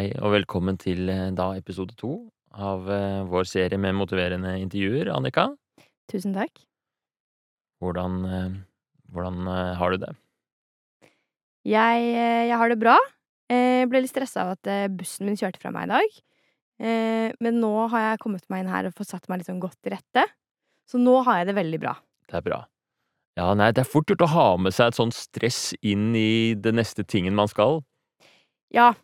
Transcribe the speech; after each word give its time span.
Hei 0.00 0.14
og 0.24 0.30
velkommen 0.32 0.78
til 0.80 1.10
eh, 1.12 1.26
da 1.36 1.50
episode 1.58 1.92
to 2.00 2.14
av 2.56 2.86
eh, 2.88 3.18
vår 3.28 3.44
serie 3.44 3.76
med 3.76 3.92
motiverende 3.98 4.54
intervjuer, 4.56 5.10
Annika. 5.12 5.50
Tusen 6.08 6.32
takk. 6.32 6.62
Hvordan, 7.84 8.14
eh, 8.24 8.54
hvordan 9.12 9.50
har 9.76 9.92
du 9.92 9.98
det? 10.06 10.14
Jeg, 11.68 12.06
jeg 12.14 12.56
har 12.62 12.72
det 12.72 12.78
bra. 12.80 12.94
Jeg 13.52 13.90
ble 13.92 14.00
litt 14.00 14.14
stressa 14.14 14.46
av 14.46 14.54
at 14.54 14.72
bussen 14.96 15.28
min 15.28 15.36
kjørte 15.36 15.60
fra 15.60 15.74
meg 15.74 15.90
i 15.90 15.92
dag. 15.92 16.16
Men 17.44 17.60
nå 17.60 17.74
har 17.92 18.06
jeg 18.06 18.22
kommet 18.24 18.48
meg 18.48 18.64
inn 18.64 18.72
her 18.72 18.88
og 18.88 18.96
fått 18.96 19.12
satt 19.12 19.28
meg 19.28 19.42
litt 19.42 19.50
sånn 19.50 19.60
godt 19.60 19.76
til 19.84 19.98
rette. 19.98 20.24
Så 20.88 21.02
nå 21.02 21.18
har 21.28 21.42
jeg 21.42 21.50
det 21.50 21.58
veldig 21.60 21.82
bra. 21.84 21.98
Det 22.30 22.40
er 22.40 22.48
bra. 22.48 22.62
Ja, 23.36 23.52
nei, 23.52 23.68
det 23.76 23.84
er 23.84 23.92
fort 23.92 24.08
gjort 24.08 24.24
å 24.24 24.32
ha 24.32 24.48
med 24.64 24.72
seg 24.72 24.94
et 24.94 25.02
sånt 25.02 25.18
stress 25.18 25.74
inn 25.84 26.14
i 26.16 26.56
det 26.56 26.72
neste 26.80 27.04
tingen 27.04 27.36
man 27.36 27.52
skal. 27.52 27.82
Ja, 28.70 28.94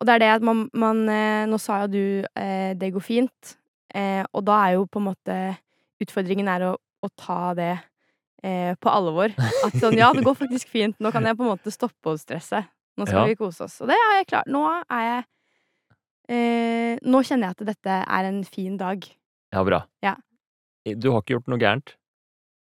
og 0.00 0.06
det 0.08 0.14
er 0.14 0.22
det 0.22 0.28
at 0.38 0.42
man, 0.46 0.64
man 0.72 1.02
eh, 1.12 1.44
Nå 1.50 1.58
sa 1.60 1.82
jo 1.84 1.88
du 1.92 2.04
eh, 2.36 2.72
'det 2.74 2.92
går 2.94 3.04
fint', 3.04 3.56
eh, 3.94 4.24
og 4.32 4.44
da 4.48 4.56
er 4.66 4.72
jo 4.78 4.86
på 4.86 4.98
en 5.00 5.08
måte 5.12 5.36
Utfordringen 6.00 6.48
er 6.48 6.62
å, 6.70 6.76
å 7.04 7.08
ta 7.20 7.52
det 7.54 7.74
eh, 8.42 8.72
på 8.80 8.88
alvor. 8.88 9.28
At 9.36 9.74
sånn 9.76 9.98
'ja, 10.00 10.12
det 10.16 10.24
går 10.24 10.34
faktisk 10.38 10.68
fint', 10.72 10.96
nå 11.00 11.12
kan 11.12 11.22
jeg 11.28 11.36
på 11.36 11.44
en 11.44 11.52
måte 11.52 11.70
stoppe 11.70 12.14
å 12.14 12.16
stresse. 12.18 12.62
Nå 12.96 13.06
skal 13.06 13.20
Ja. 13.22 13.26
vi 13.28 13.36
kose 13.36 13.64
oss. 13.64 13.80
Og 13.82 13.88
det 13.88 13.96
har 14.00 14.16
jeg 14.18 14.26
klart. 14.32 14.48
Nå 14.48 14.64
er 14.90 15.04
jeg 15.04 15.24
eh, 16.28 16.98
Nå 17.04 17.22
kjenner 17.26 17.50
jeg 17.50 17.56
at 17.58 17.66
dette 17.74 17.96
er 18.08 18.24
en 18.28 18.42
fin 18.44 18.76
dag. 18.80 19.04
Ja, 19.52 19.62
bra. 19.64 19.82
Ja. 20.04 20.16
Du 20.86 21.10
har 21.12 21.20
ikke 21.22 21.36
gjort 21.38 21.48
noe 21.52 21.58
gærent. 21.60 21.94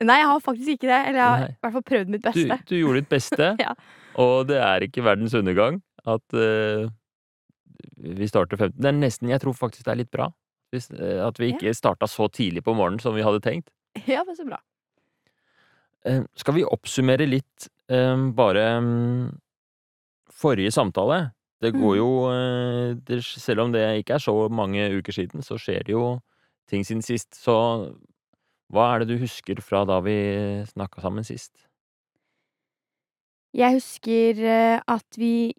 Nei, 0.04 0.18
jeg 0.20 0.26
har 0.28 0.40
faktisk 0.44 0.68
ikke 0.76 0.88
det. 0.90 1.00
Eller 1.08 1.20
jeg 1.20 1.28
har 1.28 1.40
Nei. 1.40 1.48
i 1.52 1.58
hvert 1.64 1.72
fall 1.76 1.86
prøvd 1.90 2.08
mitt 2.12 2.22
beste. 2.26 2.58
du 2.68 2.74
gjorde 2.76 3.00
ditt 3.00 3.08
beste, 3.12 3.48
Ja. 3.64 3.72
og 4.20 4.46
det 4.48 4.58
er 4.60 4.84
ikke 4.86 5.04
verdens 5.04 5.34
undergang 5.34 5.80
at 6.06 6.36
eh, 6.36 6.88
vi 7.96 8.28
starter 8.28 8.56
15. 8.56 8.76
Det 8.80 8.88
er 8.90 8.96
nesten 8.98 9.28
Jeg 9.30 9.40
tror 9.40 9.54
faktisk 9.54 9.84
det 9.84 9.92
er 9.94 10.00
litt 10.04 10.10
bra 10.10 10.30
hvis, 10.74 10.90
eh, 10.90 11.20
at 11.26 11.38
vi 11.38 11.50
Ja. 11.52 11.56
ikke 11.56 11.74
starta 11.74 12.06
så 12.10 12.26
tidlig 12.28 12.62
på 12.66 12.74
morgenen 12.74 13.00
som 13.00 13.14
vi 13.14 13.22
hadde 13.22 13.40
tenkt. 13.40 13.68
Ja, 14.06 14.24
men 14.26 14.36
så 14.36 14.44
bra. 14.44 14.58
Eh, 16.04 16.22
Skal 16.36 16.54
vi 16.54 16.64
oppsummere 16.64 17.26
litt 17.28 17.68
eh, 17.88 18.16
bare 18.34 18.64
mm, 18.82 19.38
forrige 20.32 20.72
samtale? 20.74 21.32
Det 21.62 21.72
går 21.72 21.96
Mhm. 21.96 21.96
jo 21.96 22.96
det, 23.06 23.22
Selv 23.24 23.60
om 23.60 23.72
det 23.72 24.04
ikke 24.04 24.14
er 24.14 24.18
så 24.20 24.48
mange 24.50 24.90
uker 24.98 25.12
siden, 25.12 25.40
så 25.42 25.56
skjer 25.56 25.84
det 25.86 25.92
jo 25.94 26.20
ting 26.68 26.82
siden 26.84 27.02
sist. 27.02 27.30
Så 27.34 27.96
hva 28.70 28.94
er 28.94 28.98
det 29.04 29.08
du 29.08 29.18
husker 29.18 29.56
fra 29.62 29.84
da 29.86 30.00
vi 30.00 30.64
snakka 30.66 31.00
sammen 31.00 31.24
sist? 31.24 31.52
Jeg 33.54 33.72
husker 33.78 34.82
at 34.86 35.16
vi 35.16 35.54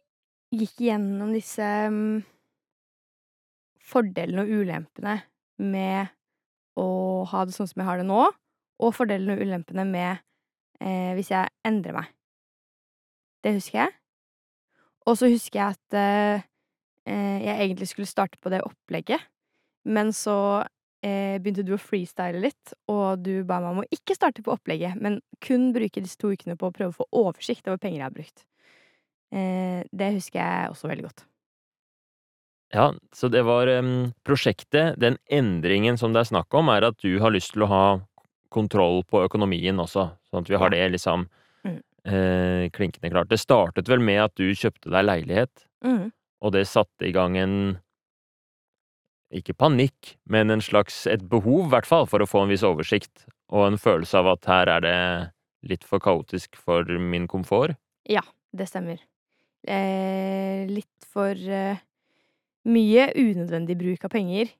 gikk 0.54 0.82
gjennom 0.88 1.34
disse 1.36 1.66
mm, 1.92 2.22
fordelene 3.88 4.44
og 4.44 4.54
ulempene 4.62 5.18
med 5.64 6.14
å 6.78 6.88
ha 7.28 7.46
det 7.46 7.56
sånn 7.56 7.70
som 7.70 7.82
jeg 7.82 7.90
har 7.90 8.02
det 8.02 8.08
nå, 8.08 8.22
og 8.78 8.94
fordelene 8.94 9.36
og 9.36 9.44
ulempene 9.44 9.88
med 9.90 10.22
eh, 10.84 11.14
hvis 11.18 11.32
jeg 11.34 11.50
endrer 11.68 11.98
meg. 11.98 12.12
Det 13.44 13.56
husker 13.58 13.84
jeg. 13.86 13.96
Og 15.08 15.18
så 15.20 15.30
husker 15.32 15.62
jeg 15.62 15.78
at 15.78 15.98
eh, 15.98 16.48
eh, 17.08 17.38
jeg 17.48 17.56
egentlig 17.56 17.90
skulle 17.92 18.10
starte 18.10 18.40
på 18.42 18.52
det 18.54 18.64
opplegget, 18.68 19.24
men 19.88 20.12
så 20.14 20.38
eh, 21.06 21.40
begynte 21.40 21.66
du 21.66 21.74
å 21.78 21.82
freestyle 21.82 22.42
litt, 22.44 22.76
og 22.92 23.24
du 23.24 23.42
ba 23.48 23.62
meg 23.64 23.72
om 23.72 23.82
å 23.86 23.90
ikke 23.94 24.18
starte 24.18 24.44
på 24.46 24.54
opplegget, 24.58 25.00
men 25.00 25.22
kun 25.44 25.72
bruke 25.76 26.04
disse 26.04 26.20
to 26.20 26.34
ukene 26.36 26.58
på 26.60 26.70
å 26.70 26.76
prøve 26.76 26.94
å 26.94 27.00
få 27.00 27.10
oversikt 27.24 27.70
over 27.72 27.82
penger 27.82 28.02
jeg 28.02 28.08
har 28.10 28.18
brukt. 28.20 28.46
Eh, 29.34 29.84
det 29.92 30.14
husker 30.16 30.40
jeg 30.40 30.70
også 30.72 30.88
veldig 30.92 31.08
godt. 31.10 31.26
Ja, 32.74 32.90
så 33.16 33.30
det 33.32 33.46
var 33.48 33.68
um, 33.80 34.12
prosjektet, 34.28 34.98
den 35.00 35.16
endringen 35.32 35.98
som 36.00 36.12
det 36.12 36.26
er 36.26 36.32
snakk 36.34 36.54
om, 36.58 36.68
er 36.70 36.84
at 36.90 36.98
du 37.00 37.14
har 37.24 37.32
lyst 37.32 37.54
til 37.56 37.64
å 37.64 37.70
ha 37.72 37.84
kontroll 38.52 39.04
på 39.08 39.22
økonomien 39.24 39.80
også, 39.80 40.10
sånn 40.28 40.44
at 40.44 40.52
vi 40.52 40.60
har 40.60 40.70
det 40.76 40.86
liksom 40.96 41.28
Mm. 41.66 41.82
eh, 42.06 42.70
klinkende 42.72 43.10
klart. 43.12 43.28
Det 43.28 43.40
startet 43.40 43.88
vel 43.90 44.00
med 44.00 44.22
at 44.22 44.36
du 44.36 44.52
kjøpte 44.56 44.92
deg 44.92 45.04
leilighet, 45.06 45.66
Mm. 45.84 46.12
og 46.42 46.52
det 46.54 46.68
satte 46.68 47.04
i 47.08 47.12
gang 47.12 47.36
en 47.38 47.80
ikke 49.34 49.54
panikk, 49.58 50.16
men 50.26 50.50
en 50.52 50.62
slags 50.62 51.06
et 51.08 51.28
behov, 51.28 51.66
i 51.68 51.70
hvert 51.74 51.86
fall, 51.86 52.06
for 52.06 52.20
å 52.24 52.28
få 52.30 52.44
en 52.44 52.50
viss 52.50 52.64
oversikt, 52.64 53.26
og 53.52 53.68
en 53.68 53.78
følelse 53.78 54.16
av 54.22 54.28
at 54.28 54.46
her 54.46 54.70
er 54.78 54.82
det 54.82 55.32
litt 55.68 55.84
for 55.84 56.00
kaotisk 56.00 56.56
for 56.56 56.84
min 56.86 57.28
komfort. 57.28 57.76
Ja, 58.08 58.22
Det 58.56 58.70
stemmer. 58.70 58.98
Eh, 59.68 60.68
litt 60.70 61.06
for 61.08 61.34
eh, 61.36 61.80
mye 62.70 63.08
unødvendig 63.18 63.78
bruk 63.80 64.06
av 64.06 64.14
penger. 64.14 64.52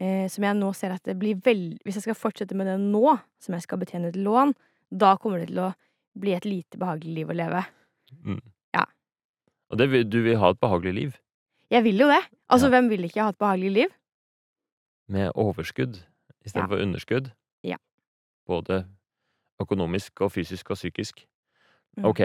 Eh, 0.00 0.26
som 0.32 0.44
jeg 0.44 0.56
nå 0.58 0.72
ser 0.74 0.94
at 0.96 1.04
det 1.06 1.14
blir 1.20 1.36
veldig 1.44 1.78
Hvis 1.84 1.94
jeg 2.00 2.02
skal 2.08 2.16
fortsette 2.18 2.56
med 2.58 2.66
det 2.66 2.78
nå, 2.80 3.18
som 3.38 3.54
jeg 3.54 3.62
skal 3.62 3.78
betjene 3.78 4.08
et 4.10 4.16
lån, 4.18 4.54
da 4.90 5.16
kommer 5.20 5.38
det 5.42 5.50
til 5.52 5.60
å 5.62 5.72
bli 6.18 6.32
et 6.34 6.44
lite 6.48 6.78
behagelig 6.80 7.14
liv 7.14 7.30
å 7.30 7.36
leve. 7.36 7.64
ja 8.74 8.84
Og 9.70 9.78
det, 9.78 10.10
du 10.10 10.22
vil 10.22 10.36
ha 10.38 10.50
et 10.50 10.60
behagelig 10.60 10.94
liv, 10.94 11.12
Jeg 11.70 11.84
vil 11.84 11.98
jo 11.98 12.08
det. 12.08 12.20
Altså, 12.50 12.66
Ja. 12.66 12.70
hvem 12.70 12.88
vil 12.90 13.04
ikke 13.04 13.22
ha 13.22 13.28
et 13.30 13.38
behagelig 13.38 13.72
liv? 13.72 13.88
med 15.08 15.30
overskudd 15.34 16.02
Ja. 16.54 16.66
For 16.66 16.76
underskudd. 16.76 17.30
Ja. 17.62 17.76
Både 18.46 18.86
økonomisk 19.60 20.20
og 20.20 20.32
fysisk 20.32 20.70
og 20.70 20.76
psykisk. 20.76 21.26
Mm. 21.96 22.04
Ok. 22.04 22.20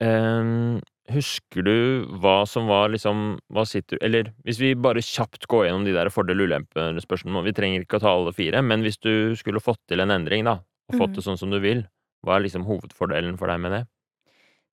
Ehm, 0.00 0.80
husker 1.12 1.64
du 1.66 1.76
hva 2.22 2.44
som 2.48 2.68
var 2.70 2.88
liksom 2.92 3.36
Hva 3.52 3.64
sitter 3.68 3.98
Eller 4.04 4.30
hvis 4.46 4.60
vi 4.62 4.70
bare 4.72 5.02
kjapt 5.04 5.44
går 5.50 5.66
gjennom 5.66 5.84
de 5.84 5.92
der 5.96 6.08
fordel-ulempe-spørsmålene 6.12 7.44
Vi 7.48 7.56
trenger 7.56 7.84
ikke 7.84 7.98
å 8.00 8.04
ta 8.04 8.14
alle 8.14 8.32
fire, 8.36 8.62
men 8.64 8.84
hvis 8.84 8.96
du 9.04 9.34
skulle 9.36 9.62
fått 9.62 9.82
til 9.90 10.00
en 10.00 10.14
endring, 10.14 10.46
da, 10.48 10.60
og 10.88 10.96
fått 10.96 11.12
mm. 11.12 11.18
det 11.18 11.26
sånn 11.26 11.40
som 11.40 11.52
du 11.52 11.60
vil, 11.60 11.84
hva 12.24 12.38
er 12.38 12.46
liksom 12.46 12.64
hovedfordelen 12.68 13.36
for 13.40 13.52
deg 13.52 13.60
med 13.60 13.76
det? 13.76 13.82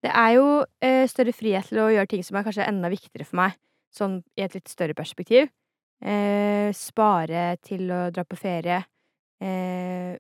Det 0.02 0.14
er 0.18 0.36
jo 0.38 0.46
eh, 0.82 1.04
større 1.10 1.34
frihet 1.36 1.68
til 1.70 1.84
å 1.84 1.92
gjøre 1.94 2.10
ting 2.10 2.24
som 2.26 2.40
er 2.40 2.46
kanskje 2.48 2.66
enda 2.66 2.90
viktigere 2.90 3.28
for 3.28 3.42
meg, 3.44 3.58
sånn 3.94 4.22
i 4.40 4.46
et 4.46 4.56
litt 4.56 4.72
større 4.72 4.96
perspektiv. 4.98 5.52
Eh, 6.02 6.72
spare 6.74 7.58
til 7.62 7.92
å 7.94 8.08
dra 8.14 8.26
på 8.26 8.40
ferie. 8.40 8.80
Eh, 9.42 10.16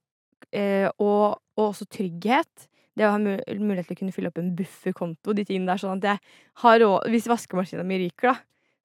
eh, 0.51 0.87
og, 1.01 1.39
og 1.57 1.63
også 1.71 1.87
trygghet. 1.89 2.67
Det 2.97 3.05
å 3.07 3.11
ha 3.13 3.19
mu 3.21 3.31
mulighet 3.61 3.87
til 3.87 3.95
å 3.95 3.99
kunne 4.01 4.11
fylle 4.15 4.27
opp 4.31 4.39
en 4.41 4.49
bufferkonto, 4.57 5.33
de 5.37 5.45
tingene 5.47 5.69
der, 5.71 5.79
sånn 5.79 6.01
at 6.01 6.07
jeg 6.09 6.19
har 6.63 6.79
råd 6.83 7.07
Hvis 7.13 7.29
vaskemaskina 7.31 7.85
mi 7.87 8.01
ryker, 8.01 8.33
da, 8.33 8.35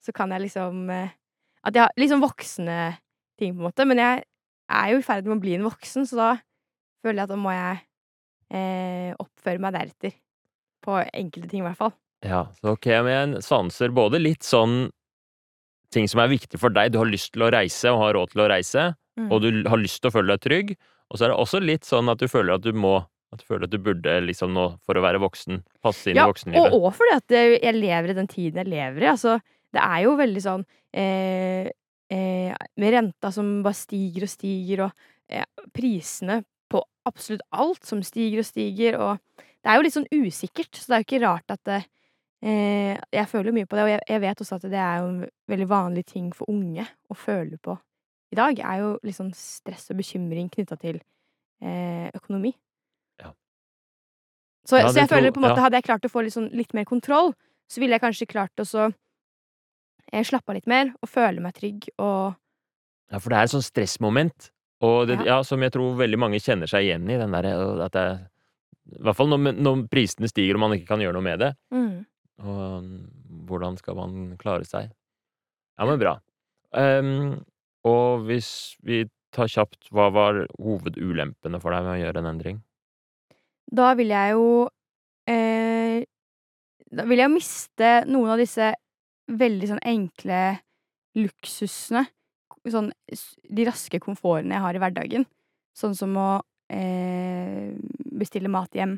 så 0.05 0.15
kan 0.15 0.31
jeg 0.31 0.45
liksom 0.47 0.91
eh, 0.95 1.11
At 1.67 1.75
jeg 1.75 1.83
har 1.83 1.97
liksom 1.99 2.23
voksne 2.23 2.77
ting, 3.39 3.57
på 3.57 3.59
en 3.61 3.67
måte. 3.67 3.85
Men 3.89 3.99
jeg 3.99 4.23
er 4.71 4.93
jo 4.93 5.01
i 5.01 5.07
ferd 5.07 5.27
med 5.27 5.37
å 5.39 5.43
bli 5.43 5.57
en 5.57 5.67
voksen, 5.67 6.07
så 6.07 6.17
da 6.21 6.29
føler 7.03 7.19
jeg 7.19 7.27
at 7.27 7.33
da 7.35 7.39
må 7.43 7.51
jeg 7.55 7.81
eh, 8.55 9.11
oppføre 9.19 9.63
meg 9.63 9.75
deretter. 9.75 10.15
På 10.87 11.01
enkelte 11.03 11.51
ting, 11.51 11.65
i 11.65 11.67
hvert 11.67 11.81
fall. 11.81 11.97
Ja, 12.23 12.45
så 12.61 12.77
ok, 12.77 12.87
men 13.05 13.35
jeg 13.37 13.43
sanser 13.47 13.91
både 13.95 14.21
litt 14.23 14.47
sånn 14.47 14.87
ting 15.95 16.07
som 16.11 16.23
er 16.23 16.31
viktig 16.31 16.59
for 16.63 16.71
deg, 16.75 16.93
du 16.95 16.99
har 17.03 17.11
lyst 17.11 17.33
til 17.35 17.45
å 17.47 17.51
reise 17.55 17.91
og 17.93 18.01
har 18.05 18.17
råd 18.19 18.33
til 18.35 18.45
å 18.47 18.49
reise, 18.53 18.87
Mm. 19.17 19.31
og 19.33 19.41
du 19.41 19.47
har 19.65 19.79
lyst 19.81 20.03
til 20.03 20.11
å 20.11 20.13
føle 20.13 20.35
deg 20.35 20.41
trygg, 20.45 20.71
og 21.09 21.17
så 21.17 21.25
er 21.25 21.31
det 21.33 21.37
også 21.41 21.61
litt 21.65 21.87
sånn 21.89 22.11
at 22.13 22.19
du 22.21 22.27
føler 22.29 22.59
at 22.59 22.61
du 22.67 22.75
må 22.77 22.99
at 23.37 23.43
du 23.43 23.49
føler 23.49 23.69
at 23.69 23.75
du 23.75 23.79
burde 23.83 24.15
liksom 24.25 24.55
nå, 24.57 24.67
for 24.87 24.99
å 24.99 25.05
være 25.05 25.21
voksen, 25.23 25.61
passe 25.85 26.11
inn 26.11 26.19
Ja, 26.19 26.27
i 26.27 26.33
voksenlivet. 26.33 26.59
Ja, 26.59 26.73
Og 26.75 26.89
òg 26.89 26.97
fordi 26.99 27.15
at 27.17 27.37
eh, 27.37 27.57
jeg 27.61 27.79
lever 27.79 28.13
i 28.13 28.19
den 28.19 28.31
tiden 28.33 28.63
jeg 28.63 28.73
lever 28.73 29.05
i. 29.07 29.11
Altså, 29.13 29.37
det 29.77 29.83
er 29.85 30.03
jo 30.07 30.15
veldig 30.19 30.43
sånn 30.45 30.65
eh, 30.97 31.71
eh, 32.13 32.53
Med 32.81 32.95
renta 32.95 33.33
som 33.35 33.59
bare 33.67 33.77
stiger 33.79 34.27
og 34.27 34.33
stiger, 34.33 34.87
og 34.87 35.09
eh, 35.29 35.45
prisene 35.77 36.41
på 36.73 36.81
absolutt 37.07 37.45
alt 37.55 37.85
som 37.87 38.03
stiger 38.03 38.43
og 38.43 38.49
stiger, 38.49 38.99
og 38.99 39.45
Det 39.67 39.73
er 39.73 39.79
jo 39.81 39.83
litt 39.83 39.97
sånn 39.97 40.11
usikkert, 40.15 40.79
så 40.79 40.87
det 40.93 40.95
er 40.95 41.03
jo 41.03 41.07
ikke 41.09 41.25
rart 41.27 41.51
at 41.51 41.63
det, 41.67 41.81
eh, 42.47 42.95
Jeg 43.13 43.29
føler 43.31 43.55
mye 43.55 43.67
på 43.67 43.77
det, 43.79 43.83
og 43.87 43.91
jeg, 43.91 44.01
jeg 44.09 44.23
vet 44.23 44.41
også 44.45 44.59
at 44.61 44.71
det 44.71 44.79
er 44.79 45.03
jo 45.03 45.09
en 45.11 45.21
veldig 45.51 45.69
vanlig 45.71 46.07
ting 46.07 46.33
for 46.35 46.49
unge 46.51 46.87
å 47.11 47.19
føle 47.19 47.59
på 47.59 47.75
i 48.35 48.37
dag, 48.39 48.59
er 48.59 48.81
jo 48.83 48.89
litt 49.07 49.17
sånn 49.17 49.33
stress 49.35 49.91
og 49.93 50.01
bekymring 50.01 50.49
knytta 50.51 50.77
til 50.83 50.97
eh, 51.63 52.09
økonomi. 52.17 52.51
Så, 54.67 54.81
Ja, 54.81 54.89
så 54.91 54.99
jeg 55.05 55.09
føler 55.11 55.31
på 55.31 55.39
en 55.41 55.47
måte. 55.49 55.63
Hadde 55.63 55.79
jeg 55.79 55.87
klart 55.87 56.07
å 56.07 56.11
få 56.11 56.25
litt, 56.27 56.35
sånn, 56.35 56.51
litt 56.57 56.73
mer 56.75 56.85
kontroll, 56.89 57.33
så 57.71 57.81
ville 57.83 57.95
jeg 57.95 58.03
kanskje 58.03 58.27
klart 58.31 58.63
å 58.63 58.67
så 58.67 58.89
eh, 60.13 60.25
slappe 60.27 60.51
av 60.51 60.59
litt 60.59 60.67
mer 60.71 60.93
og 61.03 61.11
føle 61.11 61.43
meg 61.43 61.55
trygg 61.59 61.89
og 61.99 62.35
Ja, 63.13 63.21
for 63.23 63.31
det 63.31 63.39
er 63.39 63.47
et 63.47 63.55
sånt 63.55 63.69
stressmoment, 63.69 64.51
og 64.83 65.07
det, 65.07 65.21
Ja. 65.27 65.43
som 65.47 65.63
jeg 65.63 65.73
tror 65.73 65.95
veldig 65.97 66.19
mange 66.19 66.41
kjenner 66.43 66.67
seg 66.67 66.89
igjen 66.89 67.07
i, 67.09 67.19
den 67.19 67.31
derre 67.31 67.55
øh, 67.55 67.85
at 67.85 67.93
det 67.95 68.07
I 68.99 69.03
hvert 69.03 69.17
fall 69.17 69.31
når, 69.31 69.55
når 69.55 69.87
prisene 69.91 70.29
stiger 70.31 70.59
og 70.59 70.61
man 70.67 70.75
ikke 70.77 70.91
kan 70.91 71.01
gjøre 71.03 71.15
noe 71.15 71.27
med 71.27 71.39
det. 71.43 71.55
mm. 71.71 72.05
Og 72.37 72.85
hvordan 73.49 73.79
skal 73.79 73.97
man 73.97 74.37
klare 74.37 74.67
seg? 74.69 74.91
Ja, 75.79 75.87
men 75.89 75.99
bra. 75.99 76.19
Um, 76.77 77.45
og 77.87 78.27
hvis 78.27 78.77
vi 78.85 79.07
tar 79.33 79.49
kjapt, 79.49 79.89
hva 79.95 80.11
var 80.13 80.43
hovedulempene 80.59 81.61
for 81.63 81.73
deg 81.73 81.87
med 81.87 81.95
å 81.95 82.01
gjøre 82.03 82.21
en 82.23 82.31
endring? 82.35 82.59
Da 83.73 83.93
vil 83.99 84.13
jeg 84.15 84.35
jo 84.37 84.47
eh, 85.29 86.05
Da 86.93 87.07
vil 87.09 87.19
jeg 87.23 87.29
jo 87.31 87.35
miste 87.35 87.91
noen 88.07 88.35
av 88.35 88.41
disse 88.41 88.73
veldig 89.27 89.69
sånn 89.73 89.83
enkle 89.83 90.41
luksusene, 91.19 92.05
sånn 92.71 92.93
de 93.11 93.65
raske 93.67 93.99
komfortene 94.03 94.55
jeg 94.55 94.63
har 94.63 94.77
i 94.77 94.81
hverdagen, 94.83 95.25
sånn 95.75 95.97
som 95.99 96.13
å, 96.21 96.29
eh, 96.71 97.73
bestille 98.21 98.51
mat 98.53 98.71
hjem, 98.77 98.93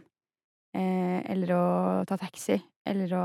eh, 0.77 1.23
eller 1.33 1.55
å 1.55 1.63
ta 2.11 2.19
taxi, 2.21 2.59
eller 2.85 3.15
å 3.17 3.25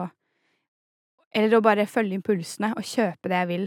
eller 1.33 1.57
å 1.57 1.63
bare 1.65 1.87
følge 1.89 2.13
impulsene 2.19 2.69
og 2.77 2.85
kjøpe 2.85 3.25
det 3.31 3.39
jeg 3.41 3.47
vil, 3.49 3.63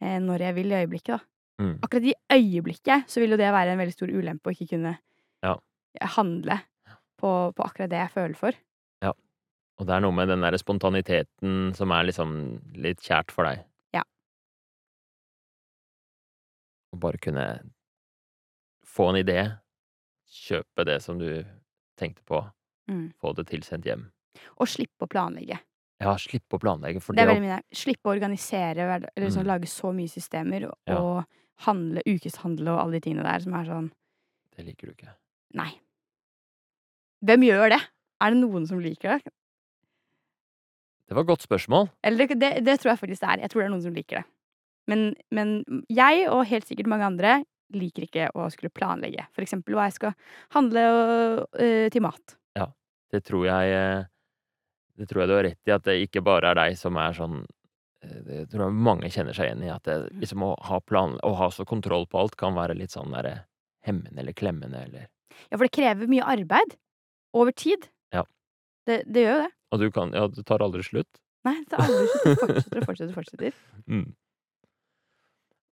eh, 0.00 0.18
når 0.22 0.38
jeg 0.46 0.54
vil 0.54 0.70
i 0.72 0.76
øyeblikket, 0.86 1.18
da. 1.18 1.20
Mm. 1.60 1.78
Akkurat 1.82 2.04
i 2.08 2.14
øyeblikket 2.32 3.08
så 3.10 3.20
vil 3.20 3.34
jo 3.34 3.36
det 3.40 3.50
være 3.52 3.74
en 3.74 3.78
veldig 3.82 3.92
stor 3.96 4.08
ulempe 4.14 4.48
å 4.48 4.54
ikke 4.54 4.70
kunne 4.76 4.98
Ja. 5.42 5.56
handle 6.00 6.62
på 7.22 7.30
på 7.56 7.64
akkurat 7.64 7.90
det 7.92 8.00
jeg 8.02 8.12
føler 8.16 8.36
for. 8.38 8.58
Ja. 9.02 9.12
Og 9.78 9.86
det 9.88 9.94
er 9.96 10.02
noe 10.04 10.12
med 10.16 10.28
den 10.28 10.42
derre 10.44 10.58
spontaniteten 10.60 11.70
som 11.78 11.94
er 11.94 12.04
liksom 12.10 12.34
litt 12.76 13.00
kjært 13.06 13.30
for 13.34 13.46
deg. 13.48 13.62
Ja. 13.96 14.02
Å 16.92 16.98
bare 17.00 17.20
kunne 17.22 17.46
få 18.86 19.08
en 19.12 19.20
idé, 19.22 19.38
kjøpe 20.32 20.84
det 20.88 20.98
som 21.04 21.18
du 21.20 21.44
tenkte 22.00 22.24
på, 22.28 22.42
Mm. 22.90 23.12
få 23.22 23.32
det 23.36 23.46
tilsendt 23.46 23.84
hjem. 23.86 24.10
Og 24.58 24.66
slippe 24.66 25.06
å 25.06 25.08
planlegge. 25.08 25.58
Ja, 26.00 26.16
slippe 26.18 26.58
å 26.58 26.60
planlegge, 26.60 27.00
for 27.00 27.14
Det 27.14 27.22
er 27.22 27.28
veldig 27.30 27.42
mye 27.46 27.62
Slippe 27.72 28.10
å 28.10 28.16
organisere 28.18 28.76
eller 28.82 29.08
liksom, 29.16 29.44
Mm. 29.44 29.46
lage 29.46 29.68
så 29.70 29.92
mye 29.94 30.08
systemer 30.10 30.64
og 30.68 30.76
Ja. 30.86 31.24
handle, 31.64 32.02
ukeshandle 32.04 32.68
og 32.72 32.80
alle 32.80 32.98
de 32.98 33.00
tingene 33.00 33.22
der 33.22 33.38
som 33.38 33.54
er 33.54 33.64
sånn 33.64 33.92
Det 34.56 34.66
liker 34.66 34.86
du 34.88 34.92
ikke. 34.94 35.14
Nei. 35.54 35.78
Hvem 37.22 37.46
gjør 37.46 37.76
det? 37.76 37.80
Er 38.22 38.34
det 38.34 38.40
noen 38.42 38.66
som 38.66 38.80
liker 38.82 39.16
det? 39.16 39.32
Det 41.08 41.16
var 41.16 41.26
et 41.26 41.32
godt 41.32 41.44
spørsmål. 41.44 41.90
Eller 42.06 42.30
det, 42.30 42.38
det, 42.40 42.52
det 42.64 42.78
tror 42.80 42.94
jeg 42.94 43.00
faktisk 43.02 43.22
det 43.22 43.30
er. 43.30 43.42
Jeg 43.44 43.52
tror 43.52 43.60
det 43.62 43.66
er 43.66 43.72
noen 43.74 43.84
som 43.84 43.96
liker 43.96 44.22
det. 44.22 44.26
Men, 44.90 45.02
men 45.30 45.50
jeg, 45.92 46.26
og 46.32 46.46
helt 46.50 46.66
sikkert 46.66 46.90
mange 46.90 47.06
andre, 47.06 47.34
liker 47.72 48.06
ikke 48.06 48.28
å 48.36 48.48
skulle 48.52 48.72
planlegge. 48.74 49.26
For 49.32 49.44
eksempel 49.44 49.76
hva 49.76 49.88
jeg 49.88 49.96
skal 49.98 50.14
handle 50.56 50.84
og, 50.92 51.42
øh, 51.60 51.88
til 51.92 52.04
mat. 52.04 52.36
Ja, 52.58 52.68
Det 53.12 53.22
tror 53.28 53.46
jeg 53.46 53.72
eh, 53.76 54.04
Det 54.98 55.08
tror 55.08 55.22
jeg 55.22 55.28
du 55.28 55.34
har 55.36 55.44
rett 55.46 55.68
i, 55.68 55.72
at 55.72 55.84
det 55.84 55.98
ikke 56.06 56.24
bare 56.24 56.50
er 56.52 56.58
deg 56.58 56.76
som 56.80 56.98
er 57.00 57.16
sånn 57.16 57.38
eh, 58.02 58.18
Det 58.26 58.42
tror 58.52 58.66
jeg 58.66 58.82
mange 58.88 59.10
kjenner 59.12 59.36
seg 59.36 59.48
igjen 59.48 59.64
i, 59.64 59.72
at 59.72 59.84
det, 59.88 59.96
liksom 60.20 60.44
å 60.44 60.52
ha 60.68 60.80
plan 60.80 61.16
Å 61.22 61.32
ha 61.40 61.48
så 61.52 61.64
kontroll 61.68 62.06
på 62.08 62.20
alt 62.20 62.36
kan 62.40 62.56
være 62.58 62.76
litt 62.76 62.92
sånn 62.92 63.14
derre 63.14 63.46
hemmende 63.86 64.20
eller 64.20 64.36
klemmende 64.36 64.84
eller 64.84 65.08
Ja, 65.48 65.56
for 65.56 65.64
det 65.64 65.74
krever 65.74 66.10
mye 66.10 66.28
arbeid. 66.28 66.76
Over 67.32 67.54
tid. 67.56 67.88
Ja. 68.12 68.24
Det, 68.86 69.02
det 69.08 69.26
gjør 69.26 69.36
jo 69.36 69.42
det. 69.46 69.52
Og 69.72 69.80
du 69.80 69.90
kan 69.94 70.12
Ja, 70.16 70.26
det 70.28 70.44
tar 70.48 70.64
aldri 70.64 70.84
slutt. 70.84 71.08
Nei, 71.46 71.56
det 71.66 71.78
er 71.78 71.86
aldri 71.86 72.06
slutt. 72.12 72.26
Det 72.28 72.38
fortsetter 72.44 72.78
og 72.82 72.86
fortsetter 72.86 73.10
og 73.10 73.16
fortsetter. 73.20 73.58
Mm. 73.88 74.06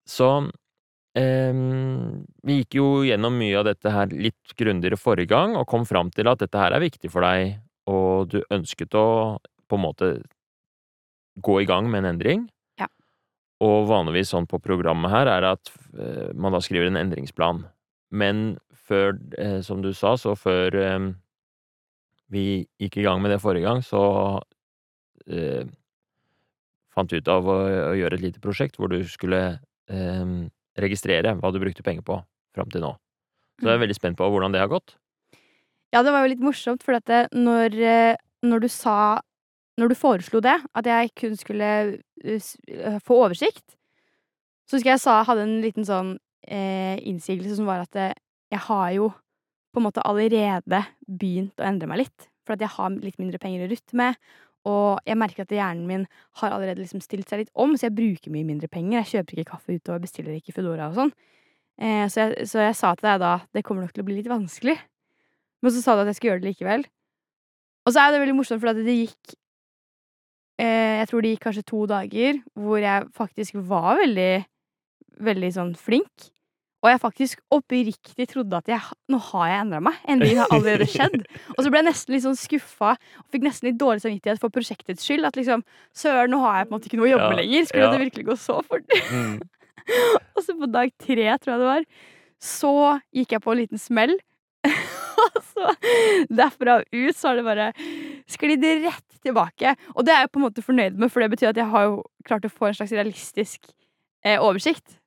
Så 0.07 0.29
eh, 1.19 1.61
vi 2.47 2.59
gikk 2.61 2.77
jo 2.79 2.87
gjennom 3.07 3.35
mye 3.41 3.57
av 3.59 3.67
dette 3.67 3.91
her 3.91 4.13
litt 4.13 4.55
grundigere 4.59 4.99
forrige 4.99 5.33
gang, 5.33 5.57
og 5.59 5.67
kom 5.67 5.83
fram 5.89 6.11
til 6.15 6.29
at 6.31 6.43
dette 6.43 6.61
her 6.61 6.77
er 6.77 6.85
viktig 6.85 7.11
for 7.11 7.25
deg, 7.27 7.57
og 7.91 8.31
du 8.31 8.39
ønsket 8.53 8.95
å 8.95 9.07
på 9.67 9.75
en 9.75 9.83
måte 9.83 10.11
gå 11.43 11.61
i 11.61 11.67
gang 11.69 11.89
med 11.91 12.03
en 12.05 12.11
endring. 12.13 12.45
Ja. 12.79 12.87
Og 13.63 13.89
vanligvis 13.89 14.31
sånn 14.33 14.47
på 14.49 14.61
programmet 14.63 15.11
her 15.13 15.29
er 15.31 15.51
at 15.51 15.73
eh, 15.97 16.31
man 16.33 16.55
da 16.55 16.61
skriver 16.63 16.89
en 16.89 16.99
endringsplan. 17.01 17.65
Men 18.15 18.57
før, 18.87 19.17
eh, 19.37 19.59
som 19.65 19.83
du 19.83 19.91
sa, 19.93 20.15
så 20.15 20.37
før 20.39 20.77
eh, 20.79 21.09
vi 22.33 22.67
gikk 22.81 22.99
i 22.99 23.05
gang 23.05 23.21
med 23.23 23.31
det 23.31 23.41
forrige 23.43 23.67
gang, 23.67 23.81
så 23.85 24.01
eh, 25.27 25.65
fant 26.95 27.11
vi 27.13 27.21
ut 27.21 27.31
av 27.31 27.47
å, 27.47 27.57
å 27.91 27.95
gjøre 27.97 28.17
et 28.19 28.25
lite 28.25 28.43
prosjekt 28.43 28.77
hvor 28.79 28.91
du 28.91 28.99
skulle 29.07 29.41
eh, 29.89 30.31
registrere 30.77 31.35
hva 31.39 31.51
du 31.53 31.59
brukte 31.61 31.85
penger 31.85 32.05
på 32.05 32.19
fram 32.57 32.71
til 32.73 32.83
nå. 32.83 32.95
Så 33.57 33.65
jeg 33.65 33.73
er 33.73 33.77
Mm. 33.79 33.83
veldig 33.87 33.95
spent 33.97 34.17
på 34.19 34.25
hvordan 34.29 34.53
det 34.53 34.59
har 34.61 34.69
gått. 34.69 34.95
Ja, 35.93 36.03
det 36.03 36.11
var 36.11 36.21
jo 36.25 36.29
litt 36.33 36.43
morsomt, 36.43 36.83
for 36.83 36.93
at 36.93 37.09
når, 37.33 37.73
eh, 37.79 38.15
når 38.43 38.59
du 38.61 38.67
sa 38.67 39.21
Når 39.77 39.89
du 39.89 39.95
foreslo 39.95 40.39
det, 40.41 40.55
at 40.73 40.85
jeg 40.89 41.11
kun 41.13 41.35
skulle 41.37 41.99
uh, 42.25 42.99
få 43.05 43.17
oversikt, 43.27 43.75
så 44.65 44.73
husker 44.73 44.89
jeg 44.89 44.99
sa 45.03 45.19
hadde 45.21 45.43
en 45.43 45.61
liten 45.61 45.85
sånn 45.85 46.15
eh, 46.49 46.97
innsigelse 47.05 47.59
som 47.59 47.67
var 47.69 47.83
at 47.83 47.95
eh, 47.95 48.15
jeg 48.49 48.59
har 48.65 48.87
jo 48.95 49.11
på 49.77 49.83
en 49.83 49.87
måte 49.91 50.03
allerede 50.09 50.81
begynt 51.05 51.61
å 51.61 51.69
endre 51.69 51.89
meg 51.91 52.01
litt. 52.07 52.27
For 52.47 52.57
at 52.57 52.63
jeg 52.63 52.73
har 52.73 52.99
litt 53.03 53.19
mindre 53.21 53.39
penger 53.41 53.65
å 53.65 53.71
rutte 53.71 53.97
med. 53.99 54.17
Og 54.67 54.99
jeg 55.07 55.19
merker 55.19 55.45
at 55.45 55.53
hjernen 55.53 55.85
min 55.87 56.05
har 56.41 56.51
allerede 56.51 56.81
liksom 56.81 57.03
stilt 57.03 57.29
seg 57.29 57.43
litt 57.43 57.53
om, 57.53 57.75
så 57.77 57.87
jeg 57.87 57.95
bruker 57.95 58.33
mye 58.33 58.47
mindre 58.47 58.69
penger. 58.71 59.03
Jeg 59.03 59.11
kjøper 59.13 59.37
ikke 59.37 59.51
kaffe 59.53 59.77
ute 59.77 59.93
og 59.93 60.03
bestiller 60.03 60.35
ikke 60.35 60.55
Foodora 60.55 60.89
og 60.89 60.97
sånn. 60.97 61.13
Eh, 61.77 62.05
så, 62.09 62.25
jeg, 62.25 62.47
så 62.49 62.65
jeg 62.65 62.77
sa 62.79 62.93
til 62.97 63.07
deg 63.07 63.21
da 63.21 63.33
det 63.53 63.63
kommer 63.67 63.85
nok 63.85 63.93
til 63.93 64.03
å 64.03 64.07
bli 64.07 64.17
litt 64.17 64.31
vanskelig. 64.31 64.75
Men 65.61 65.73
så 65.73 65.83
sa 65.83 65.95
du 65.95 66.03
at 66.03 66.11
jeg 66.11 66.19
skulle 66.19 66.33
gjøre 66.33 66.43
det 66.43 66.53
likevel. 66.55 66.87
Og 67.87 67.93
så 67.93 68.01
er 68.01 68.11
det 68.11 68.23
veldig 68.23 68.35
morsomt, 68.35 68.63
for 68.63 68.73
at 68.73 68.81
det 68.83 68.97
gikk 68.97 69.35
eh, 70.59 70.97
Jeg 70.99 71.11
tror 71.11 71.23
det 71.23 71.35
gikk 71.35 71.45
kanskje 71.45 71.67
to 71.69 71.83
dager 71.87 72.41
hvor 72.57 72.81
jeg 72.83 73.07
faktisk 73.15 73.61
var 73.69 74.01
veldig, 74.01 74.31
veldig 75.29 75.53
sånn 75.55 75.77
flink. 75.79 76.31
Og 76.85 76.91
jeg 76.91 77.01
faktisk 77.01 77.39
oppriktig 77.53 78.27
trodde 78.29 78.59
at 78.59 78.69
jeg, 78.69 78.97
nå 79.09 79.17
har 79.31 79.49
jeg 79.49 79.61
endra 79.63 79.79
meg. 79.87 79.97
Endringen 80.05 80.43
har 80.43 80.53
allerede 80.53 80.87
skjedd. 80.93 81.23
Og 81.55 81.63
så 81.63 81.71
ble 81.71 81.81
jeg 81.81 81.87
nesten 81.89 82.13
litt 82.13 82.25
sånn 82.27 82.37
skuffa 82.37 82.93
og 82.93 83.33
fikk 83.33 83.47
nesten 83.47 83.71
litt 83.71 83.79
dårlig 83.81 84.03
samvittighet 84.03 84.41
for 84.43 84.53
prosjektets 84.53 85.07
skyld. 85.07 85.25
At 85.27 85.39
liksom 85.39 85.65
Søren, 85.97 86.31
nå 86.33 86.41
har 86.43 86.59
jeg 86.59 86.67
på 86.67 86.71
en 86.71 86.77
måte 86.77 86.91
ikke 86.91 87.01
noe 87.01 87.09
å 87.09 87.13
jobbe 87.15 87.31
Ja, 87.31 87.39
lenger. 87.41 87.69
Skulle 87.71 87.87
ja. 87.87 87.95
det 87.95 88.03
virkelig 88.05 88.27
gå 88.29 88.37
så 88.43 88.59
fort? 88.67 88.97
Mm. 89.09 89.39
Og 90.35 90.43
så 90.43 90.55
på 90.59 90.69
dag 90.69 90.93
tre, 91.01 91.27
tror 91.41 91.53
jeg 91.55 91.63
det 91.63 91.71
var, 91.71 91.89
så 92.43 92.73
gikk 93.15 93.33
jeg 93.33 93.43
på 93.43 93.53
en 93.53 93.61
liten 93.63 93.81
smell. 93.81 94.13
Og 95.23 95.41
så 95.49 95.73
derfra 96.29 96.77
og 96.83 96.93
ut 96.93 97.17
så 97.17 97.31
har 97.31 97.39
det 97.39 97.45
bare 97.47 97.71
sklidd 98.29 98.65
rett 98.83 99.19
tilbake. 99.25 99.73
Og 99.95 100.05
det 100.05 100.13
er 100.13 100.25
jeg 100.25 100.31
på 100.33 100.41
en 100.41 100.45
måte 100.45 100.63
fornøyd 100.65 100.99
med, 100.99 101.09
for 101.09 101.23
det 101.23 101.31
betyr 101.33 101.49
at 101.49 101.59
jeg 101.59 101.71
har 101.73 101.87
jo 101.87 101.97
klart 102.27 102.45
å 102.45 102.53
få 102.53 102.69
en 102.69 102.77
slags 102.77 102.93
realistisk 102.93 103.65
eh, 104.21 104.37
oversikt. 104.37 104.99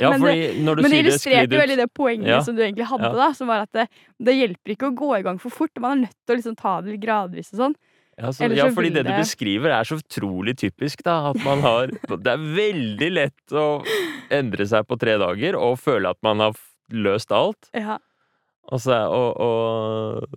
Ja, 0.00 0.10
Men 0.16 0.22
det- 0.22 0.56
Men 0.64 0.90
det 0.90 0.98
illustrerte 1.04 1.58
veldig 1.60 1.76
det 1.76 1.88
poenget 1.94 2.26
Ja. 2.28 2.40
som 2.42 2.56
du 2.56 2.62
egentlig 2.62 2.86
hadde, 2.90 3.10
Ja. 3.10 3.12
da. 3.12 3.32
Som 3.32 3.48
var 3.48 3.62
at 3.66 3.72
det, 3.72 3.88
det 4.18 4.34
hjelper 4.34 4.74
ikke 4.76 4.90
å 4.90 4.94
gå 4.96 5.18
i 5.18 5.22
gang 5.22 5.38
for 5.38 5.50
fort. 5.50 5.70
Man 5.78 5.98
er 5.98 6.06
nødt 6.06 6.16
til 6.26 6.34
å 6.36 6.38
liksom 6.40 6.56
ta 6.56 6.80
det 6.80 6.92
litt 6.96 7.00
gradvis 7.04 7.52
og 7.54 7.58
sånn. 7.60 7.74
ja, 8.20 8.28
så, 8.36 8.50
ja, 8.54 8.66
fordi 8.68 8.90
det 8.92 9.04
du 9.06 9.12
beskriver, 9.16 9.70
er 9.72 9.84
så 9.88 9.96
utrolig 9.96 10.56
typisk, 10.60 11.02
da. 11.02 11.30
At 11.30 11.42
man 11.44 11.60
har 11.62 11.86
Det 12.22 12.26
er 12.26 12.36
veldig 12.38 13.10
lett 13.12 13.52
å 13.52 13.82
endre 14.30 14.66
seg 14.66 14.86
på 14.86 14.98
tre 14.98 15.16
dager 15.16 15.56
og 15.56 15.78
føle 15.80 16.10
at 16.10 16.18
man 16.22 16.38
har 16.40 16.52
løst 16.92 17.30
alt. 17.32 17.70
Ja. 17.72 17.98
Og, 18.70 18.78
så, 18.78 18.92
og, 19.08 19.40
og 19.40 20.28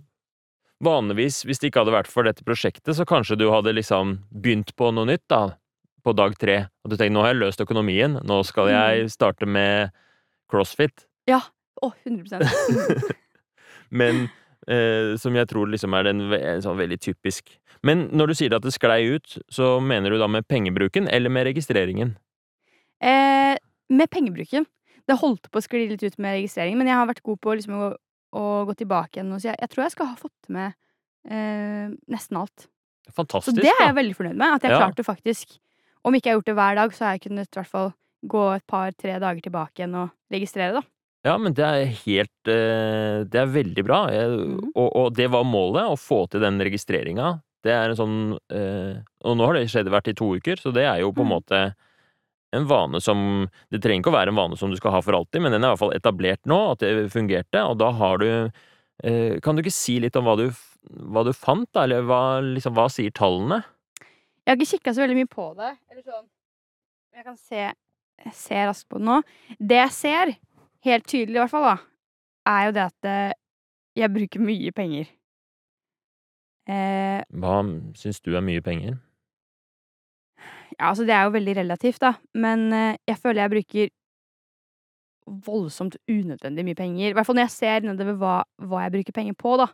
vanligvis, 0.84 1.44
hvis 1.46 1.60
det 1.60 1.70
ikke 1.70 1.84
hadde 1.84 1.94
vært 1.94 2.10
for 2.10 2.26
dette 2.26 2.44
prosjektet, 2.46 2.94
så 2.96 3.04
kanskje 3.08 3.36
du 3.38 3.48
hadde 3.52 3.72
liksom 3.76 4.18
begynt 4.34 4.74
på 4.76 4.90
noe 4.94 5.06
nytt, 5.08 5.22
da. 5.28 5.54
På 6.04 6.12
dag 6.14 6.34
tre. 6.38 6.58
Og 6.84 6.90
du 6.92 6.96
tenker 6.96 7.14
nå 7.16 7.22
har 7.24 7.32
jeg 7.32 7.40
løst 7.42 7.60
økonomien, 7.64 8.18
nå 8.28 8.42
skal 8.44 8.68
Mm. 8.68 8.74
jeg 8.74 9.10
starte 9.14 9.46
med 9.48 9.90
crossfit. 10.50 11.06
Ja. 11.26 11.40
Å, 11.82 11.92
100 12.04 12.40
Mm. 12.40 13.14
Men 13.90 14.28
eh, 14.68 15.16
som 15.20 15.34
jeg 15.36 15.48
tror 15.50 15.68
liksom 15.70 15.94
er 15.96 16.04
den 16.08 16.22
ve 16.30 16.38
sånn 16.64 16.76
veldig 16.78 16.98
typisk. 17.00 17.56
Men 17.84 18.08
når 18.16 18.28
du 18.32 18.34
sier 18.34 18.54
at 18.56 18.62
det 18.64 18.72
sklei 18.74 19.04
ut, 19.16 19.38
så 19.52 19.80
mener 19.82 20.10
du 20.10 20.18
da 20.18 20.26
med 20.30 20.46
pengebruken 20.48 21.08
eller 21.08 21.30
med 21.30 21.46
registreringen? 21.46 22.14
Eh, 23.00 23.56
med 23.90 24.10
pengebruken. 24.10 24.66
Det 25.06 25.18
holdt 25.20 25.50
på 25.52 25.60
å 25.60 25.64
skli 25.64 25.86
litt 25.90 26.02
ut 26.02 26.16
med 26.18 26.38
registreringen, 26.40 26.78
men 26.80 26.88
jeg 26.88 26.96
har 26.96 27.06
vært 27.10 27.22
god 27.26 27.40
på 27.44 27.56
liksom 27.58 27.74
å, 27.76 27.90
å 28.32 28.44
gå 28.70 28.74
tilbake 28.80 29.18
igjen. 29.20 29.34
Så 29.36 29.50
jeg, 29.50 29.58
jeg 29.60 29.68
tror 29.74 29.84
jeg 29.84 29.92
skal 29.96 30.06
ha 30.12 30.16
fått 30.16 30.48
med 30.48 30.72
eh, 31.28 31.90
nesten 32.08 32.40
alt. 32.40 32.68
Fantastisk, 33.12 33.52
Så 33.52 33.60
det 33.60 33.68
er 33.68 33.76
da. 33.82 33.90
jeg 33.90 33.98
veldig 34.00 34.16
fornøyd 34.16 34.38
med. 34.40 34.54
At 34.56 34.64
jeg 34.64 34.72
Ja. 34.72 34.80
klarte 34.80 35.04
faktisk 35.04 35.58
Om 36.04 36.14
ikke 36.16 36.28
jeg 36.28 36.34
har 36.34 36.40
gjort 36.40 36.50
det 36.50 36.56
hver 36.58 36.74
dag, 36.80 36.92
så 36.94 37.04
har 37.06 37.14
jeg 37.16 37.24
kunnet 37.28 37.48
i 37.48 37.58
hvert 37.60 37.70
fall 37.70 37.92
gå 38.28 38.42
et 38.54 38.64
par-tre 38.70 39.16
dager 39.20 39.44
tilbake 39.44 39.80
igjen 39.80 39.96
og 40.00 40.12
registrere, 40.32 40.80
da. 40.80 40.82
Ja, 41.24 41.38
men 41.40 41.54
det 41.56 41.64
er 41.64 41.86
helt 42.04 42.50
eh, 42.52 43.22
Det 43.24 43.38
er 43.40 43.48
veldig 43.48 43.84
bra. 43.86 44.02
Mhm. 44.12 44.72
og, 44.76 44.88
og 45.00 45.14
det 45.16 45.30
var 45.32 45.46
målet, 45.48 45.88
å 45.88 45.96
få 45.96 46.26
til 46.28 46.44
den 46.44 46.60
registreringa. 46.60 47.38
Det 47.64 47.72
er 47.72 47.88
en 47.88 47.96
sånn 47.96 48.16
eh, 48.52 48.98
Og 49.24 49.38
nå 49.38 49.46
har 49.48 49.56
det 49.56 49.70
skjedd 49.72 49.88
hvert 49.88 50.10
i 50.12 50.16
to 50.18 50.34
uker, 50.36 50.60
så 50.60 50.72
det 50.76 50.84
er 50.84 51.00
jo 51.00 51.12
på 51.16 51.24
en 51.24 51.30
Mhm. 51.30 51.32
måte 51.32 51.62
en 52.54 52.66
vane 52.70 53.00
som 53.02 53.48
Det 53.72 53.80
trenger 53.82 54.02
ikke 54.04 54.12
å 54.12 54.18
være 54.18 54.28
en 54.34 54.36
vane 54.38 54.56
som 54.60 54.70
du 54.70 54.76
skal 54.76 54.92
ha 54.92 55.00
for 55.00 55.16
alltid, 55.16 55.40
men 55.42 55.52
den 55.52 55.64
er 55.64 55.72
i 55.72 55.74
hvert 55.74 55.80
fall 55.86 55.96
etablert 55.96 56.44
nå, 56.46 56.58
at 56.72 56.84
det 56.84 57.08
fungerte, 57.12 57.64
og 57.64 57.78
da 57.80 57.90
har 57.90 58.18
du 58.20 58.28
eh, 59.02 59.40
Kan 59.40 59.56
du 59.56 59.62
ikke 59.64 59.72
si 59.72 59.98
litt 60.04 60.16
om 60.20 60.24
hva 60.28 60.36
du, 60.36 60.50
hva 60.92 61.24
du 61.24 61.32
fant, 61.32 61.66
da? 61.72 61.84
Eller 61.88 62.04
hva, 62.04 62.40
liksom, 62.44 62.76
hva 62.76 62.86
sier 62.92 63.10
tallene? 63.16 63.62
Jeg 64.44 64.52
har 64.52 64.60
ikke 64.60 64.76
kikka 64.76 64.92
så 64.92 65.04
veldig 65.04 65.16
mye 65.22 65.30
på 65.30 65.46
det. 65.58 65.70
Eller 65.90 66.04
sånn 66.04 66.26
Jeg 67.14 67.24
kan 67.24 67.36
se, 67.40 67.64
se 68.36 68.60
raskt 68.68 68.88
på 68.90 69.00
det 69.00 69.08
nå. 69.08 69.18
Det 69.58 69.78
jeg 69.80 69.94
ser, 69.96 70.34
helt 70.84 71.06
tydelig 71.08 71.38
i 71.38 71.42
hvert 71.42 71.52
fall, 71.52 71.68
da, 71.70 71.76
er 72.50 72.66
jo 72.66 72.74
det 72.76 72.84
at 72.84 73.08
eh, 73.08 73.34
jeg 73.96 74.12
bruker 74.12 74.42
mye 74.44 74.72
penger. 74.74 75.08
Eh, 76.68 77.20
Hva 77.40 77.56
syns 77.96 78.20
du 78.24 78.34
er 78.34 78.44
mye 78.44 78.62
penger? 78.64 78.98
Ja, 80.74 80.90
altså, 80.90 81.04
det 81.06 81.14
er 81.14 81.28
jo 81.28 81.36
veldig 81.36 81.56
relativt, 81.60 82.00
da, 82.02 82.16
men 82.34 82.66
eh, 82.74 82.96
jeg 83.08 83.20
føler 83.22 83.44
jeg 83.44 83.54
bruker 83.54 83.92
voldsomt 85.46 85.96
unødvendig 86.10 86.64
mye 86.66 86.76
penger. 86.76 87.08
I 87.08 87.16
hvert 87.16 87.26
fall 87.28 87.38
når 87.38 87.46
jeg 87.46 87.54
ser 87.54 87.86
nedover 87.86 88.18
hva, 88.20 88.34
hva 88.60 88.82
jeg 88.84 88.94
bruker 88.98 89.16
penger 89.16 89.36
på, 89.40 89.54
da. 89.62 89.70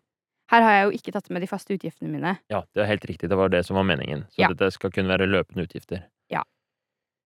Her 0.51 0.63
har 0.67 0.73
jeg 0.75 0.85
jo 0.89 0.95
ikke 0.99 1.13
tatt 1.15 1.29
med 1.31 1.43
de 1.45 1.47
faste 1.51 1.75
utgiftene 1.77 2.11
mine. 2.11 2.33
Ja, 2.51 2.63
det 2.75 2.83
er 2.83 2.89
helt 2.91 3.05
riktig. 3.07 3.29
Det 3.31 3.37
var 3.39 3.49
det 3.53 3.65
som 3.67 3.77
var 3.79 3.85
meningen. 3.87 4.25
Så 4.35 4.43
Ja. 4.43 4.49
dette 4.49 4.71
skal 4.75 4.91
kun 4.91 5.07
være 5.07 5.29
løpende 5.31 5.63
utgifter. 5.69 6.03
Ja. 6.31 6.43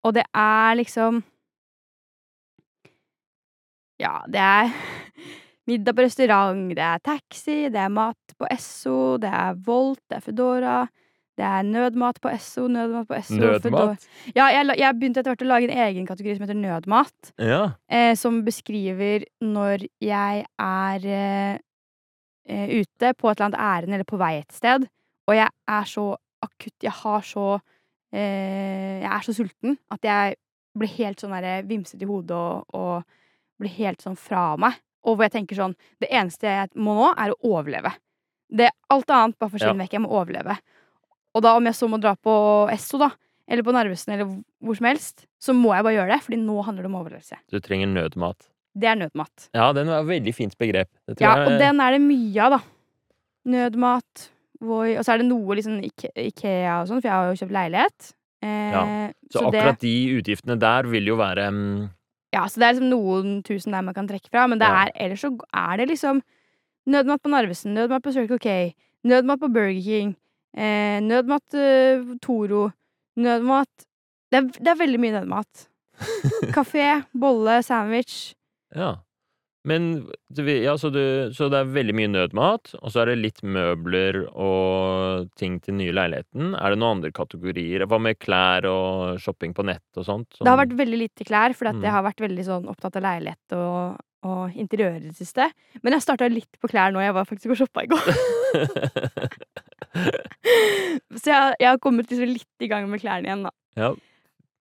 Og 0.05 0.13
det 0.15 0.25
er 0.35 0.75
liksom 0.77 1.23
Ja, 4.01 4.25
det 4.29 4.41
er 4.43 4.73
middag 5.71 5.95
på 5.97 6.05
restaurant, 6.05 6.69
det 6.77 6.83
er 6.85 6.99
taxi, 7.07 7.69
det 7.73 7.81
er 7.81 7.89
mat 7.95 8.35
på 8.39 8.49
Esso, 8.51 9.17
det 9.23 9.31
er 9.31 9.55
Volt, 9.65 10.01
det 10.11 10.19
er 10.19 10.25
Foodora, 10.27 10.79
det 11.39 11.47
er 11.47 11.63
nødmat 11.67 12.19
på 12.23 12.29
Esso, 12.35 12.67
nødmat 12.69 13.07
på 13.09 13.15
Esso 13.17 13.39
Nødmat? 13.39 14.05
Ja, 14.37 14.49
jeg, 14.53 14.67
jeg 14.79 14.99
begynte 14.99 15.23
etter 15.23 15.33
hvert 15.33 15.47
å 15.47 15.49
lage 15.49 15.71
en 15.71 15.79
egen 15.87 16.07
kategori 16.11 16.37
som 16.37 16.45
heter 16.47 16.59
nødmat. 16.61 17.33
Ja. 17.39 17.63
eh, 17.89 18.13
som 18.19 18.43
beskriver 18.47 19.25
når 19.43 19.87
jeg 20.05 20.45
er 20.59 21.07
eh, 21.07 21.59
ute 22.47 23.15
på 23.17 23.31
et 23.31 23.39
eller 23.41 23.47
annet 23.51 23.61
ærend 23.61 23.95
eller 23.95 24.05
på 24.09 24.19
vei 24.21 24.35
et 24.43 24.53
sted, 24.53 24.87
og 25.29 25.35
jeg 25.37 25.49
er 25.49 25.85
så 25.89 26.07
akutt 26.45 26.85
Jeg 26.85 26.93
har 26.93 27.23
så 27.25 27.45
eh, 28.13 29.01
Jeg 29.01 29.11
er 29.11 29.23
så 29.25 29.33
sulten 29.33 29.79
at 29.95 30.05
jeg 30.05 30.35
blir 30.77 30.91
helt 30.99 31.23
sånn 31.23 31.33
derre 31.33 31.63
vimsete 31.65 32.03
i 32.05 32.09
hodet 32.11 32.37
og, 32.37 32.67
og 32.75 33.61
blir 33.63 33.71
helt 33.79 34.03
sånn 34.03 34.17
fra 34.19 34.57
meg. 34.61 34.77
Og 35.07 35.17
hvor 35.17 35.25
jeg 35.29 35.35
tenker 35.37 35.57
sånn 35.57 35.77
Det 36.03 36.09
eneste 36.11 36.51
jeg 36.51 36.73
må 36.77 36.97
nå, 36.99 37.11
er 37.17 37.33
å 37.33 37.39
overleve. 37.55 37.93
Det, 38.51 38.69
alt 38.93 39.11
annet 39.11 39.39
bare 39.39 39.55
forsvinner 39.55 39.81
Ja. 39.81 39.85
vekk. 39.87 39.93
Jeg 39.97 40.05
må 40.05 40.11
overleve. 40.13 40.57
Og 41.35 41.43
da 41.43 41.55
om 41.57 41.65
jeg 41.67 41.75
så 41.75 41.89
må 41.91 41.99
dra 42.01 42.13
på 42.15 42.35
Esso, 42.71 42.99
da, 43.01 43.09
eller 43.49 43.65
på 43.67 43.73
Narvesen, 43.75 44.13
eller 44.15 44.29
hvor 44.63 44.77
som 44.79 44.87
helst, 44.87 45.25
så 45.43 45.55
må 45.57 45.73
jeg 45.75 45.85
bare 45.87 45.97
gjøre 45.97 46.13
det, 46.15 46.21
fordi 46.23 46.39
nå 46.45 46.61
handler 46.65 46.85
det 46.85 46.91
om 46.93 46.99
overlevelse. 47.01 47.39
Du 47.51 47.59
trenger 47.61 47.91
nødmat. 47.91 48.47
Det 48.75 48.89
er 48.91 48.97
nødmat. 48.99 49.49
Ja, 49.55 49.73
den 49.73 49.87
var 49.87 50.01
et 50.03 50.09
veldig 50.09 50.35
fint 50.35 50.57
begrep. 50.59 50.89
Det 51.07 51.17
tror 51.17 51.23
Ja, 51.29 51.35
jeg- 51.37 51.47
og 51.53 51.59
den 51.61 51.81
er 51.81 51.91
det 51.93 52.01
mye 52.03 52.43
av, 52.43 52.51
da. 52.51 52.61
Nødmat, 53.47 54.29
Voi 54.65 54.95
Og 54.97 55.05
så 55.05 55.13
er 55.15 55.19
det 55.19 55.27
noe 55.29 55.55
liksom 55.59 55.81
Ikea 55.85 56.81
og 56.81 56.89
sånn, 56.89 57.03
for 57.03 57.09
jeg 57.09 57.13
har 57.13 57.27
jo 57.35 57.39
kjøpt 57.45 57.53
leilighet. 57.53 58.13
Eh, 58.43 59.13
Så, 59.31 59.41
så 59.41 59.51
det- 59.51 59.61
akkurat 59.61 59.79
de 59.81 59.95
utgiftene 60.23 60.59
der 60.59 60.83
vil 60.89 61.05
jo 61.07 61.17
være 61.17 61.49
um... 61.49 61.91
Ja, 62.33 62.45
så 62.47 62.59
det 62.59 62.63
er 62.63 62.73
liksom 62.75 62.91
noen 62.91 63.43
tusen 63.45 63.73
der 63.73 63.83
man 63.83 63.95
kan 63.95 64.09
trekke 64.09 64.29
fra, 64.31 64.47
men 64.49 64.59
det 64.59 64.67
Ja. 64.67 64.85
er, 64.87 64.91
ellers 64.97 65.21
så 65.21 65.39
er 65.55 65.77
det 65.77 65.89
liksom 65.89 66.23
nødmat 66.89 67.23
på 67.23 67.31
Narvesen, 67.31 67.75
nødmat 67.75 68.03
på 68.03 68.13
Circle 68.13 68.39
K, 68.39 68.75
nødmat 69.05 69.39
på 69.41 69.53
Burger 69.53 69.81
King, 69.83 70.17
eh, 70.57 71.01
nødmat 71.01 71.55
eh, 71.55 72.17
Toro, 72.21 72.73
nødmat 73.17 73.69
det 74.33 74.39
er, 74.43 74.49
det 74.65 74.69
er 74.69 74.75
veldig 74.87 74.99
mye 74.99 75.13
nødmat. 75.21 75.69
Kafé, 76.57 77.05
bolle, 77.15 77.63
sandwich. 77.63 78.35
Ja. 78.75 78.93
Men 79.65 79.85
ja, 80.37 80.75
så, 80.77 80.91
du, 80.93 81.33
så 81.33 81.47
det 81.49 81.57
er 81.63 81.71
veldig 81.73 81.95
mye 81.97 82.11
nødmat, 82.13 82.75
og 82.83 82.91
så 82.93 83.01
er 83.01 83.07
det 83.15 83.15
litt 83.23 83.39
møbler 83.49 84.19
og 84.29 85.31
ting 85.41 85.55
til 85.65 85.79
nye 85.79 85.95
leiligheten. 85.97 86.51
Er 86.59 86.75
det 86.75 86.81
noen 86.83 86.99
andre 86.99 87.11
kategorier? 87.17 87.87
Hva 87.89 87.97
med 88.05 88.19
klær 88.21 88.69
og 88.69 89.17
shopping 89.25 89.55
på 89.57 89.65
nett 89.65 89.97
og 89.97 90.05
sånt? 90.05 90.37
Det 90.37 90.51
har 90.53 90.61
vært 90.61 90.77
veldig 90.77 90.99
lite 91.01 91.25
klær, 91.25 91.57
for 91.57 91.73
Mm. 91.73 91.81
jeg 91.81 91.95
har 91.97 92.05
vært 92.05 92.21
veldig 92.21 92.45
sånn 92.45 92.69
opptatt 92.69 92.99
av 93.01 93.07
leilighet 93.07 93.57
og, 93.57 93.97
og 94.29 94.53
interiør 94.53 94.99
i 95.01 95.09
det 95.09 95.17
siste. 95.17 95.49
Men 95.81 95.97
jeg 95.97 96.05
starta 96.05 96.29
litt 96.29 96.61
på 96.61 96.69
klær 96.69 96.93
nå. 96.93 97.01
Jeg 97.01 97.17
var 97.17 97.25
faktisk 97.25 97.57
og 97.57 97.63
shoppa 97.65 97.87
i 97.87 97.89
går. 97.89 98.05
Så 101.15 101.31
jeg, 101.31 101.57
jeg 101.61 101.69
har 101.71 101.81
kommet 101.83 102.11
liksom 102.11 102.29
litt 102.35 102.65
i 102.65 102.69
gang 102.69 102.85
med 102.91 103.01
klærne 103.01 103.31
igjen, 103.31 103.47
da. 103.49 103.55
ja. 103.81 103.95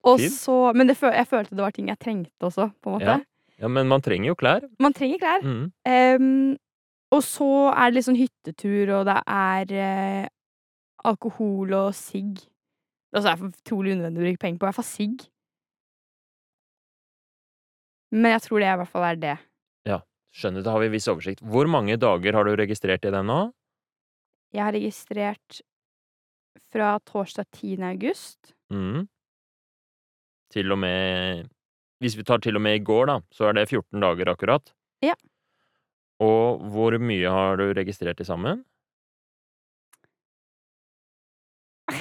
Og 0.04 0.20
så, 0.20 0.74
men 0.76 0.90
det, 0.90 0.98
jeg 1.00 1.28
følte 1.32 1.56
det 1.56 1.64
var 1.64 1.72
ting 1.72 1.88
jeg 1.88 2.00
trengte 2.00 2.44
også, 2.50 2.66
på 2.84 2.90
en 2.92 2.96
måte. 2.98 3.14
Ja. 3.20 3.20
Ja, 3.62 3.70
men 3.70 3.90
man 3.90 4.04
trenger 4.04 4.32
jo 4.32 4.38
klær. 4.40 4.66
Man 4.82 4.96
trenger 4.96 5.22
klær. 5.22 5.44
Mm. 5.46 5.66
Um, 5.86 6.56
og 7.14 7.22
så 7.26 7.50
er 7.72 7.92
det 7.92 7.98
litt 7.98 8.08
sånn 8.08 8.18
hyttetur, 8.18 8.94
og 8.98 9.06
det 9.10 9.20
er 9.30 9.74
uh, 9.78 10.32
alkohol 11.12 11.76
og 11.78 11.92
sigg. 11.98 12.42
Det 13.14 13.22
er 13.22 13.30
også 13.36 13.52
utrolig 13.52 13.94
unødvendig 13.94 14.24
å 14.24 14.26
bruke 14.26 14.42
penger 14.42 14.60
på. 14.60 14.66
I 14.66 14.70
hvert 14.72 14.80
fall 14.80 14.90
sigg. 14.90 15.28
Men 18.14 18.36
jeg 18.36 18.46
tror 18.46 18.62
det 18.62 18.70
i 18.70 18.80
hvert 18.82 18.94
fall 18.94 19.06
er 19.08 19.20
det. 19.22 19.36
Ja, 19.90 20.00
Skjønner, 20.34 20.66
da 20.66 20.74
har 20.74 20.82
vi 20.82 20.94
viss 20.96 21.10
oversikt. 21.12 21.44
Hvor 21.46 21.70
mange 21.70 21.98
dager 22.02 22.38
har 22.38 22.48
du 22.48 22.56
registrert 22.58 23.06
i 23.06 23.14
den 23.14 23.30
nå? 23.30 23.42
Jeg 24.54 24.66
har 24.66 24.74
registrert 24.74 25.62
fra 26.74 26.96
torsdag 27.06 27.46
10. 27.54 27.82
august. 27.86 28.54
Mm. 28.74 29.06
Til 30.54 30.74
og 30.74 30.80
med 30.82 31.50
Hvis 32.04 32.18
vi 32.20 32.24
tar 32.28 32.42
til 32.44 32.60
og 32.60 32.64
med 32.66 32.76
i 32.76 32.84
går, 32.84 33.06
da, 33.08 33.20
så 33.32 33.48
er 33.48 33.54
det 33.56 33.70
14 33.70 34.02
dager 34.04 34.32
akkurat. 34.34 34.74
Ja. 35.04 35.14
Og 36.20 36.60
hvor 36.74 36.98
mye 37.00 37.30
har 37.32 37.56
du 37.60 37.64
registrert 37.78 38.18
til 38.20 38.28
sammen? 38.28 38.66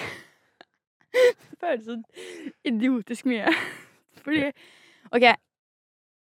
Det 1.12 1.58
føles 1.60 1.84
så 1.86 2.02
idiotisk 2.64 3.26
mye. 3.30 3.46
Fordi 4.24 4.50
OK. 5.12 5.22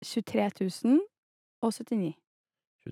23 0.05 0.69
000 0.83 1.01
og 1.61 1.73
79. 1.73 2.15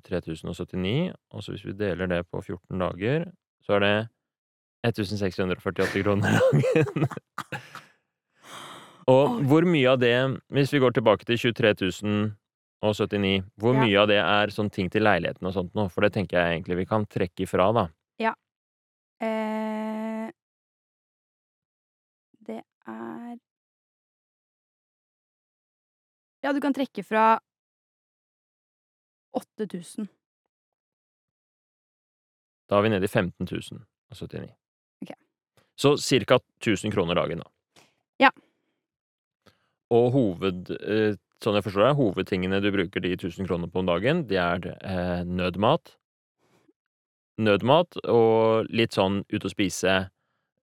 23 0.04 0.36
079, 0.36 1.14
og 1.30 1.44
så 1.44 1.52
hvis 1.52 1.66
vi 1.66 1.72
deler 1.72 2.06
det 2.06 2.28
på 2.28 2.42
14 2.42 2.80
dager, 2.80 3.26
så 3.64 3.74
er 3.74 3.80
det 3.80 4.08
1648 4.84 6.04
kroner 6.04 6.28
dagen. 6.36 7.08
og 9.08 9.42
hvor 9.46 9.66
mye 9.70 9.88
av 9.92 10.00
det, 10.02 10.16
hvis 10.50 10.72
vi 10.74 10.80
går 10.82 10.96
tilbake 10.98 11.26
til 11.26 11.38
23 11.38 12.34
079, 12.84 13.44
hvor 13.58 13.74
Ja. 13.74 13.82
mye 13.86 13.98
av 14.02 14.08
det 14.08 14.18
er 14.22 14.48
sånn 14.54 14.70
ting 14.72 14.90
til 14.90 15.02
leiligheten 15.04 15.46
og 15.48 15.54
sånt 15.54 15.74
nå? 15.74 15.88
For 15.92 16.02
det 16.02 16.14
tenker 16.14 16.38
jeg 16.38 16.62
egentlig 16.62 16.78
vi 16.78 16.86
kan 16.86 17.06
trekke 17.06 17.44
ifra, 17.48 17.72
da. 17.74 17.88
Eh, 19.22 20.30
det 22.46 22.62
er 22.86 23.38
Ja, 26.44 26.52
du 26.52 26.60
kan 26.62 26.74
trekke 26.74 27.02
fra 27.04 27.40
8000. 29.34 30.10
Da 32.70 32.78
er 32.78 32.82
vi 32.84 32.90
nede 32.90 33.06
i 33.06 33.08
15 33.08 33.48
079. 33.48 34.52
Okay. 35.02 35.16
Så 35.78 35.96
cirka 35.98 36.40
1000 36.60 36.92
kroner 36.92 37.16
dagen, 37.16 37.40
da. 37.40 37.50
Ja. 38.20 38.30
Og 39.96 40.10
hoved... 40.16 40.74
Eh, 40.82 41.14
sånn 41.44 41.58
jeg 41.60 41.66
forstår 41.66 41.84
det, 41.84 41.98
hovedtingene 42.00 42.58
du 42.64 42.72
bruker 42.74 43.04
de 43.04 43.12
1000 43.14 43.46
kronene 43.46 43.70
på 43.70 43.82
om 43.84 43.90
dagen, 43.90 44.24
det 44.30 44.40
er 44.42 44.64
eh, 44.74 45.22
nødmat. 45.28 45.92
Nødmat 47.44 48.00
og 48.08 48.72
litt 48.72 48.96
sånn 48.96 49.22
ut 49.30 49.46
å 49.46 49.52
spise. 49.52 50.06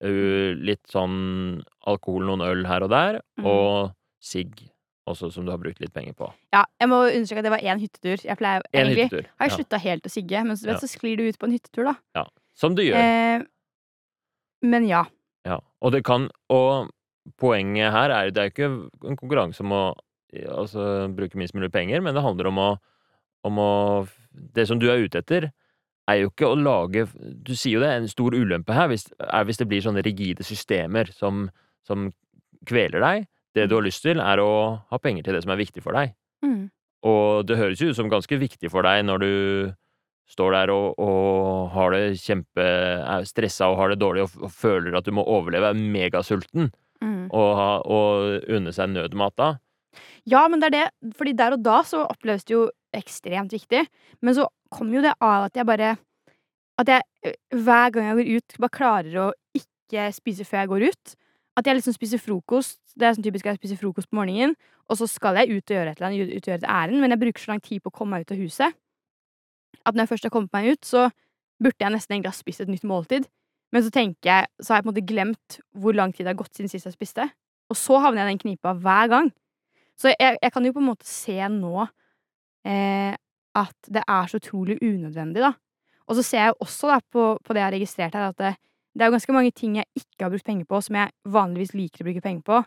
litt 0.03 0.83
sånn 0.91 1.61
alkohol, 1.87 2.25
noen 2.27 2.41
øl 2.43 2.65
her 2.67 2.83
og 2.83 2.91
der, 2.91 3.21
mm. 3.39 3.45
og 3.47 3.93
sigg 4.19 4.65
også, 5.07 5.29
som 5.31 5.47
du 5.47 5.53
har 5.53 5.61
brukt 5.63 5.79
litt 5.83 5.93
penger 5.95 6.17
på. 6.19 6.27
Ja, 6.55 6.65
jeg 6.81 6.91
må 6.91 7.01
understreke 7.05 7.43
at 7.43 7.47
det 7.47 7.53
var 7.55 7.63
én 7.63 7.83
hyttetur. 7.83 8.25
Jeg 8.27 8.39
pleier 8.39 8.65
En 8.73 8.87
egentlig 8.87 9.05
hyttetur. 9.07 9.29
har 9.39 9.49
jeg 9.49 9.67
Ja. 9.71 9.79
helt 9.79 10.03
å 10.03 10.11
sigge, 10.11 10.45
men 10.45 10.57
så, 10.57 10.67
vet, 10.67 10.75
Ja. 10.75 10.79
så 10.83 10.89
sklir 10.91 11.17
du 11.17 11.29
ut 11.29 11.39
på 11.39 11.47
en 11.47 11.53
hyttetur, 11.53 11.85
da. 11.85 11.95
Ja. 12.15 12.27
Som 12.55 12.75
du 12.75 12.83
gjør. 12.83 12.97
Eh, 12.97 13.47
men 14.63 14.89
ja. 14.89 15.05
Ja, 15.45 15.61
og 15.81 15.93
det 15.93 16.05
kan 16.05 16.31
Og 16.49 16.91
poenget 17.39 17.93
her 17.95 18.11
er 18.11 18.31
det 18.31 18.41
er 18.41 18.49
jo 18.49 18.55
ikke 18.55 19.11
en 19.11 19.19
konkurranse 19.19 19.63
om 19.65 19.75
å 19.75 19.83
altså, 20.57 21.09
bruke 21.15 21.39
minst 21.39 21.55
mulig 21.55 21.71
penger, 21.73 22.03
men 22.03 22.17
det 22.17 22.25
handler 22.25 22.51
om 22.51 22.61
å, 22.63 22.71
om 23.49 23.59
å 23.63 23.73
Det 24.33 24.65
som 24.67 24.79
du 24.81 24.89
er 24.91 25.05
ute 25.05 25.21
etter, 25.21 25.51
er 26.09 26.17
jo 26.19 26.31
ikke 26.31 26.49
å 26.49 26.59
lage 26.59 27.07
Du 27.45 27.55
sier 27.55 27.77
jo 27.77 27.83
det, 27.83 27.91
en 27.93 28.09
stor 28.09 28.35
ulempe 28.35 28.73
her 28.75 28.89
hvis, 28.89 29.07
er 29.21 29.45
hvis 29.45 29.61
det 29.61 29.69
blir 29.69 29.85
sånne 29.85 30.03
rigide 30.03 30.43
systemer 30.43 31.13
som, 31.13 31.49
som 31.87 32.11
kveler 32.67 33.03
deg. 33.03 33.29
Det 33.55 33.69
du 33.69 33.77
har 33.77 33.85
lyst 33.85 34.03
til, 34.03 34.21
er 34.21 34.41
å 34.41 34.81
ha 34.89 34.99
penger 34.99 35.27
til 35.27 35.37
det 35.37 35.43
som 35.45 35.53
er 35.53 35.61
viktig 35.61 35.83
for 35.85 35.95
deg. 35.99 36.15
Mm. 36.43 36.71
Og 37.07 37.47
det 37.47 37.59
høres 37.59 37.83
jo 37.83 37.91
ut 37.91 37.99
som 37.99 38.11
ganske 38.11 38.39
viktig 38.39 38.71
for 38.73 38.87
deg 38.87 39.05
når 39.05 39.23
du 39.23 39.33
står 40.33 40.55
der 40.55 40.73
og, 40.73 40.99
og 41.03 41.73
har 41.75 41.93
det 41.93 42.21
kjempe 42.23 42.63
er 42.65 43.27
stressa 43.29 43.69
og 43.69 43.79
har 43.81 43.93
det 43.93 44.01
dårlig 44.01 44.25
og, 44.25 44.37
og 44.47 44.55
føler 44.55 44.95
at 44.97 45.07
du 45.07 45.13
må 45.15 45.25
overleve, 45.29 45.73
er 45.73 45.93
megasulten, 45.97 46.71
Mm. 47.03 47.27
og, 47.35 47.87
og 47.91 48.49
unne 48.57 48.73
seg 48.75 48.93
nødmat 48.93 49.35
da. 49.41 49.51
Ja, 50.29 50.47
men 50.49 50.63
det 50.63 50.71
er 50.71 50.77
det. 50.77 51.15
Fordi 51.19 51.35
der 51.37 51.57
og 51.57 51.65
da 51.65 51.81
så 51.87 52.05
oppleves 52.07 52.47
det 52.47 52.55
jo 52.55 52.67
ekstremt 52.95 53.53
viktig. 53.53 53.83
Men 54.23 54.37
så 54.37 54.47
kommer 54.73 55.01
jo 55.01 55.05
det 55.09 55.17
av 55.19 55.49
at 55.49 55.59
jeg 55.59 55.69
bare 55.69 55.97
At 56.81 56.89
jeg 56.89 57.35
hver 57.53 57.91
gang 57.93 58.07
jeg 58.09 58.17
går 58.17 58.29
ut, 58.37 58.55
bare 58.59 58.73
klarer 58.73 59.17
å 59.21 59.27
ikke 59.55 60.07
spise 60.17 60.47
før 60.49 60.63
jeg 60.63 60.71
går 60.71 60.85
ut. 60.89 61.17
At 61.61 61.67
jeg 61.69 61.77
liksom 61.77 61.95
spiser 61.95 62.19
frokost. 62.19 62.79
Det 62.97 63.07
er 63.07 63.13
sånn 63.13 63.27
typisk 63.27 63.47
at 63.47 63.59
jeg 63.59 63.61
spiser 63.61 63.81
frokost 63.83 64.09
på 64.09 64.17
morgenen, 64.17 64.55
og 64.89 64.97
så 64.97 65.07
skal 65.07 65.37
jeg 65.37 65.53
ut 65.53 65.69
og 65.69 65.77
gjøre 65.77 65.93
et 65.93 66.01
eller 66.01 66.09
annet, 66.09 66.33
ut 66.33 66.47
og 66.47 66.49
gjøre 66.49 66.63
et 66.63 66.71
ærend, 66.71 67.01
men 67.01 67.13
jeg 67.13 67.21
bruker 67.21 67.45
så 67.45 67.53
lang 67.53 67.61
tid 67.65 67.83
på 67.85 67.93
å 67.93 67.95
komme 67.99 68.17
meg 68.17 68.25
ut 68.25 68.35
av 68.35 68.41
huset 68.41 68.79
at 69.85 69.95
når 69.95 70.05
jeg 70.05 70.13
først 70.13 70.29
har 70.29 70.35
kommet 70.35 70.53
meg 70.55 70.73
ut, 70.73 70.85
så 70.87 71.09
burde 71.63 71.81
jeg 71.81 71.95
nesten 71.95 72.17
egentlig 72.17 72.33
ha 72.33 72.39
spist 72.39 72.63
et 72.63 72.71
nytt 72.71 72.87
måltid. 72.87 73.29
Men 73.73 73.85
så 73.85 73.91
tenker 73.93 74.29
jeg 74.29 74.49
Så 74.61 74.73
har 74.73 74.81
jeg 74.81 74.85
på 74.85 74.91
en 74.91 74.93
måte 74.93 75.07
glemt 75.09 75.59
hvor 75.73 75.97
lang 75.97 76.13
tid 76.13 76.27
det 76.27 76.35
har 76.35 76.41
gått 76.43 76.55
siden 76.57 76.71
sist 76.71 76.89
jeg 76.89 76.97
spiste. 76.97 77.29
Og 77.73 77.79
så 77.79 77.99
havner 78.03 78.23
jeg 78.23 78.29
i 78.29 78.33
den 78.35 78.43
knipa 78.43 78.75
hver 78.77 79.09
gang. 79.09 79.31
Så 79.99 80.13
jeg, 80.13 80.37
jeg 80.43 80.53
kan 80.53 80.67
jo 80.67 80.75
på 80.77 80.83
en 80.83 80.91
måte 80.91 81.09
se 81.09 81.39
nå 81.49 81.87
eh, 82.69 83.15
at 83.57 83.89
det 83.93 84.03
er 84.09 84.29
så 84.29 84.41
utrolig 84.41 84.79
unødvendig, 84.83 85.45
da. 85.45 85.53
Og 86.09 86.19
så 86.19 86.25
ser 86.27 86.47
jeg 86.49 86.61
også 86.61 86.91
da 86.91 86.99
på, 87.13 87.25
på 87.45 87.55
det 87.55 87.63
jeg 87.63 87.69
har 87.69 87.77
registrert 87.77 88.17
her, 88.17 88.33
at 88.33 88.39
det, 88.41 88.53
det 88.93 89.05
er 89.05 89.11
jo 89.11 89.17
ganske 89.17 89.37
mange 89.37 89.53
ting 89.57 89.77
jeg 89.79 89.89
ikke 89.97 90.25
har 90.27 90.33
brukt 90.33 90.49
penger 90.49 90.69
på, 90.69 90.81
som 90.85 90.99
jeg 90.99 91.13
vanligvis 91.37 91.75
liker 91.77 92.03
å 92.03 92.09
bruke 92.09 92.25
penger 92.25 92.45
på. 92.49 92.59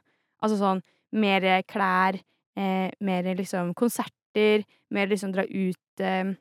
Altså 0.46 0.58
sånn 0.62 0.82
mer 1.16 1.46
klær, 1.70 2.18
eh, 2.58 2.90
mer 3.06 3.30
liksom 3.38 3.74
konserter, 3.78 4.66
mer 4.94 5.12
liksom 5.12 5.36
dra 5.36 5.46
ut 5.46 6.04
eh, 6.06 6.34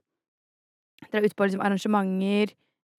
Dra 1.12 1.20
ut 1.20 1.34
på 1.36 1.44
liksom 1.44 1.60
arrangementer. 1.60 2.54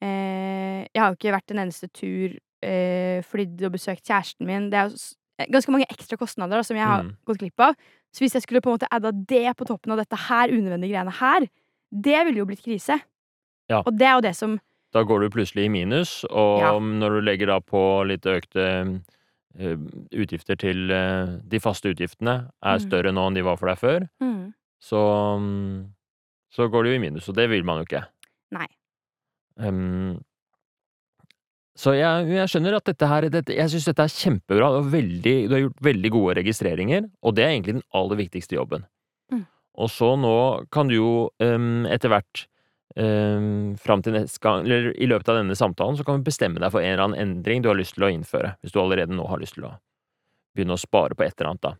Eh, 0.06 0.86
jeg 0.94 1.02
har 1.02 1.12
jo 1.12 1.18
ikke 1.18 1.34
vært 1.36 1.52
en 1.56 1.62
eneste 1.66 1.90
tur, 1.96 2.36
eh, 2.66 3.22
flydd 3.26 3.64
og 3.66 3.74
besøkt 3.76 4.06
kjæresten 4.06 4.46
min. 4.48 4.70
Det 4.70 4.78
er 4.80 4.90
jo 4.92 5.52
ganske 5.52 5.74
mange 5.74 5.88
ekstra 5.92 6.18
kostnader 6.22 6.60
da, 6.62 6.64
som 6.64 6.78
jeg 6.78 6.86
har 6.86 7.04
Mm. 7.04 7.16
gått 7.26 7.40
glipp 7.42 7.60
av. 7.60 7.76
Så 8.14 8.20
hvis 8.24 8.34
jeg 8.38 8.44
skulle 8.44 8.62
på 8.62 8.70
en 8.72 8.78
måte 8.78 8.88
adda 8.92 9.12
det 9.12 9.56
på 9.58 9.66
toppen 9.68 9.92
av 9.92 9.98
dette 9.98 10.16
her 10.30 10.48
unødvendige 10.50 10.94
greiene 10.94 11.12
her, 11.20 11.48
det 11.92 12.26
ville 12.26 12.38
jo 12.40 12.46
blitt 12.46 12.64
krise. 12.64 13.02
Ja. 13.70 13.82
Og 13.86 13.98
det 13.98 14.06
er 14.08 14.16
jo 14.16 14.22
det 14.22 14.36
som 14.36 14.60
Da 14.94 15.04
går 15.04 15.20
du 15.22 15.30
plutselig 15.30 15.66
i 15.66 15.70
minus, 15.70 16.24
og 16.30 16.60
Ja. 16.62 16.80
når 16.80 17.10
du 17.10 17.22
legger 17.22 17.48
da 17.48 17.60
på 17.60 18.08
litt 18.08 18.22
økte 18.22 19.02
uh, 19.60 19.76
utgifter 20.14 20.56
til 20.58 20.90
uh, 20.92 21.38
De 21.48 21.60
faste 21.60 21.92
utgiftene 21.94 22.50
er 22.64 22.78
Mm. 22.78 22.88
større 22.90 23.12
nå 23.12 23.28
enn 23.28 23.34
de 23.36 23.42
var 23.42 23.58
for 23.58 23.68
deg 23.68 23.78
før, 23.78 24.10
mm, 24.22 24.54
så 24.82 25.36
um, 25.36 25.94
Så 26.52 26.70
går 26.72 26.84
du 26.86 26.90
i 26.96 27.00
minus, 27.00 27.28
og 27.28 27.36
det 27.36 27.50
vil 27.50 27.64
man 27.66 27.80
jo 27.80 27.84
ikke. 27.84 28.06
Nei. 28.54 28.68
Så 31.76 31.92
jeg, 31.98 32.28
jeg 32.32 32.52
skjønner 32.52 32.78
at 32.78 32.88
dette 32.88 33.08
her 33.12 33.28
dette, 33.28 33.56
Jeg 33.56 33.72
syns 33.72 33.88
dette 33.90 34.04
er 34.06 34.12
kjempebra. 34.14 34.70
Du 34.72 34.78
har, 34.80 34.90
veldig, 34.94 35.36
du 35.50 35.56
har 35.56 35.64
gjort 35.66 35.82
veldig 35.84 36.12
gode 36.16 36.36
registreringer, 36.40 37.08
og 37.22 37.36
det 37.36 37.44
er 37.44 37.52
egentlig 37.52 37.78
den 37.78 37.88
aller 38.00 38.20
viktigste 38.22 38.56
jobben. 38.56 38.86
Mm. 39.34 39.44
Og 39.84 39.92
så 39.92 40.14
nå 40.20 40.36
kan 40.72 40.92
du 40.92 40.96
jo 40.96 41.10
um, 41.44 41.84
etter 41.92 42.14
hvert 42.14 42.46
um, 42.96 43.76
fram 43.82 44.06
til 44.06 44.16
neste 44.16 44.40
gang, 44.44 44.64
eller 44.64 44.94
i 44.96 45.10
løpet 45.12 45.34
av 45.34 45.42
denne 45.42 45.58
samtalen, 45.60 46.00
så 46.00 46.08
kan 46.08 46.22
du 46.22 46.30
bestemme 46.30 46.64
deg 46.64 46.72
for 46.72 46.80
en 46.80 46.94
eller 46.94 47.10
annen 47.10 47.20
endring 47.26 47.66
du 47.66 47.68
har 47.72 47.80
lyst 47.80 47.98
til 48.00 48.08
å 48.08 48.14
innføre. 48.14 48.56
Hvis 48.64 48.76
du 48.76 48.80
allerede 48.80 49.16
nå 49.16 49.28
har 49.28 49.44
lyst 49.44 49.60
til 49.60 49.68
å 49.68 49.76
begynne 50.56 50.80
å 50.80 50.80
spare 50.80 51.18
på 51.20 51.28
et 51.28 51.36
eller 51.36 51.52
annet, 51.52 51.66
da. 51.68 51.76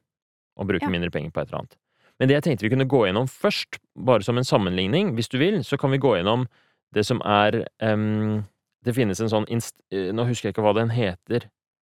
Og 0.60 0.68
bruke 0.68 0.88
Ja. 0.88 0.92
mindre 0.92 1.12
penger 1.12 1.32
på 1.32 1.40
et 1.40 1.48
eller 1.48 1.64
annet. 1.64 1.80
Men 2.20 2.28
det 2.28 2.36
jeg 2.36 2.44
tenkte 2.44 2.68
vi 2.68 2.72
kunne 2.76 2.88
gå 2.88 3.06
gjennom 3.08 3.28
først, 3.32 3.80
bare 3.96 4.24
som 4.24 4.38
en 4.38 4.48
sammenligning, 4.48 5.16
hvis 5.16 5.32
du 5.32 5.40
vil, 5.40 5.64
så 5.64 5.80
kan 5.80 5.92
vi 5.92 6.00
gå 6.00 6.18
gjennom 6.20 6.48
det 6.96 7.04
som 7.04 7.22
er 7.28 7.66
um, 7.84 8.46
Det 8.86 8.94
finnes 8.96 9.20
en 9.20 9.32
sånn 9.32 9.48
inst 9.52 9.76
eh, 9.92 10.12
Nå 10.16 10.28
husker 10.30 10.50
jeg 10.50 10.56
ikke 10.56 10.66
hva 10.66 10.76
den 10.78 10.94
heter. 10.94 11.50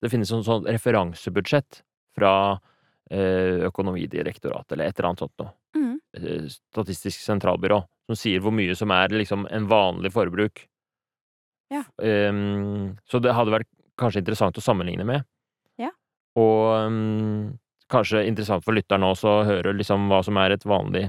Det 0.03 0.11
finnes 0.11 0.31
en 0.33 0.45
sånn 0.47 0.67
referansebudsjett 0.67 1.83
fra 2.19 2.33
uh, 2.59 3.59
Økonomidirektoratet 3.69 4.75
eller 4.75 4.91
et 4.91 4.99
eller 4.99 5.11
annet 5.11 5.23
sånt 5.25 5.43
noe. 5.43 5.53
mm, 5.77 5.95
eh, 6.19 6.49
Statistisk 6.51 7.23
sentralbyrå, 7.23 7.81
som 8.09 8.19
sier 8.19 8.43
hvor 8.43 8.55
mye 8.55 8.77
som 8.79 8.93
er 8.95 9.15
liksom 9.15 9.47
en 9.51 9.67
vanlig 9.71 10.13
forbruk. 10.15 10.67
Ja. 11.75 11.83
Um, 11.99 12.97
så 13.11 13.21
det 13.21 13.35
hadde 13.37 13.53
vært 13.59 13.71
kanskje 14.01 14.23
interessant 14.23 14.59
å 14.59 14.65
sammenligne 14.65 15.05
med. 15.07 15.27
Ja. 15.83 15.91
Og 16.39 16.87
um, 16.87 17.59
kanskje 17.93 18.25
interessant 18.29 18.65
for 18.65 18.77
lytteren 18.77 19.07
også 19.07 19.41
å 19.41 19.47
høre 19.49 19.75
liksom 19.77 20.09
hva 20.13 20.23
som 20.25 20.39
er 20.41 20.55
et 20.55 20.65
vanlig 20.69 21.09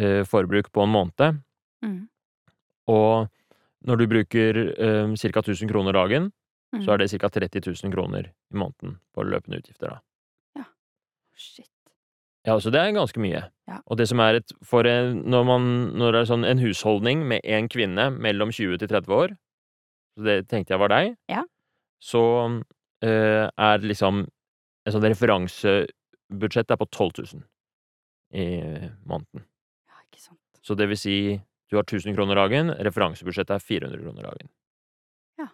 uh, 0.00 0.22
forbruk 0.28 0.70
på 0.72 0.86
en 0.86 0.94
måned. 0.94 1.42
mm, 1.84 2.00
Og 2.88 3.28
når 3.86 4.00
du 4.00 4.08
bruker 4.10 4.60
um, 5.04 5.16
ca. 5.16 5.40
1000 5.40 5.70
kroner 5.70 5.96
dagen, 5.96 6.30
mm. 6.74 6.82
så 6.84 6.94
er 6.94 7.02
det 7.02 7.10
ca. 7.14 7.28
30 7.28 7.62
000 7.70 7.94
kroner 7.94 8.30
i 8.30 8.58
måneden 8.58 8.98
på 9.14 9.26
løpende 9.26 9.60
utgifter, 9.62 9.96
da. 9.96 10.02
Shit. 11.38 11.70
Ja, 12.46 12.56
så 12.60 12.70
det 12.74 12.80
er 12.80 12.94
ganske 12.96 13.20
mye. 13.22 13.44
Ja. 13.68 13.76
Og 13.86 13.98
det 14.00 14.08
som 14.10 14.20
er 14.24 14.40
et 14.40 14.52
For 14.64 14.82
når 14.82 15.44
man 15.46 15.66
Når 15.98 16.12
det 16.12 16.20
er 16.20 16.30
sånn 16.30 16.46
en 16.48 16.62
husholdning 16.62 17.22
med 17.28 17.44
én 17.44 17.68
kvinne 17.70 18.08
mellom 18.10 18.50
20 18.50 18.80
til 18.80 18.90
30 18.90 19.14
år, 19.14 19.36
så 20.16 20.24
det 20.26 20.36
tenkte 20.48 20.74
jeg 20.74 20.80
var 20.82 20.90
deg, 20.90 21.14
Ja. 21.28 21.44
så 22.00 22.22
uh, 22.48 23.46
er 23.46 23.78
liksom 23.84 24.26
En 24.86 24.92
sånn 24.94 25.04
referansebudsjett 25.04 26.70
er 26.70 26.80
på 26.80 26.88
12 26.90 27.10
000 27.34 27.42
i 28.32 28.46
måneden. 29.04 29.44
Ja, 29.88 30.00
ikke 30.04 30.20
sant. 30.20 30.40
Så 30.62 30.74
det 30.74 30.88
vil 30.88 30.96
si 30.96 31.16
du 31.68 31.76
har 31.76 31.84
1000 31.84 32.16
kroner 32.16 32.38
dagen, 32.38 32.72
referansebudsjettet 32.86 33.56
er 33.58 33.64
400 33.64 34.02
kroner 34.02 34.28
dagen. 34.30 34.50
Ja. 35.40 35.48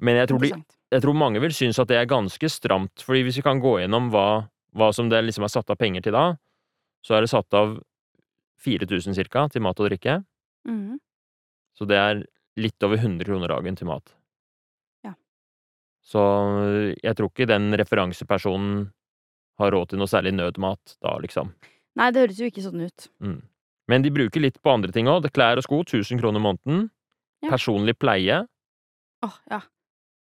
Men 0.00 0.20
jeg 0.22 0.30
tror, 0.30 0.44
de, 0.44 0.52
jeg 0.96 1.04
tror 1.04 1.18
mange 1.20 1.42
vil 1.44 1.54
synes 1.56 1.78
at 1.82 1.90
det 1.90 1.98
er 2.00 2.10
ganske 2.10 2.48
stramt, 2.50 3.04
fordi 3.04 3.24
hvis 3.26 3.40
vi 3.40 3.46
kan 3.46 3.60
gå 3.62 3.78
gjennom 3.82 4.10
hva, 4.14 4.46
hva 4.74 4.92
som 4.96 5.10
det 5.12 5.20
liksom 5.26 5.44
er 5.46 5.52
satt 5.52 5.70
av 5.70 5.80
penger 5.80 6.06
til 6.06 6.16
da, 6.16 6.28
så 7.04 7.18
er 7.18 7.24
det 7.24 7.32
satt 7.34 7.56
av 7.56 7.76
4000 8.64 9.16
cirka 9.16 9.44
til 9.52 9.64
mat 9.64 9.80
og 9.80 9.90
drikke, 9.90 10.22
Mm, 10.64 10.98
så 11.76 11.84
det 11.88 11.96
er 11.98 12.20
litt 12.56 12.84
over 12.86 12.96
100 12.96 13.26
kroner 13.28 13.50
dagen 13.52 13.76
til 13.76 13.88
mat. 13.90 14.14
Ja. 15.04 15.14
Så 16.04 16.22
jeg 17.02 17.16
tror 17.18 17.30
ikke 17.30 17.48
den 17.50 17.74
referansepersonen 17.76 18.86
har 19.60 19.74
råd 19.74 19.92
til 19.92 20.00
noe 20.00 20.10
særlig 20.10 20.34
nødmat 20.34 20.96
da, 21.04 21.16
liksom. 21.22 21.52
Nei, 21.98 22.10
det 22.10 22.24
høres 22.24 22.40
jo 22.40 22.48
ikke 22.50 22.64
sånn 22.64 22.86
ut. 22.86 23.08
Mm. 23.22 23.42
Men 23.88 24.02
de 24.04 24.10
bruker 24.14 24.40
litt 24.40 24.60
på 24.64 24.72
andre 24.72 24.92
ting 24.94 25.08
òg. 25.10 25.26
Klær 25.34 25.60
og 25.60 25.66
sko, 25.66 25.82
1000 25.84 26.20
kroner 26.22 26.40
måneden. 26.40 26.88
Ja. 27.44 27.50
Personlig 27.52 27.98
pleie, 28.00 28.38
Åh, 29.24 29.34
ja. 29.50 29.58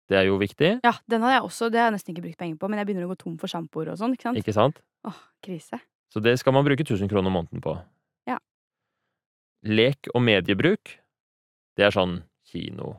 det 0.09 0.17
er 0.17 0.23
jo 0.25 0.39
viktig, 0.41 0.79
ja, 0.85 0.91
den 1.09 1.21
har 1.25 1.35
jeg 1.35 1.43
også. 1.45 1.67
Det 1.69 1.77
har 1.77 1.91
jeg 1.91 1.95
nesten 1.99 2.13
ikke 2.15 2.23
brukt 2.25 2.39
penger 2.39 2.57
på, 2.61 2.69
men 2.69 2.79
jeg 2.81 2.87
begynner 2.89 3.05
å 3.05 3.11
gå 3.11 3.17
tom 3.21 3.35
for 3.41 3.49
sjampoer 3.51 3.91
og 3.93 3.99
sånn, 3.99 4.13
ikke 4.17 4.25
sant? 4.29 4.39
ikke 4.41 4.55
sant? 4.55 4.81
Åh, 5.05 5.19
krise. 5.45 5.77
Så 6.13 6.21
det 6.25 6.33
skal 6.41 6.55
man 6.57 6.65
bruke 6.65 6.81
1000 6.85 7.09
kroner 7.11 7.33
måneden 7.33 7.61
på. 7.61 7.75
Ja. 8.29 8.39
Lek 9.69 10.09
og 10.15 10.23
mediebruk, 10.25 10.95
det 11.77 11.85
er 11.87 11.93
sånn 11.93 12.23
kino 12.49 12.95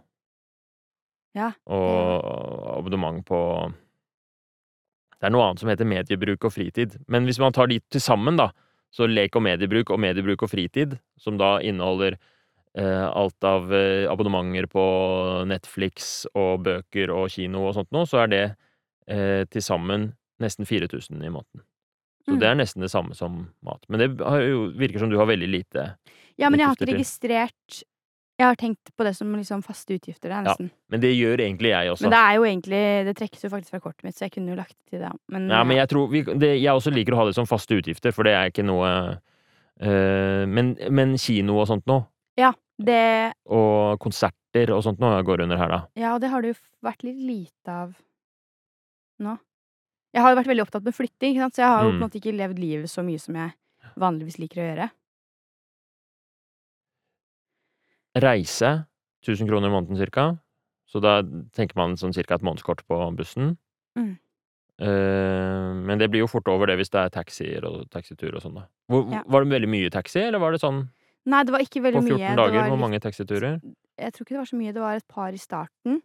Ja, 1.36 1.52
og 1.66 2.78
abonnement 2.78 3.22
på 3.26 3.38
Det 5.16 5.26
er 5.28 5.32
noe 5.34 5.46
annet 5.48 5.62
som 5.62 5.70
heter 5.70 5.88
mediebruk 5.88 6.44
og 6.44 6.52
fritid. 6.54 6.98
Men 7.08 7.24
hvis 7.26 7.38
man 7.42 7.54
tar 7.56 7.70
de 7.70 7.78
til 7.90 8.02
sammen, 8.04 8.36
da, 8.38 8.50
så 8.94 9.08
lek 9.10 9.36
og 9.36 9.44
mediebruk 9.44 9.90
og 9.92 10.00
mediebruk 10.00 10.46
og 10.46 10.50
fritid, 10.52 10.96
som 11.20 11.38
da 11.40 11.56
inneholder 11.60 12.16
eh, 12.76 13.06
alt 13.08 13.44
av 13.44 13.72
eh, 13.74 14.06
abonnementer 14.10 14.68
på 14.72 14.84
Netflix 15.48 16.26
og 16.34 16.64
bøker 16.66 17.12
og 17.14 17.28
kino 17.34 17.66
og 17.68 17.76
sånt 17.76 17.92
noe, 17.92 18.08
så 18.08 18.24
er 18.24 18.32
det 18.32 18.44
eh, 19.08 19.44
til 19.50 19.64
sammen 19.64 20.10
nesten 20.42 20.68
4000 20.68 21.22
i 21.24 21.32
måneden. 21.32 21.64
Så 22.26 22.34
Mm. 22.34 22.40
det 22.42 22.46
er 22.48 22.56
nesten 22.58 22.82
det 22.82 22.90
samme 22.90 23.14
som 23.14 23.34
mat. 23.62 23.84
Men 23.88 24.00
det 24.00 24.08
har 24.18 24.40
jo, 24.42 24.64
virker 24.74 24.98
som 24.98 25.10
du 25.12 25.16
har 25.16 25.28
veldig 25.30 25.46
lite 25.46 25.84
Ja, 26.36 26.50
men 26.50 26.58
jeg 26.58 26.66
har 26.66 26.74
ikke 26.74 26.90
registrert 26.90 27.82
Jeg 28.36 28.46
har 28.50 28.56
tenkt 28.60 28.90
på 28.96 29.04
det 29.06 29.14
som 29.16 29.30
liksom 29.32 29.62
faste 29.64 29.94
utgifter, 29.96 30.28
det 30.28 30.42
nesten. 30.44 30.66
Ja. 30.68 30.76
Men 30.92 31.00
det 31.00 31.12
gjør 31.16 31.40
egentlig 31.40 31.70
jeg 31.72 31.92
også. 31.94 32.04
Men 32.04 32.12
det 32.12 32.18
er 32.20 32.34
jo 32.36 32.42
egentlig 32.44 32.80
Det 33.06 33.14
trekkes 33.16 33.44
jo 33.46 33.48
faktisk 33.48 33.70
fra 33.70 33.80
kortet 33.80 34.04
mitt, 34.04 34.16
så 34.18 34.26
jeg 34.26 34.32
kunne 34.34 34.52
jo 34.52 34.58
lagt 34.58 34.76
til 34.90 35.00
det. 35.00 35.12
Men, 35.32 35.48
Ja, 35.48 35.62
men 35.64 35.76
jeg 35.78 35.88
tror 35.88 36.10
vi, 36.12 36.22
det, 36.22 36.50
Jeg 36.60 36.74
også 36.76 36.92
liker 36.92 37.16
å 37.16 37.22
ha 37.22 37.24
det 37.30 37.34
som 37.38 37.48
faste 37.48 37.78
utgifter, 37.78 38.12
for 38.12 38.28
det 38.28 38.34
er 38.36 38.50
ikke 38.52 38.66
noe 38.66 38.90
øh, 39.80 40.44
men, 40.48 40.76
men 40.90 41.16
kino 41.20 41.56
og 41.60 41.66
sånt 41.70 41.86
noe, 41.88 42.04
det 42.76 43.32
og 43.48 43.96
konserter 44.04 44.68
og 44.74 44.82
sånt 44.84 45.00
noe, 45.00 45.22
går 45.24 45.46
under 45.46 45.56
her, 45.56 45.70
da. 45.72 45.78
Ja, 45.96 46.10
og 46.12 46.20
det 46.20 46.28
har 46.28 46.42
det 46.44 46.50
jo 46.52 46.56
vært 46.84 47.06
litt 47.06 47.22
lite 47.24 47.72
av 47.72 47.94
nå. 49.24 49.38
Jeg 50.12 50.20
har 50.20 50.34
jo 50.34 50.36
vært 50.42 50.50
veldig 50.50 50.64
opptatt 50.66 50.84
med 50.84 50.96
flytting, 50.96 51.38
så 51.52 51.62
jeg 51.62 51.70
har 51.72 51.84
jo 51.84 51.88
på 51.88 51.94
en 51.94 51.96
Mm. 51.96 52.04
måte 52.04 52.20
ikke 52.20 52.36
levd 52.36 52.58
livet 52.60 52.90
så 52.92 53.00
mye 53.04 53.20
som 53.20 53.34
jeg 53.34 53.54
vanligvis 53.96 54.38
liker 54.38 54.60
å 54.60 54.66
gjøre. 54.68 54.90
Reise 58.22 58.86
1000 59.26 59.48
kroner 59.48 59.68
i 59.68 59.74
måneden 59.74 59.98
cirka. 60.00 60.30
Så 60.86 61.02
da 61.02 61.18
tenker 61.56 61.76
man 61.78 61.96
sånn 61.98 62.14
cirka 62.14 62.38
et 62.38 62.44
månedskort 62.46 62.84
på 62.86 62.98
bussen. 63.18 63.56
Mm. 63.98 64.14
Eh, 64.78 65.70
men 65.88 65.98
det 65.98 66.10
blir 66.12 66.22
jo 66.22 66.30
fort 66.30 66.48
over 66.52 66.70
det 66.70 66.76
hvis 66.80 66.92
det 66.92 67.00
er 67.00 67.14
taxier 67.14 67.64
og 67.66 67.88
taxitur 67.90 68.36
og 68.36 68.44
sånn, 68.44 68.58
da. 68.60 68.66
Hvor, 68.92 69.06
Ja. 69.10 69.22
Var 69.26 69.44
det 69.44 69.52
veldig 69.56 69.70
mye 69.72 69.90
taxi, 69.90 70.20
eller 70.20 70.38
var 70.42 70.52
det 70.52 70.60
sånn 70.62 70.88
Nei, 71.26 71.42
det 71.42 71.50
var 71.50 71.58
ikke 71.64 71.82
veldig 71.82 72.02
på 72.04 72.06
14 72.06 72.20
mye. 72.20 72.36
dager? 72.38 72.68
Hvor 72.70 72.78
mange 72.78 73.00
taxiturer? 73.02 73.56
Jeg 73.98 74.12
tror 74.12 74.22
ikke 74.22 74.34
det 74.36 74.38
var 74.38 74.50
så 74.52 74.56
mye. 74.60 74.72
Det 74.72 74.82
var 74.82 74.94
et 74.94 75.08
par 75.08 75.32
i 75.34 75.40
starten. 75.42 76.02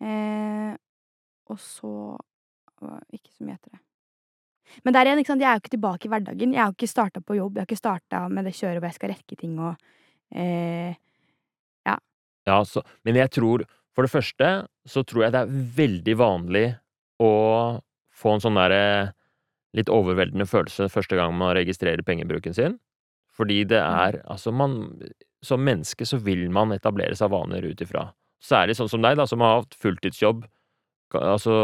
Eh, 0.00 0.76
og 1.52 1.58
så 1.58 1.90
ikke 3.12 3.32
så 3.36 3.44
mye 3.44 3.58
etter 3.58 3.74
det. 3.74 3.80
Men 4.84 4.94
der 4.94 5.04
igjen, 5.04 5.20
ikke 5.20 5.32
sant? 5.34 5.42
jeg 5.44 5.50
er 5.50 5.58
jo 5.58 5.62
ikke 5.62 5.76
tilbake 5.76 6.06
i 6.06 6.12
hverdagen. 6.14 6.54
Jeg 6.54 6.62
har 6.62 6.72
ikke 6.72 6.88
starta 6.88 7.20
på 7.20 7.36
jobb. 7.36 7.58
Jeg 7.58 7.60
har 7.60 7.68
ikke 7.68 7.82
starta 7.82 8.22
med 8.32 8.48
det 8.48 8.54
kjøret 8.56 8.80
hvor 8.80 8.88
jeg 8.88 8.96
skal 8.98 9.12
rekke 9.12 9.36
ting 9.36 9.58
og 9.60 9.76
eh, 10.34 10.96
Ja, 12.48 12.60
så, 12.68 12.82
men 13.04 13.16
jeg 13.16 13.32
tror 13.32 13.64
For 13.94 14.04
det 14.04 14.12
første 14.12 14.48
så 14.90 15.02
tror 15.06 15.24
jeg 15.24 15.32
det 15.32 15.42
er 15.44 15.52
veldig 15.78 16.16
vanlig 16.20 16.64
å 17.22 17.30
få 18.14 18.34
en 18.34 18.42
sånn 18.42 18.58
derre 18.58 19.12
litt 19.74 19.90
overveldende 19.90 20.46
følelse 20.46 20.90
første 20.92 21.16
gang 21.18 21.34
man 21.34 21.54
registrerer 21.56 22.02
pengebruken 22.06 22.54
sin. 22.54 22.76
Fordi 23.34 23.62
det 23.70 23.80
er 23.80 24.20
Altså, 24.30 24.52
man 24.54 25.00
Som 25.42 25.64
menneske 25.66 26.06
så 26.06 26.18
vil 26.22 26.48
man 26.50 26.74
etablere 26.74 27.16
seg 27.18 27.32
vaner 27.32 27.64
ut 27.66 27.80
ifra 27.82 28.08
Særlig 28.44 28.76
sånn 28.76 28.90
som 28.92 29.00
deg, 29.00 29.16
da, 29.16 29.24
som 29.24 29.40
har 29.40 29.62
hatt 29.62 29.74
fulltidsjobb. 29.80 30.42
Altså, 31.16 31.54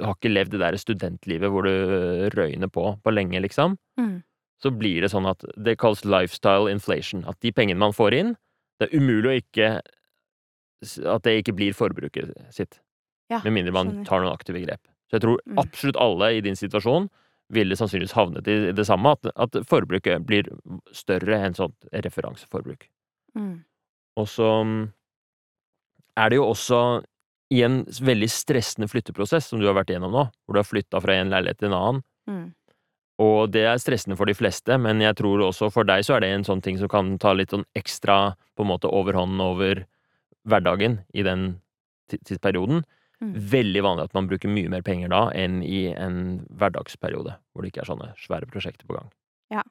har 0.00 0.14
ikke 0.14 0.30
levd 0.30 0.54
det 0.54 0.60
der 0.62 0.78
studentlivet 0.80 1.52
hvor 1.52 1.66
du 1.66 2.30
røyner 2.32 2.70
på 2.72 2.86
på 3.04 3.12
lenge, 3.12 3.42
liksom. 3.44 3.76
Mm. 4.00 4.22
Så 4.62 4.72
blir 4.72 5.04
det 5.04 5.10
sånn 5.12 5.28
at 5.28 5.44
det 5.60 5.76
kalles 5.82 6.06
lifestyle 6.06 6.72
inflation. 6.72 7.26
At 7.28 7.36
de 7.44 7.52
pengene 7.52 7.82
man 7.82 7.92
får 7.92 8.16
inn, 8.16 8.32
det 8.80 8.88
er 8.88 8.96
umulig 8.98 9.28
å 9.30 9.36
ikke 9.42 9.68
At 11.06 11.22
det 11.22 11.36
ikke 11.44 11.54
blir 11.54 11.72
forbruket 11.78 12.32
sitt. 12.50 12.80
Ja, 13.30 13.38
Med 13.44 13.52
mindre 13.54 13.72
man 13.72 13.86
skjønner. 13.92 14.04
tar 14.08 14.20
noen 14.24 14.32
aktive 14.34 14.62
grep. 14.64 14.80
Så 15.10 15.14
jeg 15.18 15.22
tror 15.22 15.38
Mm. 15.46 15.58
absolutt 15.62 15.96
alle 15.96 16.30
i 16.36 16.40
din 16.40 16.56
situasjon 16.58 17.08
ville 17.52 17.76
sannsynligvis 17.76 18.14
havnet 18.16 18.48
i 18.48 18.72
det 18.72 18.86
samme, 18.86 19.12
at, 19.12 19.26
at 19.36 19.50
forbruket 19.68 20.24
blir 20.26 20.48
større 20.92 21.38
enn 21.46 21.54
sånt 21.54 21.76
referanseforbruk. 21.92 22.88
Mm. 23.36 23.64
Og 24.16 24.26
så 24.26 24.64
mm, 24.64 24.92
er 26.18 26.28
det 26.30 26.36
jo 26.40 26.48
også 26.50 27.04
i 27.52 27.62
en 27.62 27.84
veldig 27.84 28.28
stressende 28.32 28.88
flytteprosess 28.88 29.46
som 29.52 29.60
du 29.60 29.66
har 29.68 29.74
vært 29.76 29.90
igjennom 29.92 30.10
nå, 30.12 30.24
hvor 30.46 30.56
du 30.56 30.58
har 30.58 30.64
flytta 30.68 31.00
fra 31.04 31.12
en 31.20 31.30
leilighet 31.30 31.58
til 31.62 31.68
en 31.70 31.78
annen, 31.78 32.02
Mm. 32.28 32.54
Og 33.22 33.52
det 33.54 33.62
er 33.70 33.78
stressende 33.82 34.16
for 34.18 34.26
de 34.30 34.34
fleste, 34.36 34.76
men 34.82 35.02
jeg 35.04 35.14
tror 35.20 35.44
også 35.46 35.68
for 35.74 35.86
deg 35.88 36.02
så 36.06 36.16
er 36.16 36.24
det 36.24 36.32
en 36.34 36.46
sånn 36.48 36.62
ting 36.64 36.78
som 36.80 36.90
kan 36.90 37.14
ta 37.22 37.34
litt 37.36 37.54
sånn 37.54 37.66
ekstra 37.78 38.34
på 38.56 38.64
en 38.66 38.70
måte 38.72 38.90
overhånd 38.90 39.40
over 39.44 39.84
hverdagen 40.48 41.00
i 41.14 41.22
den 41.26 41.60
ti- 42.10 42.18
tidsperioden. 42.26 42.82
Mm. 43.22 43.34
Veldig 43.52 43.82
vanlig 43.86 44.08
at 44.08 44.16
man 44.18 44.26
bruker 44.26 44.50
mye 44.50 44.70
mer 44.72 44.82
penger 44.82 45.12
da 45.12 45.20
enn 45.38 45.60
i 45.62 45.84
en 45.94 46.16
hverdagsperiode, 46.58 47.36
hvor 47.52 47.62
det 47.62 47.70
ikke 47.70 47.84
er 47.84 47.90
sånne 47.92 48.08
svære 48.18 48.48
prosjekter 48.50 48.88
på 48.88 48.96
gang. 48.98 49.12
Ja. 49.54 49.62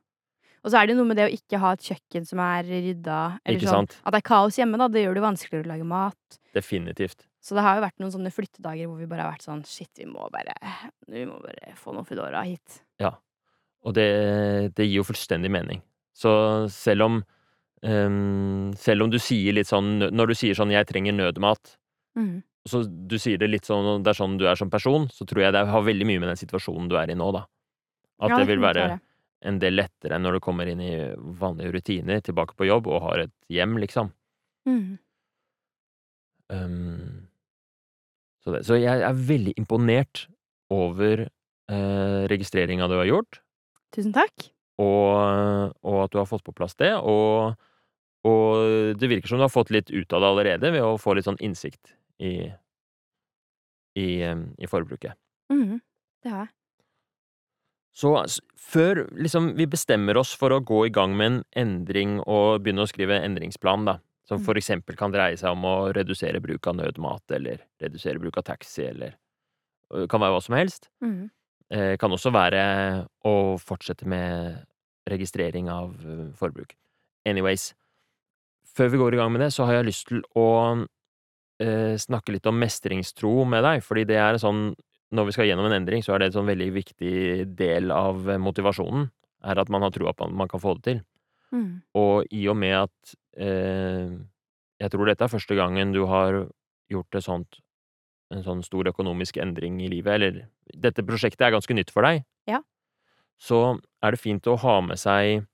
Og 0.61 0.71
så 0.71 0.77
er 0.77 0.87
det 0.87 0.95
noe 0.95 1.09
med 1.09 1.17
det 1.17 1.25
å 1.25 1.33
ikke 1.33 1.59
ha 1.59 1.71
et 1.73 1.83
kjøkken 1.83 2.27
som 2.29 2.39
er 2.45 2.63
rydda, 2.69 3.17
eller 3.43 3.65
sånn 3.65 3.89
at 3.89 4.13
det 4.13 4.19
er 4.21 4.27
kaos 4.29 4.59
hjemme, 4.61 4.77
da. 4.79 4.87
Det 4.93 5.01
gjør 5.03 5.17
det 5.17 5.23
vanskeligere 5.25 5.65
å 5.65 5.71
lage 5.73 5.87
mat. 5.89 6.37
Definitivt. 6.55 7.25
Så 7.41 7.57
det 7.57 7.63
har 7.65 7.79
jo 7.79 7.83
vært 7.87 7.97
noen 7.99 8.13
sånne 8.13 8.31
flyttedager 8.31 8.85
hvor 8.85 8.99
vi 9.01 9.07
bare 9.09 9.25
har 9.25 9.33
vært 9.33 9.47
sånn 9.47 9.63
Shit, 9.65 9.89
vi 9.97 10.05
må 10.05 10.27
bare 10.29 10.53
Vi 11.09 11.23
må 11.25 11.39
bare 11.41 11.73
få 11.79 11.95
noen 11.95 12.05
Foodora 12.05 12.43
hit. 12.45 12.77
Og 13.87 13.95
det, 13.97 14.07
det 14.77 14.85
gir 14.85 14.99
jo 15.01 15.07
fullstendig 15.07 15.49
mening. 15.51 15.81
Så 16.13 16.31
selv 16.69 17.07
om 17.07 17.15
um, 17.81 18.71
Selv 18.77 19.07
om 19.07 19.09
du 19.09 19.17
sier 19.17 19.55
litt 19.55 19.69
sånn 19.69 20.11
Når 20.11 20.27
du 20.27 20.33
sier 20.35 20.53
sånn 20.57 20.73
'jeg 20.73 20.87
trenger 20.87 21.13
nødmat', 21.15 21.77
Mm. 22.13 22.43
så 22.67 22.83
du 22.83 23.15
sier 23.17 23.37
det 23.39 23.47
litt 23.49 23.63
sånn 23.63 24.03
det 24.03 24.09
er 24.11 24.17
sånn 24.19 24.37
du 24.37 24.45
er 24.45 24.55
som 24.59 24.69
person, 24.69 25.07
så 25.07 25.23
tror 25.25 25.43
jeg 25.43 25.53
det 25.53 25.65
har 25.65 25.81
veldig 25.81 26.05
mye 26.05 26.19
med 26.19 26.27
den 26.27 26.35
situasjonen 26.35 26.89
du 26.89 26.97
er 26.97 27.09
i 27.09 27.15
nå, 27.15 27.31
da. 27.31 27.45
At 28.19 28.29
Ja, 28.29 28.37
det 28.37 28.47
vil 28.47 28.59
være 28.59 28.99
en 29.41 29.59
del 29.59 29.73
lettere 29.79 30.15
enn 30.15 30.21
når 30.21 30.33
du 30.33 30.39
kommer 30.41 30.67
inn 30.67 30.81
i 30.81 31.15
vanlige 31.15 31.71
rutiner, 31.71 32.19
tilbake 32.21 32.53
på 32.57 32.67
jobb 32.67 32.87
og 32.87 33.01
har 33.01 33.19
et 33.19 33.31
hjem, 33.49 33.77
liksom. 33.79 34.11
Mm. 34.67 34.99
Um, 36.51 37.27
så, 38.43 38.51
det, 38.51 38.65
så 38.67 38.75
jeg 38.75 39.01
er 39.07 39.13
veldig 39.13 39.53
imponert 39.57 40.27
over 40.69 41.27
uh, 41.71 42.27
registreringa 42.27 42.89
du 42.91 42.97
har 42.99 43.07
gjort. 43.07 43.39
Tusen 43.91 44.13
takk. 44.15 44.49
og, 44.81 45.73
og 45.83 45.97
at 46.05 46.11
du 46.13 46.17
har 46.21 46.25
fått 46.29 46.43
på 46.47 46.53
plass 46.55 46.73
det. 46.79 46.93
Og, 46.95 47.53
og 48.25 48.95
det 48.97 49.09
virker 49.11 49.27
som 49.29 49.37
du 49.41 49.45
har 49.45 49.51
fått 49.53 49.69
litt 49.73 49.91
ut 49.91 50.13
av 50.13 50.21
det 50.23 50.29
allerede 50.31 50.71
ved 50.73 50.81
å 50.85 50.97
få 51.01 51.13
litt 51.17 51.27
sånn 51.27 51.37
innsikt 51.43 51.93
i, 52.23 52.49
i, 53.99 54.07
i 54.23 54.69
forbruket. 54.71 55.13
Mm. 55.51 55.79
Det 56.23 56.31
har 56.33 56.45
jeg. 56.47 56.53
Så 57.91 58.13
før 58.55 59.01
liksom, 59.19 59.51
vi 59.57 59.65
bestemmer 59.67 60.15
oss 60.21 60.31
for 60.39 60.53
å 60.55 60.61
gå 60.63 60.85
i 60.87 60.93
gang 60.95 61.11
med 61.19 61.27
en 61.33 61.41
endring 61.59 62.13
og 62.23 62.61
begynne 62.63 62.85
å 62.85 62.89
skrive 62.89 63.17
endringsplan, 63.19 63.83
da, 63.89 63.97
som 64.23 64.39
Mm. 64.39 64.45
for 64.45 64.55
eksempel 64.55 64.95
kan 64.95 65.11
dreie 65.11 65.35
seg 65.37 65.51
om 65.51 65.65
å 65.67 65.91
redusere 65.91 66.39
bruk 66.39 66.67
av 66.71 66.77
nødmat, 66.79 67.31
eller 67.35 67.65
redusere 67.83 68.17
bruk 68.21 68.37
av 68.39 68.45
taxi, 68.47 68.85
eller 68.87 69.17
det 69.91 70.07
kan 70.09 70.21
være 70.23 70.37
hva 70.37 70.41
som 70.41 70.55
helst, 70.55 70.87
Mm. 71.03 71.29
Eh, 71.71 71.95
kan 71.99 72.11
også 72.11 72.31
være 72.33 72.63
å 73.27 73.35
fortsette 73.61 74.07
med 74.09 74.61
registrering 75.09 75.69
av 75.71 75.95
eh, 76.05 76.27
forbruk. 76.37 76.75
Anyways, 77.27 77.71
før 78.75 78.91
vi 78.93 79.01
går 79.01 79.15
i 79.15 79.21
gang 79.21 79.31
med 79.33 79.45
det, 79.45 79.51
så 79.55 79.67
har 79.67 79.79
jeg 79.79 79.89
lyst 79.89 80.07
til 80.09 80.23
å 80.37 80.47
eh, 81.61 81.95
snakke 82.01 82.35
litt 82.35 82.49
om 82.49 82.59
mestringstro 82.61 83.41
med 83.49 83.65
deg, 83.67 83.85
fordi 83.85 84.07
det 84.13 84.21
er 84.21 84.41
sånn 84.41 84.71
Når 85.11 85.25
vi 85.27 85.33
skal 85.35 85.49
gjennom 85.49 85.65
en 85.67 85.73
endring, 85.75 85.99
så 85.99 86.13
er 86.13 86.21
det 86.21 86.27
en 86.29 86.35
sånn 86.37 86.47
veldig 86.47 86.69
viktig 86.71 87.15
del 87.59 87.91
av 87.91 88.29
motivasjonen, 88.39 89.09
er 89.43 89.59
at 89.59 89.67
man 89.67 89.83
har 89.83 89.91
troa 89.91 90.13
på 90.15 90.23
at 90.23 90.31
man 90.31 90.47
kan 90.47 90.61
få 90.63 90.77
det 90.77 90.83
til. 90.85 91.01
Mm. 91.51 91.81
Og 91.99 92.31
i 92.31 92.45
og 92.47 92.55
med 92.55 92.77
at 92.77 93.15
eh, 93.35 94.07
Jeg 94.79 94.93
tror 94.93 95.09
dette 95.09 95.27
er 95.27 95.33
første 95.33 95.57
gangen 95.59 95.91
du 95.91 96.05
har 96.07 96.45
gjort 96.89 97.19
et 97.19 97.25
sånt 97.25 97.59
en 98.31 98.43
sånn 98.45 98.63
stor 98.63 98.87
økonomisk 98.91 99.37
endring 99.41 99.79
i 99.83 99.89
livet, 99.91 100.13
eller 100.15 100.41
dette 100.73 101.03
prosjektet 101.05 101.41
er 101.47 101.55
ganske 101.55 101.75
nytt 101.75 101.91
for 101.91 102.07
deg, 102.07 102.23
Ja. 102.47 102.61
så 103.39 103.79
er 104.03 104.11
det 104.11 104.19
fint 104.21 104.47
å 104.47 104.57
ha 104.59 104.79
med 104.81 104.99
seg 104.99 105.45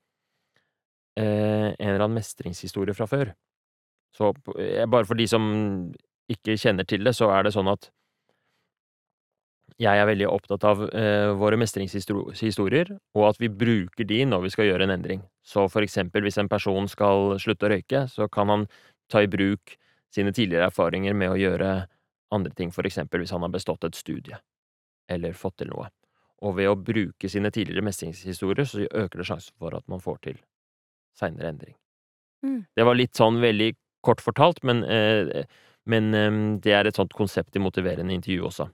eh, 1.18 1.74
en 1.74 1.90
eller 1.90 2.06
annen 2.06 2.20
mestringshistorie 2.20 2.96
fra 2.96 3.08
før. 3.10 3.34
Så 4.14 4.34
eh, 4.60 4.86
bare 4.86 5.06
for 5.06 5.16
de 5.20 5.28
som 5.28 5.48
ikke 6.30 6.58
kjenner 6.60 6.86
til 6.88 7.04
det, 7.04 7.16
så 7.16 7.32
er 7.32 7.44
det 7.48 7.54
sånn 7.56 7.72
at 7.72 7.90
jeg 9.78 10.00
er 10.02 10.08
veldig 10.10 10.28
opptatt 10.32 10.64
av 10.66 10.80
eh, 10.90 11.32
våre 11.38 11.58
mestringshistorier, 11.62 12.96
og 13.14 13.28
at 13.30 13.42
vi 13.42 13.50
bruker 13.52 14.08
de 14.10 14.24
når 14.26 14.48
vi 14.48 14.54
skal 14.54 14.66
gjøre 14.72 14.88
en 14.88 14.96
endring. 14.96 15.22
Så 15.46 15.68
for 15.70 15.86
eksempel 15.86 16.26
hvis 16.26 16.40
en 16.42 16.50
person 16.50 16.88
skal 16.90 17.36
slutte 17.42 17.68
å 17.68 17.72
røyke, 17.76 18.06
så 18.10 18.26
kan 18.32 18.50
han 18.50 18.66
ta 19.12 19.22
i 19.22 19.30
bruk 19.30 19.76
sine 20.14 20.34
tidligere 20.34 20.72
erfaringer 20.72 21.14
med 21.14 21.30
å 21.34 21.38
gjøre 21.38 21.70
andre 22.34 22.54
ting, 22.56 22.72
for 22.76 22.88
eksempel 22.88 23.24
hvis 23.24 23.34
han 23.36 23.46
har 23.46 23.54
bestått 23.54 23.88
et 23.88 23.98
studie, 23.98 24.38
eller 25.12 25.38
fått 25.38 25.60
til 25.62 25.72
noe. 25.72 25.90
Og 26.46 26.58
ved 26.60 26.70
å 26.70 26.78
bruke 26.78 27.30
sine 27.32 27.50
tidligere 27.54 27.86
mestringshistorier, 27.88 28.68
så 28.68 28.86
øker 28.86 29.22
det 29.22 29.28
sjansen 29.30 29.56
for 29.58 29.74
at 29.78 29.88
man 29.90 30.04
får 30.04 30.20
til 30.28 30.42
seinere 31.18 31.54
endring. 31.54 31.78
Mm. 32.46 32.60
Det 32.78 32.86
var 32.86 32.98
litt 32.98 33.18
sånn 33.18 33.40
veldig 33.42 33.72
kort 34.06 34.22
fortalt, 34.22 34.62
men, 34.68 34.84
eh, 34.86 35.48
men 35.90 36.14
eh, 36.14 36.42
det 36.62 36.76
er 36.78 36.90
et 36.90 37.00
sånt 37.00 37.16
konsept 37.18 37.58
i 37.58 37.64
motiverende 37.64 38.14
intervju 38.14 38.52
også. 38.52 38.70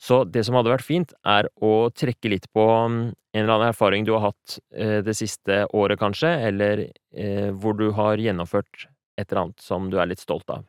Så 0.00 0.22
det 0.24 0.46
som 0.46 0.56
hadde 0.56 0.72
vært 0.72 0.86
fint, 0.86 1.12
er 1.28 1.48
å 1.60 1.90
trekke 1.92 2.32
litt 2.32 2.46
på 2.56 2.64
mm, 2.64 3.00
en 3.36 3.42
eller 3.42 3.54
annen 3.54 3.68
erfaring 3.68 4.06
du 4.08 4.14
har 4.16 4.30
hatt 4.30 4.56
eh, 4.72 5.00
det 5.04 5.14
siste 5.18 5.66
året, 5.76 6.00
kanskje, 6.00 6.30
eller 6.48 6.86
eh, 6.88 7.50
hvor 7.52 7.76
du 7.76 7.90
har 7.96 8.20
gjennomført 8.20 8.88
et 9.20 9.26
eller 9.28 9.42
annet 9.44 9.64
som 9.64 9.90
du 9.92 9.98
er 10.00 10.08
litt 10.08 10.22
stolt 10.22 10.48
av. 10.52 10.64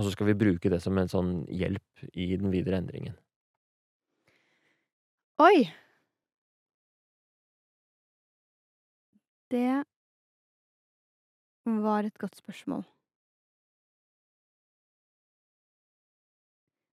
Og 0.00 0.06
så 0.06 0.14
skal 0.14 0.30
vi 0.30 0.38
bruke 0.40 0.70
det 0.72 0.78
som 0.80 0.96
en 0.96 1.10
sånn 1.12 1.32
hjelp 1.52 2.06
i 2.16 2.30
den 2.40 2.48
videre 2.48 2.78
endringen. 2.80 3.18
Oi! 5.44 5.68
Det 9.52 9.82
var 11.84 12.08
et 12.08 12.16
godt 12.16 12.40
spørsmål. 12.40 12.86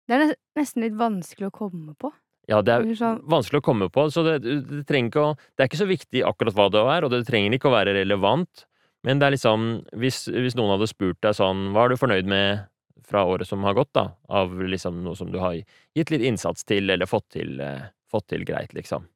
Det 0.08 0.15
er 0.17 0.36
nesten 0.58 0.84
litt 0.84 0.96
vanskelig 1.00 1.48
å 1.48 1.56
komme 1.56 1.96
på. 2.00 2.12
Ja, 2.48 2.62
det 2.63 2.74
er 2.76 2.86
sånn- 2.96 3.24
vanskelig 3.28 3.60
å 3.60 3.67
komme 3.72 3.89
på, 3.91 4.08
så 4.12 4.24
det, 4.24 4.38
det 4.43 4.86
trenger 4.88 5.12
ikke 5.12 5.24
å 5.24 5.36
Det 5.36 5.63
er 5.63 5.67
ikke 5.67 5.84
så 5.84 5.88
viktig 5.88 6.24
akkurat 6.28 6.56
hva 6.56 6.70
det 6.72 6.84
er, 6.84 7.04
og 7.04 7.12
det 7.12 7.26
trenger 7.28 7.56
ikke 7.56 7.67
å 7.72 7.76
være 7.76 7.96
relevant, 7.96 8.65
men 9.04 9.20
det 9.20 9.28
er 9.28 9.36
liksom 9.36 9.67
Hvis, 9.96 10.26
hvis 10.32 10.56
noen 10.56 10.76
hadde 10.76 10.88
spurt 10.91 11.20
deg 11.22 11.36
sånn 11.36 11.72
Hva 11.72 11.86
er 11.86 11.89
du 11.89 12.00
fornøyd 12.00 12.26
med 12.28 12.67
fra 13.08 13.24
året 13.26 13.48
som 13.48 13.63
har 13.63 13.76
gått, 13.78 13.93
da? 13.96 14.10
Av 14.30 14.54
liksom 14.62 15.02
noe 15.06 15.15
som 15.15 15.32
du 15.32 15.39
har 15.39 15.56
gitt 15.96 16.12
litt 16.12 16.26
innsats 16.28 16.67
til, 16.67 16.89
eller 16.89 17.10
fått 17.10 17.30
til, 17.38 17.60
eh, 17.62 17.89
fått 18.12 18.28
til 18.34 18.46
greit, 18.48 18.74
liksom. 18.76 19.08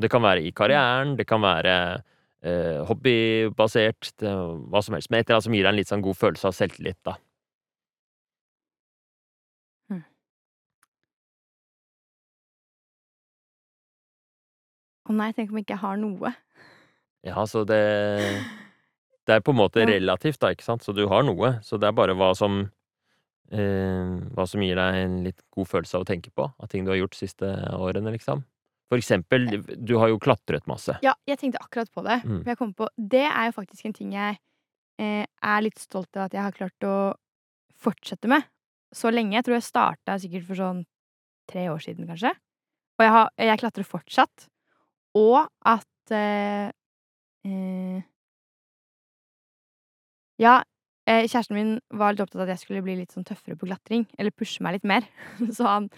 Det 0.00 0.10
kan 0.10 0.22
være 0.22 0.42
i 0.42 0.52
karrieren, 0.52 1.16
det 1.18 1.26
kan 1.30 1.42
være 1.42 1.74
eh, 2.42 2.80
hobbybasert, 2.88 4.10
det, 4.18 4.32
hva 4.70 4.82
som 4.82 4.96
helst. 4.96 5.10
Men 5.10 5.20
et 5.20 5.28
eller 5.28 5.38
annet 5.38 5.48
som 5.48 5.54
gir 5.54 5.66
deg 5.66 5.72
en 5.72 5.78
litt 5.78 5.92
sånn 5.92 6.04
god 6.04 6.18
følelse 6.18 6.50
av 6.50 6.56
selvtillit, 6.58 6.98
da. 7.06 7.18
Å 15.04 15.12
nei, 15.12 15.32
tenk 15.36 15.50
om 15.52 15.58
jeg 15.60 15.66
ikke 15.66 15.80
har 15.82 15.98
noe. 16.00 16.32
Ja, 17.24 17.44
så 17.48 17.64
det 17.68 17.80
Det 19.24 19.32
er 19.38 19.40
på 19.40 19.52
en 19.54 19.60
måte 19.60 19.84
relativt, 19.88 20.40
da, 20.40 20.50
ikke 20.52 20.64
sant? 20.64 20.84
Så 20.84 20.92
du 20.92 21.06
har 21.08 21.22
noe. 21.24 21.58
Så 21.64 21.78
det 21.80 21.88
er 21.88 21.96
bare 21.96 22.16
hva 22.16 22.34
som 22.36 22.66
Hva 23.52 24.46
som 24.48 24.62
gir 24.64 24.78
deg 24.78 24.96
en 25.02 25.18
litt 25.26 25.42
god 25.52 25.68
følelse 25.68 25.98
av 25.98 26.02
å 26.02 26.08
tenke 26.08 26.30
på, 26.34 26.46
av 26.48 26.70
ting 26.72 26.86
du 26.86 26.90
har 26.90 26.96
gjort 26.96 27.12
de 27.12 27.20
siste 27.20 27.50
årene, 27.76 28.14
liksom. 28.14 28.40
For 28.92 29.00
eksempel, 29.00 29.46
du 29.80 29.94
har 30.00 30.10
jo 30.12 30.20
klatret 30.22 30.66
masse. 30.70 30.96
Ja, 31.04 31.14
jeg 31.28 31.40
tenkte 31.40 31.62
akkurat 31.62 31.90
på 31.92 32.04
det. 32.06 32.20
Mm. 32.24 32.42
Jeg 32.46 32.58
kom 32.60 32.72
på 32.76 32.88
Det 32.96 33.24
er 33.26 33.48
jo 33.48 33.54
faktisk 33.56 33.86
en 33.88 33.96
ting 33.96 34.12
jeg 34.14 34.36
eh, 35.00 35.24
er 35.24 35.64
litt 35.64 35.80
stolt 35.80 36.12
av 36.16 36.28
at 36.28 36.36
jeg 36.36 36.44
har 36.44 36.56
klart 36.56 36.88
å 36.88 36.96
fortsette 37.80 38.30
med 38.30 38.44
så 38.94 39.10
lenge. 39.10 39.34
Jeg 39.38 39.46
tror 39.46 39.58
jeg 39.58 39.66
starta 39.66 40.18
sikkert 40.20 40.46
for 40.48 40.60
sånn 40.60 40.84
tre 41.50 41.66
år 41.72 41.82
siden, 41.82 42.06
kanskje. 42.08 42.32
Og 42.94 43.04
jeg, 43.04 43.12
har, 43.16 43.30
jeg 43.48 43.60
klatrer 43.64 43.88
fortsatt. 43.88 44.46
Og 45.18 45.40
at 45.66 46.14
eh, 46.14 46.70
eh, 47.48 48.02
Ja, 50.42 50.60
eh, 51.06 51.24
kjæresten 51.28 51.56
min 51.56 51.74
var 51.92 52.14
litt 52.14 52.24
opptatt 52.24 52.40
av 52.40 52.46
at 52.46 52.54
jeg 52.54 52.64
skulle 52.64 52.84
bli 52.84 52.96
litt 53.00 53.14
sånn 53.14 53.26
tøffere 53.26 53.58
på 53.58 53.68
klatring, 53.68 54.06
eller 54.18 54.34
pushe 54.34 54.64
meg 54.64 54.78
litt 54.78 54.88
mer. 54.88 55.06
Så 55.56 55.66
han 55.68 55.90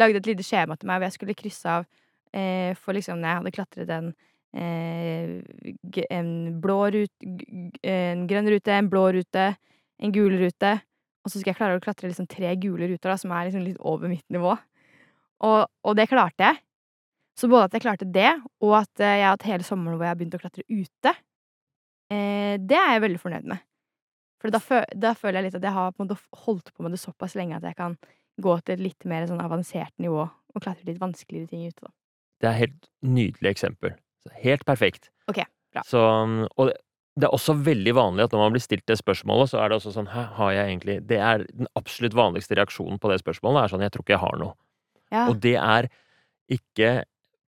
lagde 0.00 0.20
et 0.20 0.30
lite 0.30 0.46
skjema 0.46 0.76
til 0.78 0.90
meg 0.90 1.00
hvor 1.00 1.08
jeg 1.08 1.18
skulle 1.18 1.38
krysse 1.38 1.76
av 1.78 1.86
eh, 2.34 2.72
for 2.78 2.96
liksom 2.96 3.20
når 3.20 3.30
jeg 3.30 3.40
hadde 3.40 3.54
klatret 3.54 3.92
en 3.94 4.10
eh, 4.54 6.06
en 6.10 6.32
blå 6.62 6.80
rut 6.94 7.12
g 7.22 7.70
g 7.74 7.94
en 7.94 8.26
grønn 8.30 8.50
rute, 8.50 8.74
en 8.74 8.90
blå 8.90 9.06
rute, 9.16 9.46
en 10.02 10.14
gul 10.14 10.36
rute, 10.40 10.74
og 11.24 11.30
så 11.30 11.38
skulle 11.38 11.54
jeg 11.54 11.60
klare 11.60 11.78
å 11.78 11.82
klatre 11.84 12.10
liksom 12.10 12.28
tre 12.30 12.52
gule 12.60 12.88
ruter, 12.90 13.08
da, 13.10 13.18
som 13.20 13.32
er 13.32 13.48
liksom 13.48 13.64
litt 13.64 13.80
over 13.80 14.10
mitt 14.10 14.26
nivå. 14.34 14.54
Og 15.46 15.60
og 15.84 15.98
det 15.98 16.08
klarte 16.10 16.50
jeg. 16.50 16.60
Så 17.34 17.48
både 17.50 17.66
at 17.66 17.74
jeg 17.74 17.82
klarte 17.82 18.06
det, 18.14 18.30
og 18.62 18.76
at 18.78 19.02
eh, 19.02 19.18
jeg 19.18 19.26
har 19.26 19.34
hatt 19.34 19.46
hele 19.48 19.66
sommeren 19.66 19.98
hvor 19.98 20.06
jeg 20.06 20.14
har 20.14 20.18
begynt 20.20 20.36
å 20.38 20.42
klatre 20.42 20.66
ute, 20.70 21.14
eh, 22.14 22.54
det 22.62 22.78
er 22.78 22.92
jeg 22.94 23.04
veldig 23.08 23.22
fornøyd 23.22 23.48
med. 23.50 23.62
For 24.44 24.52
da 24.52 24.60
fø 24.60 24.82
da 24.92 25.14
føler 25.16 25.40
jeg 25.40 25.48
litt 25.48 25.58
at 25.58 25.64
jeg 25.64 25.72
har 25.72 25.94
på 25.96 26.06
holdt 26.44 26.70
på 26.74 26.84
med 26.84 26.92
det 26.92 27.00
såpass 27.00 27.36
lenge 27.38 27.56
at 27.56 27.64
jeg 27.64 27.78
kan 27.78 27.96
gå 28.44 28.54
til 28.60 28.76
et 28.76 28.82
litt 28.84 29.06
mer 29.08 29.24
sånn 29.30 29.40
avansert 29.40 29.94
nivå 30.02 30.26
og 30.26 30.62
klatre 30.62 30.84
litt 30.88 31.00
vanskeligere 31.00 31.48
ting 31.48 31.64
ute, 31.64 31.86
da. 31.86 31.94
Det 32.42 32.50
er 32.50 32.58
helt 32.58 32.88
nydelig 33.06 33.54
eksempel. 33.54 33.94
Helt 34.42 34.64
perfekt. 34.68 35.08
Ok, 35.30 35.40
bra. 35.72 35.84
Så 35.88 36.02
og 36.02 36.68
det 36.68 36.76
det 37.14 37.28
er 37.28 37.34
også 37.36 37.54
veldig 37.62 37.92
vanlig 37.94 38.24
at 38.26 38.32
når 38.34 38.40
man 38.42 38.54
blir 38.56 38.62
stilt 38.64 38.86
det 38.90 38.96
spørsmålet, 38.98 39.52
så 39.52 39.60
er 39.62 39.70
det 39.70 39.76
også 39.78 39.92
sånn 39.94 40.10
Hæ, 40.10 40.22
har 40.34 40.54
jeg 40.56 40.70
egentlig 40.72 40.96
Det 41.06 41.18
er 41.22 41.44
den 41.46 41.68
absolutt 41.78 42.16
vanligste 42.18 42.56
reaksjonen 42.58 42.98
på 42.98 43.10
det 43.10 43.20
spørsmålet 43.22 43.62
er 43.62 43.70
sånn 43.70 43.84
Jeg 43.86 43.94
tror 43.94 44.02
ikke 44.02 44.16
jeg 44.16 44.24
har 44.24 44.40
noe. 44.40 44.56
Ja. 45.14 45.28
Og 45.28 45.38
det 45.44 45.54
er 45.60 45.88
ikke 46.50 47.04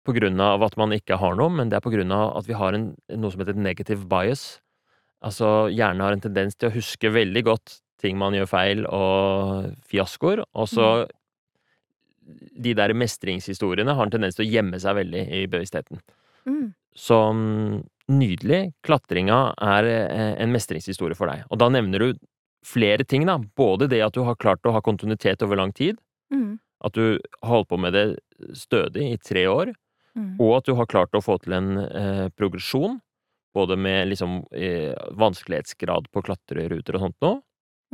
på 0.06 0.14
grunn 0.14 0.38
av 0.38 0.62
at 0.62 0.76
man 0.78 0.94
ikke 0.94 1.18
har 1.18 1.34
noe, 1.34 1.50
men 1.50 1.70
det 1.72 1.80
er 1.80 1.82
på 1.82 1.90
grunn 1.90 2.14
av 2.14 2.36
at 2.38 2.46
vi 2.46 2.54
har 2.54 2.76
en 2.78 2.92
noe 3.18 3.34
som 3.34 3.42
heter 3.42 3.58
negative 3.58 4.06
bias. 4.06 4.60
Altså 5.26 5.66
hjernen 5.74 6.04
har 6.04 6.14
en 6.14 6.22
tendens 6.22 6.54
til 6.54 6.70
å 6.70 6.76
huske 6.76 7.10
veldig 7.10 7.42
godt 7.48 7.80
ting 8.02 8.18
man 8.20 8.34
gjør 8.36 8.48
feil, 8.50 8.84
og 8.86 9.72
fiaskoer, 9.88 10.44
og 10.54 10.68
så 10.70 10.88
De 12.26 12.72
der 12.74 12.90
mestringshistoriene 12.98 13.94
har 13.94 14.06
en 14.06 14.10
tendens 14.10 14.34
til 14.34 14.46
å 14.46 14.50
gjemme 14.50 14.80
seg 14.82 14.96
veldig 14.98 15.20
i 15.30 15.44
bevisstheten. 15.46 16.00
Mm. 16.48 16.72
Så 16.98 17.18
mm, 17.38 17.84
nydelig. 18.10 18.72
Klatringa 18.82 19.36
er 19.62 19.86
eh, 19.86 20.32
en 20.42 20.50
mestringshistorie 20.50 21.14
for 21.14 21.30
deg. 21.30 21.44
Og 21.54 21.60
da 21.62 21.68
nevner 21.70 22.02
du 22.02 22.08
flere 22.66 23.06
ting, 23.06 23.28
da. 23.30 23.36
Både 23.38 23.86
det 23.92 24.00
at 24.02 24.16
du 24.16 24.24
har 24.26 24.38
klart 24.42 24.66
å 24.66 24.74
ha 24.74 24.82
kontinuitet 24.82 25.42
over 25.46 25.62
lang 25.62 25.72
tid, 25.76 26.02
Mm. 26.34 26.58
at 26.82 26.92
du 26.98 27.20
har 27.44 27.52
holdt 27.52 27.68
på 27.70 27.78
med 27.78 27.92
det 27.94 28.18
stødig 28.58 29.12
i 29.12 29.18
tre 29.22 29.44
år, 29.46 29.70
Mm. 30.16 30.40
og 30.40 30.56
at 30.56 30.64
du 30.66 30.74
har 30.74 30.86
klart 30.90 31.14
å 31.14 31.22
få 31.22 31.36
til 31.38 31.52
en 31.52 31.78
eh, 31.78 32.28
progresjon. 32.34 32.98
Både 33.56 33.78
med 33.80 34.10
liksom 34.12 34.42
eh, 34.52 34.92
vanskelighetsgrad 35.16 36.10
på 36.12 36.22
klatreruter 36.28 36.98
og 36.98 37.06
sånt 37.08 37.18
noe, 37.24 37.40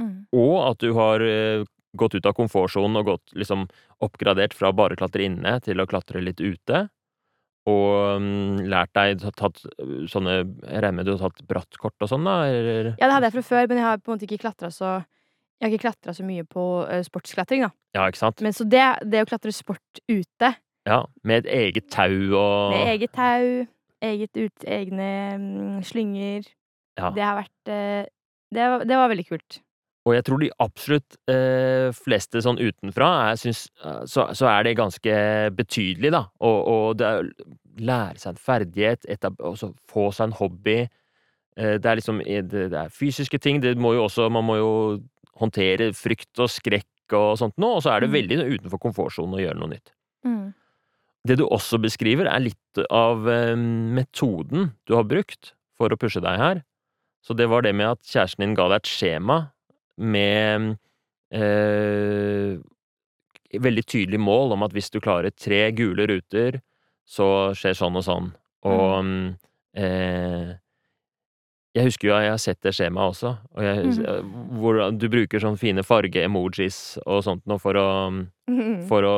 Mm. 0.00 0.24
og 0.32 0.54
at 0.70 0.78
du 0.80 0.94
har 0.96 1.20
eh, 1.20 1.62
gått 2.00 2.14
ut 2.16 2.24
av 2.26 2.32
komfortsonen 2.32 2.96
og 2.96 3.10
gått 3.10 3.34
liksom 3.36 3.66
oppgradert 4.00 4.54
fra 4.56 4.70
bare 4.72 4.96
klatre 4.96 5.26
inne 5.26 5.52
til 5.60 5.82
å 5.82 5.84
klatre 5.86 6.22
litt 6.24 6.40
ute. 6.40 6.86
Og 7.68 8.16
um, 8.16 8.56
lært 8.66 8.90
deg 8.96 9.20
tatt, 9.22 9.36
tatt 9.38 9.60
øh, 9.78 10.06
sånne 10.10 10.38
remmer 10.82 11.04
du 11.06 11.12
har 11.12 11.20
tatt 11.28 11.44
brattkort 11.46 11.94
og 12.02 12.10
sånn, 12.10 12.24
da? 12.26 12.38
Eller? 12.50 12.88
Ja, 12.96 13.04
det 13.06 13.12
hadde 13.18 13.28
jeg 13.28 13.36
fra 13.36 13.44
før, 13.52 13.68
men 13.70 13.78
jeg 13.78 13.86
har 13.86 14.00
på 14.00 14.10
en 14.10 14.16
måte 14.16 14.26
ikke 14.26 14.40
klatra 14.48 14.70
så 14.74 14.88
Jeg 14.96 15.68
har 15.68 15.74
ikke 15.76 15.84
klatra 15.84 16.14
så 16.16 16.24
mye 16.26 16.42
på 16.48 16.64
uh, 16.88 16.96
sportsklatring, 17.06 17.62
da. 17.68 17.70
Ja, 17.94 18.08
ikke 18.10 18.18
sant? 18.24 18.40
Men 18.42 18.56
så 18.56 18.64
det, 18.66 18.82
det 19.12 19.20
å 19.22 19.28
klatre 19.30 19.52
sport 19.54 20.02
ute, 20.10 20.54
Ja, 20.88 21.04
Med 21.22 21.44
et 21.44 21.52
eget 21.54 21.92
tau 21.94 22.16
og 22.34 22.72
med 22.74 22.88
eget 22.96 23.12
tau, 23.14 23.68
eget 24.02 24.36
ut, 24.36 24.64
egne 24.66 25.10
mm, 25.38 25.82
slynger 25.88 26.48
Ja. 26.98 27.08
Det 27.16 27.22
har 27.24 27.38
vært 27.38 27.70
eh, 27.72 28.02
det, 28.52 28.64
var, 28.68 28.82
det 28.84 28.96
var 29.00 29.08
veldig 29.08 29.24
kult. 29.30 29.60
Og 30.02 30.16
jeg 30.16 30.24
tror 30.26 30.40
de 30.42 30.48
absolutt 30.60 31.14
eh, 31.30 31.88
fleste 31.94 32.42
sånn 32.42 32.58
utenfra 32.58 33.08
jeg 33.30 33.38
syns, 33.44 33.60
eh, 33.86 34.00
så, 34.10 34.26
så 34.34 34.48
er 34.50 34.66
det 34.66 34.74
ganske 34.80 35.14
betydelig, 35.56 36.10
da. 36.12 36.24
Og, 36.42 36.58
og 36.68 36.98
det 37.00 37.06
er 37.06 37.30
lære 37.80 38.18
seg 38.20 38.34
en 38.34 38.42
ferdighet, 38.42 39.06
etab 39.08 39.38
og 39.40 39.56
så 39.60 39.70
få 39.88 40.10
seg 40.12 40.28
en 40.28 40.36
hobby. 40.42 40.76
Eh, 41.56 41.76
det 41.80 41.88
er 41.88 42.00
liksom 42.00 42.20
det, 42.26 42.42
det 42.74 42.80
er 42.82 42.92
fysiske 42.92 43.38
ting. 43.40 43.62
Det 43.62 43.76
må 43.80 43.94
jo 43.96 44.04
også 44.08 44.28
Man 44.28 44.44
må 44.44 44.58
jo 44.58 44.72
håndtere 45.40 45.92
frykt 45.96 46.42
og 46.42 46.50
skrekk 46.52 47.14
og 47.16 47.38
sånt 47.40 47.56
nå, 47.60 47.76
og 47.78 47.82
så 47.84 47.94
er 47.94 48.04
det 48.04 48.10
Mm. 48.10 48.16
veldig 48.18 48.36
utenfor 48.56 48.80
komfortsonen 48.80 49.38
å 49.38 49.40
gjøre 49.40 49.58
noe 49.60 49.72
nytt. 49.72 49.94
Mm. 50.24 50.52
Det 51.28 51.38
du 51.38 51.44
også 51.46 51.78
beskriver, 51.82 52.26
er 52.26 52.42
litt 52.42 52.82
av 52.90 53.28
eh, 53.30 53.54
metoden 53.56 54.72
du 54.88 54.96
har 54.96 55.06
brukt 55.06 55.52
for 55.78 55.92
å 55.92 55.98
pushe 55.98 56.22
deg 56.22 56.40
her. 56.40 56.62
Så 57.22 57.36
det 57.38 57.46
var 57.50 57.62
det 57.62 57.74
med 57.78 57.92
at 57.94 58.02
kjæresten 58.02 58.42
din 58.42 58.56
ga 58.58 58.66
deg 58.72 58.82
et 58.82 58.90
skjema 58.90 59.36
med 60.02 60.72
eh, 61.30 62.58
veldig 63.62 63.84
tydelig 63.86 64.18
mål 64.18 64.56
om 64.56 64.66
at 64.66 64.74
hvis 64.74 64.90
du 64.90 64.98
klarer 65.02 65.30
tre 65.30 65.68
gule 65.76 66.08
ruter, 66.10 66.58
så 67.06 67.52
skjer 67.54 67.78
sånn 67.78 68.00
og 68.00 68.06
sånn. 68.06 68.28
Og 68.66 68.98
mm, 69.06 69.30
eh, 69.78 70.52
jeg 71.72 71.88
husker 71.88 72.10
jo 72.10 72.16
at 72.16 72.26
jeg 72.26 72.34
har 72.34 72.42
sett 72.42 72.66
det 72.66 72.74
skjemaet 72.76 73.14
også, 73.14 73.30
og 73.54 73.64
jeg, 73.64 73.94
mm. 73.94 74.32
hvor 74.58 74.80
du 74.92 75.06
bruker 75.12 75.40
sånne 75.40 75.60
fine 75.60 75.84
farge-emojis 75.86 76.98
og 77.06 77.22
sånt 77.24 77.46
noe 77.48 77.62
for 77.62 77.78
å 77.78 77.88
Mm. 78.52 78.82
for 78.88 79.06
å 79.06 79.16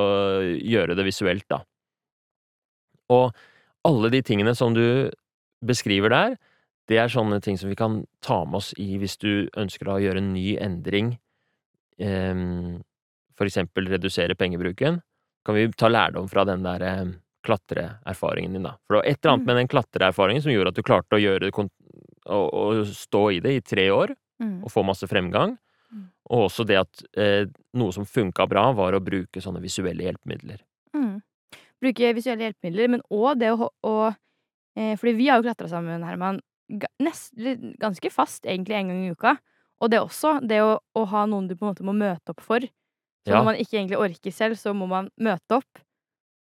gjøre 0.61 0.95
det 0.95 1.07
visuelt, 1.07 1.47
da. 1.51 1.65
Og 3.11 3.35
alle 3.85 4.11
de 4.11 4.23
tingene 4.23 4.55
som 4.57 4.75
du 4.75 5.11
beskriver 5.65 6.09
der, 6.11 6.37
det 6.89 6.99
er 7.01 7.09
sånne 7.09 7.41
ting 7.43 7.57
som 7.57 7.69
vi 7.71 7.77
kan 7.77 8.03
ta 8.21 8.45
med 8.45 8.59
oss 8.61 8.73
i 8.81 8.99
hvis 9.01 9.17
du 9.21 9.49
ønsker 9.57 9.89
å 9.89 9.99
gjøre 10.03 10.21
en 10.21 10.33
ny 10.35 10.57
endring, 10.61 11.15
for 13.35 13.47
eksempel 13.49 13.89
redusere 13.91 14.37
pengebruken, 14.39 15.01
kan 15.45 15.55
vi 15.57 15.67
ta 15.77 15.89
lærdom 15.91 16.29
fra 16.31 16.45
den 16.49 16.63
der 16.65 16.83
eh, 16.83 17.13
klatreerfaringen 17.45 18.53
din, 18.57 18.65
da. 18.65 18.77
For 18.87 18.97
det 18.97 19.01
var 19.03 19.09
et 19.11 19.19
eller 19.21 19.33
annet 19.35 19.45
Mm. 19.45 19.47
med 19.47 19.57
den 19.57 19.69
klatreerfaringen 19.69 20.43
som 20.43 20.53
gjorde 20.53 20.69
at 20.73 20.75
du 20.79 20.83
klarte 20.83 21.17
å 21.17 21.21
gjøre 21.23 21.51
å 21.51 21.71
å 22.27 22.85
stå 22.89 23.33
i 23.37 23.41
det 23.41 23.53
i 23.53 23.61
tre 23.61 23.91
år 23.91 24.15
Mm. 24.41 24.65
og 24.65 24.71
få 24.73 24.83
masse 24.85 25.07
fremgang. 25.07 25.59
Mm. 25.93 26.09
Og 26.31 26.49
også 26.49 26.65
det 26.67 26.77
at 26.81 27.03
eh, 27.17 27.45
noe 27.75 27.93
som 27.93 28.05
funka 28.05 28.49
bra, 28.49 28.73
var 28.73 28.93
å 28.95 29.01
bruke 29.05 29.41
sånne 29.41 29.61
visuelle 29.61 30.03
hjelpemidler. 30.03 30.59
Mm. 30.95 31.21
Bruke 31.85 32.13
visuelle 32.17 32.49
hjelpemidler, 32.49 32.91
men 32.97 33.03
òg 33.13 33.39
det 33.43 33.53
å, 33.55 33.69
å 33.85 33.95
eh, 34.11 34.95
Fordi 35.01 35.13
vi 35.19 35.29
har 35.31 35.41
jo 35.41 35.47
klatra 35.47 35.69
sammen, 35.71 36.05
Herman, 36.07 36.41
nest, 37.03 37.35
ganske 37.83 38.11
fast 38.13 38.47
egentlig 38.49 38.79
en 38.79 38.89
gang 38.93 39.03
i 39.05 39.13
uka. 39.13 39.37
Og 39.85 39.91
det 39.93 40.01
også, 40.01 40.39
det 40.49 40.63
å, 40.65 40.79
å 40.97 41.05
ha 41.11 41.27
noen 41.29 41.49
du 41.51 41.57
på 41.59 41.67
en 41.67 41.75
måte 41.75 41.85
må 41.87 41.93
møte 41.97 42.33
opp 42.33 42.41
for. 42.45 42.65
Så 43.25 43.33
Ja. 43.33 43.39
når 43.39 43.45
man 43.51 43.57
ikke 43.61 43.79
egentlig 43.79 43.99
orker 44.01 44.33
selv, 44.33 44.57
så 44.61 44.73
må 44.77 44.89
man 44.89 45.11
møte 45.21 45.59
opp. 45.61 45.81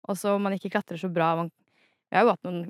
Og 0.08 0.16
så 0.16 0.34
man 0.40 0.54
ikke 0.56 0.70
klatrer 0.72 1.00
så 1.00 1.08
bra 1.12 1.34
man, 1.36 1.50
Jeg 2.10 2.18
har 2.18 2.24
jo 2.24 2.30
hatt 2.32 2.44
noen 2.48 2.60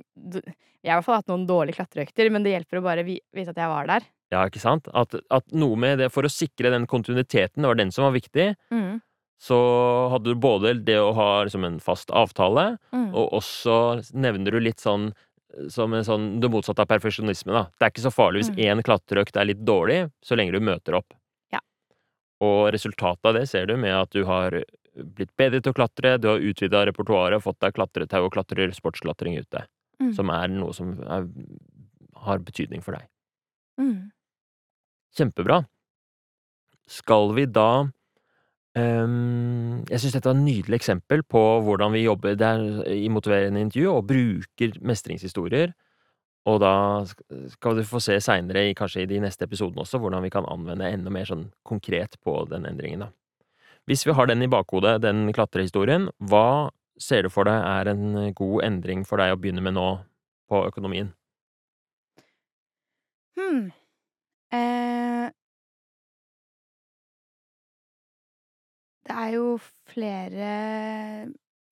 Jeg 0.83 0.90
har 0.90 0.97
i 0.97 0.99
hvert 0.99 1.05
fall 1.07 1.18
hatt 1.21 1.29
noen 1.31 1.47
dårlige 1.47 1.79
klatreøkter, 1.79 2.31
men 2.35 2.42
det 2.42 2.53
hjelper 2.57 2.79
å 2.81 2.83
bare 2.83 3.05
vi, 3.07 3.21
vite 3.35 3.51
at 3.55 3.59
jeg 3.61 3.71
var 3.71 3.87
der. 3.87 4.07
Ja, 4.33 4.44
ikke 4.47 4.61
sant? 4.62 4.88
At, 4.94 5.14
at 5.31 5.53
noe 5.57 5.77
med 5.79 5.99
det 6.03 6.11
For 6.12 6.27
å 6.27 6.31
sikre 6.33 6.71
den 6.75 6.87
kontinuiteten, 6.90 7.62
det 7.62 7.71
var 7.71 7.79
den 7.79 7.92
som 7.94 8.05
var 8.09 8.16
viktig, 8.18 8.55
Mm. 8.75 9.01
Så 9.38 9.57
hadde 10.11 10.33
du 10.33 10.35
både 10.35 10.74
det 10.85 10.96
å 10.98 11.12
ha 11.14 11.44
liksom 11.46 11.64
en 11.64 11.79
fast 11.81 12.11
avtale, 12.11 12.79
Mm. 12.92 13.14
og 13.14 13.33
også 13.38 14.12
nevner 14.14 14.51
du 14.53 14.61
litt 14.61 14.79
sånn 14.81 15.12
som 15.70 15.94
en 15.94 16.05
sånn 16.05 16.40
det 16.40 16.51
motsatte 16.51 16.81
av 16.81 16.87
perfeksjonisme, 16.90 17.53
da. 17.53 17.62
Det 17.79 17.87
er 17.87 17.90
ikke 17.90 18.11
så 18.11 18.14
farlig 18.14 18.42
hvis 18.42 18.51
Mm. 18.51 18.59
én 18.59 18.83
klatreøkt 18.85 19.37
er 19.40 19.44
litt 19.46 19.64
dårlig, 19.64 20.11
så 20.22 20.37
lenge 20.37 20.53
du 20.53 20.61
møter 20.61 20.94
opp. 20.94 21.14
Ja. 21.53 21.61
Og 22.40 22.72
resultatet 22.72 23.24
av 23.24 23.35
det 23.35 23.48
ser 23.48 23.66
du 23.66 23.77
med 23.77 23.92
at 23.94 24.11
du 24.11 24.24
har 24.24 24.62
blitt 24.94 25.35
bedre 25.37 25.62
til 25.62 25.72
å 25.72 25.74
klatre, 25.74 26.20
du 26.20 26.29
har 26.29 26.38
utvida 26.38 26.85
repertoaret, 26.87 27.40
fått 27.42 27.59
deg 27.61 27.74
klatretau 27.74 28.24
og 28.27 28.33
klatrer 28.33 28.70
sportsklatring 28.74 29.38
ute. 29.38 29.66
Mm. 30.01 30.14
Som 30.14 30.31
er 30.31 30.48
noe 30.48 30.72
som 30.74 31.01
er, 31.01 31.27
har 32.16 32.38
betydning 32.38 32.83
for 32.83 32.92
deg. 32.92 33.07
Mm. 33.81 34.11
Kjempebra. 35.16 35.66
Skal 36.88 37.33
vi 37.35 37.46
da 37.46 37.90
Jeg 38.79 40.01
syns 40.01 40.14
dette 40.14 40.29
var 40.29 40.37
et 40.37 40.45
nydelig 40.45 40.79
eksempel 40.79 41.23
på 41.27 41.43
hvordan 41.67 41.93
vi 41.95 42.05
jobber 42.05 42.38
der 42.38 42.62
i 42.93 43.09
motiverende 43.12 43.62
intervju, 43.64 43.93
og 43.93 44.09
bruker 44.09 44.79
mestringshistorier. 44.81 45.75
Og 46.49 46.61
da 46.62 46.73
skal 47.53 47.77
du 47.77 47.85
få 47.85 48.01
se 48.01 48.17
seinere, 48.25 48.71
kanskje 48.79 49.05
i 49.05 49.09
de 49.11 49.21
neste 49.21 49.45
episodene 49.45 49.83
også, 49.85 50.01
hvordan 50.01 50.25
vi 50.25 50.33
kan 50.33 50.49
anvende 50.49 50.88
enda 50.88 51.12
mer 51.12 51.29
sånn 51.29 51.49
konkret 51.67 52.17
på 52.25 52.41
den 52.49 52.64
endringen, 52.69 53.05
da. 53.05 53.12
Hvis 53.88 54.05
vi 54.05 54.12
har 54.12 54.29
den 54.29 54.45
i 54.45 54.51
bakhodet, 54.53 54.99
den 55.01 55.31
klatrehistorien, 55.33 56.11
hva 56.29 56.71
ser 57.01 57.25
du 57.25 57.31
for 57.33 57.49
deg 57.49 57.57
er 57.57 57.88
en 57.93 58.35
god 58.37 58.64
endring 58.67 59.05
for 59.09 59.21
deg 59.21 59.33
å 59.33 59.38
begynne 59.41 59.64
med 59.64 59.79
nå 59.79 59.88
på 60.49 60.61
økonomien? 60.69 61.14
Hmm. 63.38 63.71
Eh, 64.53 65.31
det 69.09 69.16
er 69.16 69.35
jo 69.35 69.59
flere 69.88 70.49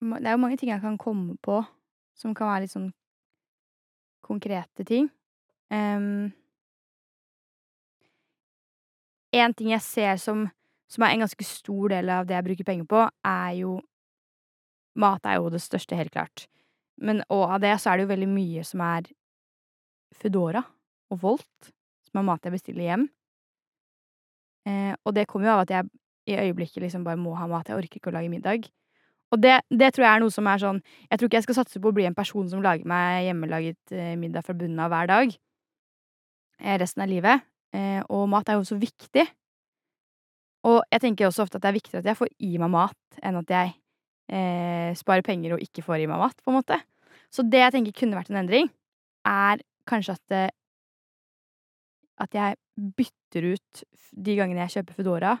Det 0.01 0.25
er 0.25 0.33
jo 0.33 0.41
mange 0.41 0.57
ting 0.57 0.71
jeg 0.71 0.81
kan 0.81 0.97
komme 0.97 1.37
på 1.41 1.61
som 2.17 2.33
kan 2.33 2.49
være 2.49 2.63
litt 2.65 2.73
sånn 2.73 2.89
konkrete 4.25 4.83
ting. 4.87 5.05
Um, 5.69 6.31
en 9.37 9.53
ting 9.53 9.69
jeg 9.69 9.83
ser 9.85 10.17
som, 10.21 10.47
som 10.89 11.05
er 11.05 11.13
en 11.13 11.21
ganske 11.25 11.45
stor 11.45 11.93
del 11.93 12.09
av 12.09 12.25
det 12.25 12.33
jeg 12.33 12.47
bruker 12.47 12.67
penger 12.67 12.89
på, 12.89 13.03
er 13.21 13.51
jo 13.61 13.77
Mat 14.97 15.27
er 15.29 15.35
jo 15.37 15.51
det 15.53 15.59
største, 15.61 15.93
helt 15.93 16.09
klart. 16.09 16.47
Men 16.97 17.21
og 17.29 17.43
av 17.53 17.61
det 17.61 17.75
så 17.77 17.91
er 17.91 17.99
det 17.99 18.07
jo 18.07 18.13
veldig 18.15 18.29
mye 18.31 18.63
som 18.65 18.81
er 18.81 19.05
Foodora 20.17 20.63
og 21.13 21.19
Volt, 21.21 21.69
som 22.07 22.17
er 22.17 22.25
mat 22.25 22.47
jeg 22.47 22.55
bestiller 22.55 22.87
hjem. 22.87 23.03
Eh, 24.65 24.95
og 25.05 25.13
det 25.13 25.27
kommer 25.29 25.51
jo 25.51 25.53
av 25.53 25.61
at 25.67 25.75
jeg 25.75 25.91
i 26.27 26.35
øyeblikket 26.35 26.83
liksom 26.83 27.05
bare 27.07 27.19
må 27.19 27.35
ha 27.37 27.47
mat. 27.49 27.69
Jeg 27.69 27.79
orker 27.79 27.99
ikke 27.99 28.11
å 28.11 28.17
lage 28.17 28.31
middag. 28.31 28.67
Og 29.31 29.41
det, 29.43 29.57
det 29.71 29.91
tror 29.95 30.05
jeg 30.05 30.13
er 30.15 30.21
noe 30.23 30.31
som 30.31 30.47
er 30.47 30.59
sånn 30.61 30.77
Jeg 31.11 31.19
tror 31.19 31.27
ikke 31.27 31.35
jeg 31.35 31.45
skal 31.49 31.57
satse 31.57 31.81
på 31.83 31.89
å 31.91 31.95
bli 31.95 32.05
en 32.07 32.15
person 32.15 32.45
som 32.47 32.61
lager 32.63 32.87
meg 32.87 33.25
hjemmelaget 33.25 33.91
eh, 33.91 34.13
middag 34.19 34.45
fra 34.47 34.55
bunnen 34.55 34.79
av 34.79 34.93
hver 34.93 35.09
dag 35.11 35.33
eh, 36.61 36.77
resten 36.79 37.03
av 37.03 37.11
livet. 37.11 37.43
Eh, 37.75 37.99
og 38.13 38.27
mat 38.31 38.47
er 38.49 38.57
jo 38.57 38.63
også 38.63 38.79
viktig. 38.79 39.25
Og 40.67 40.79
jeg 40.91 41.03
tenker 41.03 41.27
også 41.27 41.45
ofte 41.45 41.59
at 41.59 41.65
det 41.65 41.71
er 41.71 41.77
viktigere 41.77 42.03
at 42.03 42.11
jeg 42.11 42.19
får 42.19 42.31
i 42.43 42.53
meg 42.61 42.71
mat, 42.73 43.19
enn 43.23 43.39
at 43.39 43.51
jeg 43.53 43.73
eh, 44.33 44.91
sparer 44.97 45.25
penger 45.25 45.55
og 45.55 45.63
ikke 45.63 45.83
får 45.85 46.03
i 46.03 46.07
meg 46.09 46.19
mat, 46.21 46.39
på 46.43 46.51
en 46.51 46.59
måte. 46.59 46.79
Så 47.31 47.45
det 47.47 47.61
jeg 47.61 47.75
tenker 47.75 47.95
kunne 48.01 48.17
vært 48.19 48.31
en 48.31 48.41
endring, 48.41 48.71
er 49.27 49.61
kanskje 49.87 50.15
at 50.17 50.23
det, 50.33 50.45
at 52.23 52.33
jeg 52.33 52.57
bytter 52.97 53.51
ut 53.53 53.83
de 54.25 54.35
gangene 54.39 54.63
jeg 54.65 54.79
kjøper 54.79 54.97
Foodora 54.97 55.35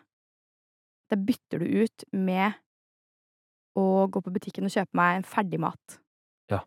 Jeg 1.11 1.23
bytter 1.27 1.63
du 1.63 1.83
ut 1.83 2.05
med 2.11 2.57
å 3.77 4.07
gå 4.11 4.21
på 4.23 4.33
butikken 4.33 4.67
og 4.67 4.73
kjøpe 4.73 4.97
meg 4.97 5.19
en 5.19 5.27
ferdig 5.27 5.59
mat. 5.61 5.99
Ja. 6.51 6.63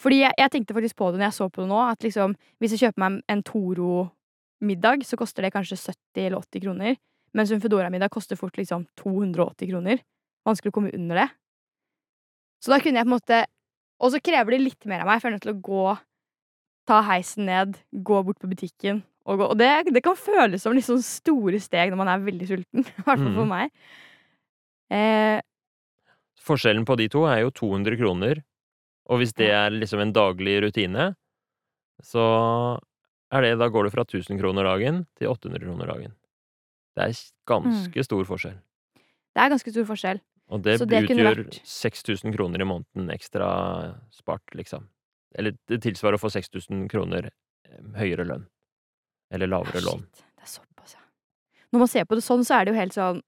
Fordi 0.00 0.20
jeg, 0.20 0.36
jeg 0.38 0.52
tenkte 0.52 0.76
faktisk 0.76 0.98
på 1.00 1.10
det 1.10 1.20
når 1.20 1.28
jeg 1.30 1.38
så 1.38 1.48
på 1.50 1.64
det 1.64 1.70
nå, 1.72 1.80
at 1.80 2.06
liksom 2.06 2.36
hvis 2.62 2.76
jeg 2.76 2.84
kjøper 2.84 3.02
meg 3.02 3.18
en 3.32 3.42
Toro-middag, 3.46 5.06
så 5.08 5.18
koster 5.18 5.46
det 5.46 5.54
kanskje 5.56 5.80
70 5.80 6.28
eller 6.28 6.44
80 6.44 6.64
kroner. 6.66 7.00
Mens 7.36 7.52
en 7.52 7.60
Foodora-middag 7.60 8.12
koster 8.12 8.38
fort 8.38 8.56
liksom 8.56 8.86
280 9.00 9.72
kroner. 9.72 10.00
Vanskelig 10.46 10.72
å 10.72 10.76
komme 10.78 10.94
under 10.96 11.24
det. 11.24 11.28
Så 12.62 12.72
da 12.72 12.78
kunne 12.80 13.02
jeg 13.02 13.06
på 13.06 13.12
en 13.12 13.18
måte 13.18 13.44
Og 14.00 14.12
så 14.12 14.18
krever 14.20 14.52
det 14.52 14.58
litt 14.60 14.86
mer 14.88 15.00
av 15.00 15.08
meg, 15.08 15.20
for 15.20 15.28
jeg 15.28 15.32
er 15.32 15.34
nødt 15.38 15.44
til 15.46 15.54
å 15.54 15.60
gå, 15.64 15.84
ta 16.84 16.98
heisen 17.06 17.46
ned, 17.48 17.78
gå 18.04 18.18
bort 18.26 18.36
på 18.42 18.50
butikken 18.50 18.98
og. 19.26 19.40
Og 19.50 19.56
det, 19.58 19.68
det 19.92 20.02
kan 20.06 20.16
føles 20.16 20.62
som 20.62 20.76
sånn 20.78 21.02
store 21.02 21.58
steg 21.60 21.90
når 21.92 21.98
man 22.00 22.08
er 22.12 22.24
veldig 22.26 22.46
sulten. 22.48 22.84
I 22.86 23.02
hvert 23.02 23.18
fall 23.18 23.34
for 23.34 23.44
Mhm. 23.44 23.48
meg. 23.48 23.70
Eh, 24.90 25.40
Forskjellen 26.46 26.84
på 26.86 26.94
de 26.96 27.08
to 27.10 27.24
er 27.26 27.40
jo 27.42 27.50
200 27.50 27.96
kroner, 27.98 28.38
og 29.10 29.18
hvis 29.18 29.32
det 29.34 29.48
er 29.50 29.70
liksom 29.74 29.98
en 30.04 30.12
daglig 30.14 30.60
rutine, 30.62 31.08
så 32.02 32.22
er 33.34 33.42
det 33.42 33.58
Da 33.58 33.66
går 33.68 33.84
det 33.88 33.92
fra 33.96 34.04
1000 34.04 34.38
kroner 34.38 34.62
dagen 34.62 35.06
til 35.18 35.26
800 35.32 35.58
kroner 35.64 35.86
dagen. 35.90 36.12
Det 36.94 37.02
er 37.08 37.18
ganske 37.50 38.04
stor 38.06 38.24
forskjell. 38.24 38.58
det 39.34 39.42
er 39.42 39.50
ganske 39.50 39.72
stor 39.74 39.84
forskjell. 39.84 40.20
Og 40.48 40.62
det, 40.62 40.78
det 40.86 41.02
utgjør 41.10 41.34
vært- 41.42 41.60
6000 41.66 42.32
kroner 42.36 42.60
i 42.62 42.64
måneden 42.64 43.10
ekstra 43.10 43.98
spart, 44.14 44.46
liksom. 44.54 44.86
Eller 45.34 45.56
det 45.66 45.82
tilsvarer 45.82 46.14
å 46.14 46.22
få 46.22 46.30
6000 46.30 46.86
kroner 46.88 47.26
eh, 47.66 47.82
høyere 47.98 48.24
lønn. 48.24 48.46
Eller 49.34 49.50
lavere 49.50 49.80
lån. 49.82 50.02
shit, 50.14 50.24
det 50.36 50.42
er 50.46 50.52
såpass, 50.52 50.94
ja. 50.94 51.02
Når 51.72 51.82
man 51.82 51.88
ser 51.90 52.04
på 52.06 52.14
det 52.18 52.22
sånn, 52.24 52.44
så 52.46 52.60
er 52.60 52.64
det 52.68 52.74
jo 52.74 52.80
helt 52.80 52.94
sånn 52.96 53.22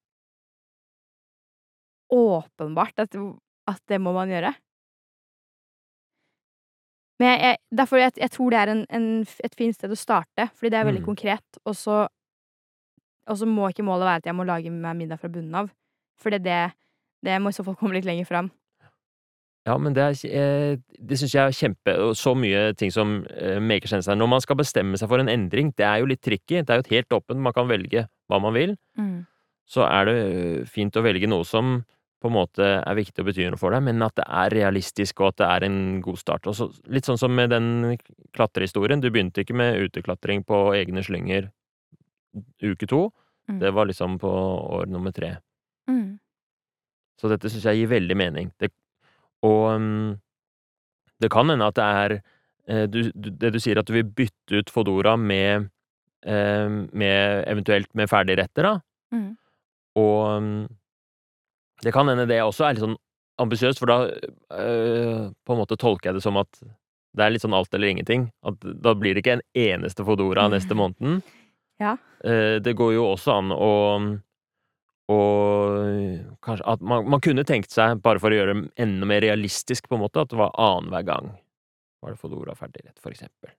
åpenbart 2.15 2.99
at, 3.03 3.17
at 3.69 3.83
det 3.91 3.99
må 4.01 4.13
man 4.17 4.31
gjøre. 4.33 4.55
Men 7.19 7.33
jeg, 7.35 7.41
jeg, 7.43 7.59
derfor 7.81 7.99
jeg, 8.01 8.13
jeg 8.23 8.31
tror 8.31 8.55
det 8.55 8.59
er 8.63 8.71
en, 8.73 8.85
en, 8.95 9.09
et 9.45 9.57
fint 9.59 9.75
sted 9.75 9.91
å 9.91 9.99
starte, 9.99 10.49
fordi 10.55 10.71
det 10.71 10.79
er 10.81 10.87
veldig 10.87 11.03
Mm. 11.03 11.09
konkret. 11.11 11.59
Og 11.67 11.75
så, 11.77 12.07
og 13.27 13.37
så 13.41 13.47
må 13.51 13.69
ikke 13.73 13.83
målet 13.85 14.07
være 14.07 14.23
at 14.23 14.29
jeg 14.31 14.37
må 14.39 14.47
lage 14.47 14.71
meg 14.71 14.97
middag 14.97 15.19
fra 15.21 15.29
bunnen 15.29 15.55
av. 15.59 15.73
For 16.19 16.31
det, 16.31 16.71
det 17.27 17.41
må 17.43 17.51
i 17.51 17.57
så 17.59 17.65
fall 17.67 17.77
komme 17.77 17.99
litt 17.99 18.07
lenger 18.07 18.25
fram. 18.29 18.53
Ja, 19.69 19.75
men 19.81 19.95
det, 19.97 20.05
er, 20.05 20.37
eh, 20.41 20.79
det 21.11 21.19
syns 21.21 21.35
jeg 21.35 21.43
er 21.45 21.57
kjempe 21.57 21.95
så 22.17 22.33
mye 22.39 22.71
ting 22.79 22.93
som 22.95 23.21
eh, 23.35 23.59
maker 23.61 23.91
sense 23.91 24.09
her. 24.09 24.17
Når 24.17 24.31
man 24.33 24.45
skal 24.45 24.59
bestemme 24.61 25.01
seg 25.01 25.11
for 25.11 25.21
en 25.21 25.29
endring, 25.33 25.75
det 25.77 25.85
er 25.85 26.01
jo 26.01 26.09
litt 26.09 26.23
tricky. 26.25 26.63
Det 26.63 26.73
er 26.73 26.81
jo 26.81 26.89
helt 26.95 27.19
åpent, 27.19 27.43
man 27.45 27.57
kan 27.57 27.69
velge 27.69 28.07
hva 28.29 28.41
man 28.41 28.57
vil. 28.57 28.75
Så 29.69 29.85
er 29.85 30.09
det 30.09 30.17
eh, 30.25 30.67
fint 30.69 30.97
å 30.97 31.05
velge 31.05 31.29
noe 31.29 31.45
som 31.47 31.83
på 32.19 32.31
en 32.31 32.35
måte 32.35 32.67
er 32.81 32.97
viktig 32.99 33.23
og 33.23 33.29
betyr 33.29 33.53
noe 33.53 33.61
for 33.61 33.75
deg, 33.75 33.85
men 33.87 34.03
at 34.03 34.17
det 34.19 34.25
er 34.27 34.55
realistisk, 34.57 35.21
og 35.21 35.33
at 35.33 35.43
det 35.43 35.49
er 35.49 35.67
en 35.69 35.79
god 36.03 36.19
start. 36.19 36.49
Så, 36.57 36.67
litt 36.91 37.07
sånn 37.07 37.21
som 37.21 37.31
med 37.35 37.53
den 37.55 37.99
klatrehistorien. 38.35 39.03
Du 39.05 39.11
begynte 39.13 39.45
ikke 39.45 39.55
med 39.59 39.79
uteklatring 39.85 40.43
på 40.49 40.63
egne 40.75 41.05
slynger 41.07 41.53
uke 42.65 42.89
to. 42.91 43.05
Mm. 43.49 43.61
Det 43.63 43.71
var 43.77 43.87
liksom 43.87 44.19
på 44.19 44.33
år 44.81 44.91
nummer 44.91 45.15
tre. 45.15 45.37
Mm. 45.89 46.19
Så 47.21 47.31
dette 47.31 47.51
syns 47.51 47.67
jeg 47.67 47.83
gir 47.83 47.93
veldig 47.93 48.17
mening. 48.19 48.51
Det, 48.59 48.73
og 49.47 49.81
mm, 49.81 50.17
det 51.23 51.31
kan 51.35 51.51
hende 51.51 51.67
at 51.67 51.79
det 51.79 51.89
er 52.03 52.15
eh, 52.19 52.85
du, 52.91 53.01
Det 53.15 53.53
du 53.55 53.59
sier 53.63 53.81
at 53.81 53.89
du 53.89 53.95
vil 53.97 54.07
bytte 54.07 54.63
ut 54.63 54.71
Fodora 54.71 55.17
med, 55.17 55.69
eh, 56.27 56.69
med 56.69 57.45
eventuelt 57.47 57.91
med 57.99 58.11
ferdigretter, 58.11 58.67
da. 58.67 58.75
Mm. 59.15 59.31
Og 59.99 60.43
mm, 60.43 60.65
det 61.83 61.95
kan 61.95 62.11
hende 62.11 62.27
det 62.31 62.43
også 62.43 62.67
er 62.67 62.77
litt 62.77 62.87
sånn 62.87 62.99
ambisiøst, 63.39 63.79
for 63.79 63.91
da 63.91 63.99
øh, 64.59 65.29
på 65.31 65.55
en 65.55 65.61
måte 65.61 65.79
tolker 65.79 66.11
jeg 66.11 66.19
det 66.19 66.25
som 66.25 66.39
at 66.41 66.61
det 67.17 67.25
er 67.25 67.33
litt 67.33 67.43
sånn 67.45 67.57
alt 67.57 67.75
eller 67.75 67.93
ingenting. 67.93 68.29
At 68.47 68.63
da 68.63 68.95
blir 68.99 69.15
det 69.15 69.23
ikke 69.23 69.39
en 69.39 69.47
eneste 69.59 70.07
Fodora 70.07 70.49
neste 70.53 70.79
måneden. 70.79 71.23
Ja. 71.79 71.93
Eh, 72.27 72.57
det 72.59 72.73
går 72.75 72.97
jo 72.97 73.05
også 73.13 73.37
an 73.39 73.53
å 73.55 73.67
og 75.09 76.39
kanskje 76.45 76.67
at 76.69 76.83
man, 76.85 77.07
man 77.09 77.23
kunne 77.25 77.45
tenkt 77.49 77.73
seg, 77.73 78.03
bare 78.05 78.21
for 78.21 78.35
å 78.35 78.39
gjøre 78.39 78.57
det 78.59 78.85
enda 78.85 79.09
mer 79.09 79.25
realistisk, 79.25 79.89
på 79.89 79.97
en 79.97 80.05
måte, 80.05 80.21
at 80.21 80.33
det 80.33 80.41
var 80.41 80.53
annenhver 80.61 81.07
gang 81.09 81.31
var 82.03 82.13
det 82.15 82.21
Fodora 82.21 82.55
ferdigrett, 82.55 82.99
for 83.03 83.11
eksempel. 83.15 83.51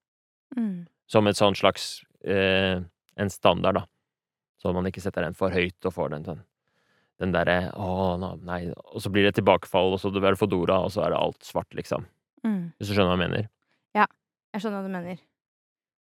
Mm. 0.58 0.86
Som 1.10 1.28
et 1.28 1.40
sånn 1.40 1.58
slags 1.58 2.04
eh, 2.24 2.80
en 3.20 3.34
standard, 3.34 3.82
da. 3.82 3.84
Så 4.62 4.72
man 4.76 4.88
ikke 4.88 5.04
setter 5.04 5.26
den 5.26 5.36
for 5.38 5.54
høyt 5.56 5.88
og 5.88 5.96
får 5.96 6.14
den 6.14 6.28
sånn 6.28 6.46
den 7.20 7.34
derre 7.36 7.70
Å, 7.76 8.16
nei 8.48 8.62
Og 8.72 9.02
så 9.04 9.12
blir 9.12 9.26
det 9.28 9.34
tilbakefall, 9.36 9.92
og 9.96 10.00
så 10.00 10.12
det 10.12 10.22
blir 10.24 10.38
Fodora, 10.40 10.78
og 10.86 10.94
så 10.94 11.04
er 11.04 11.12
det 11.12 11.20
alt 11.20 11.44
svart, 11.44 11.68
liksom. 11.76 12.06
Mm. 12.46 12.72
Hvis 12.80 12.92
du 12.92 12.94
skjønner 12.94 13.12
hva 13.12 13.18
jeg 13.18 13.26
mener? 13.26 13.50
Ja, 13.98 14.06
Jeg 14.54 14.64
skjønner 14.64 14.80
hva 14.80 14.88
du 14.88 14.94
mener. 14.94 15.20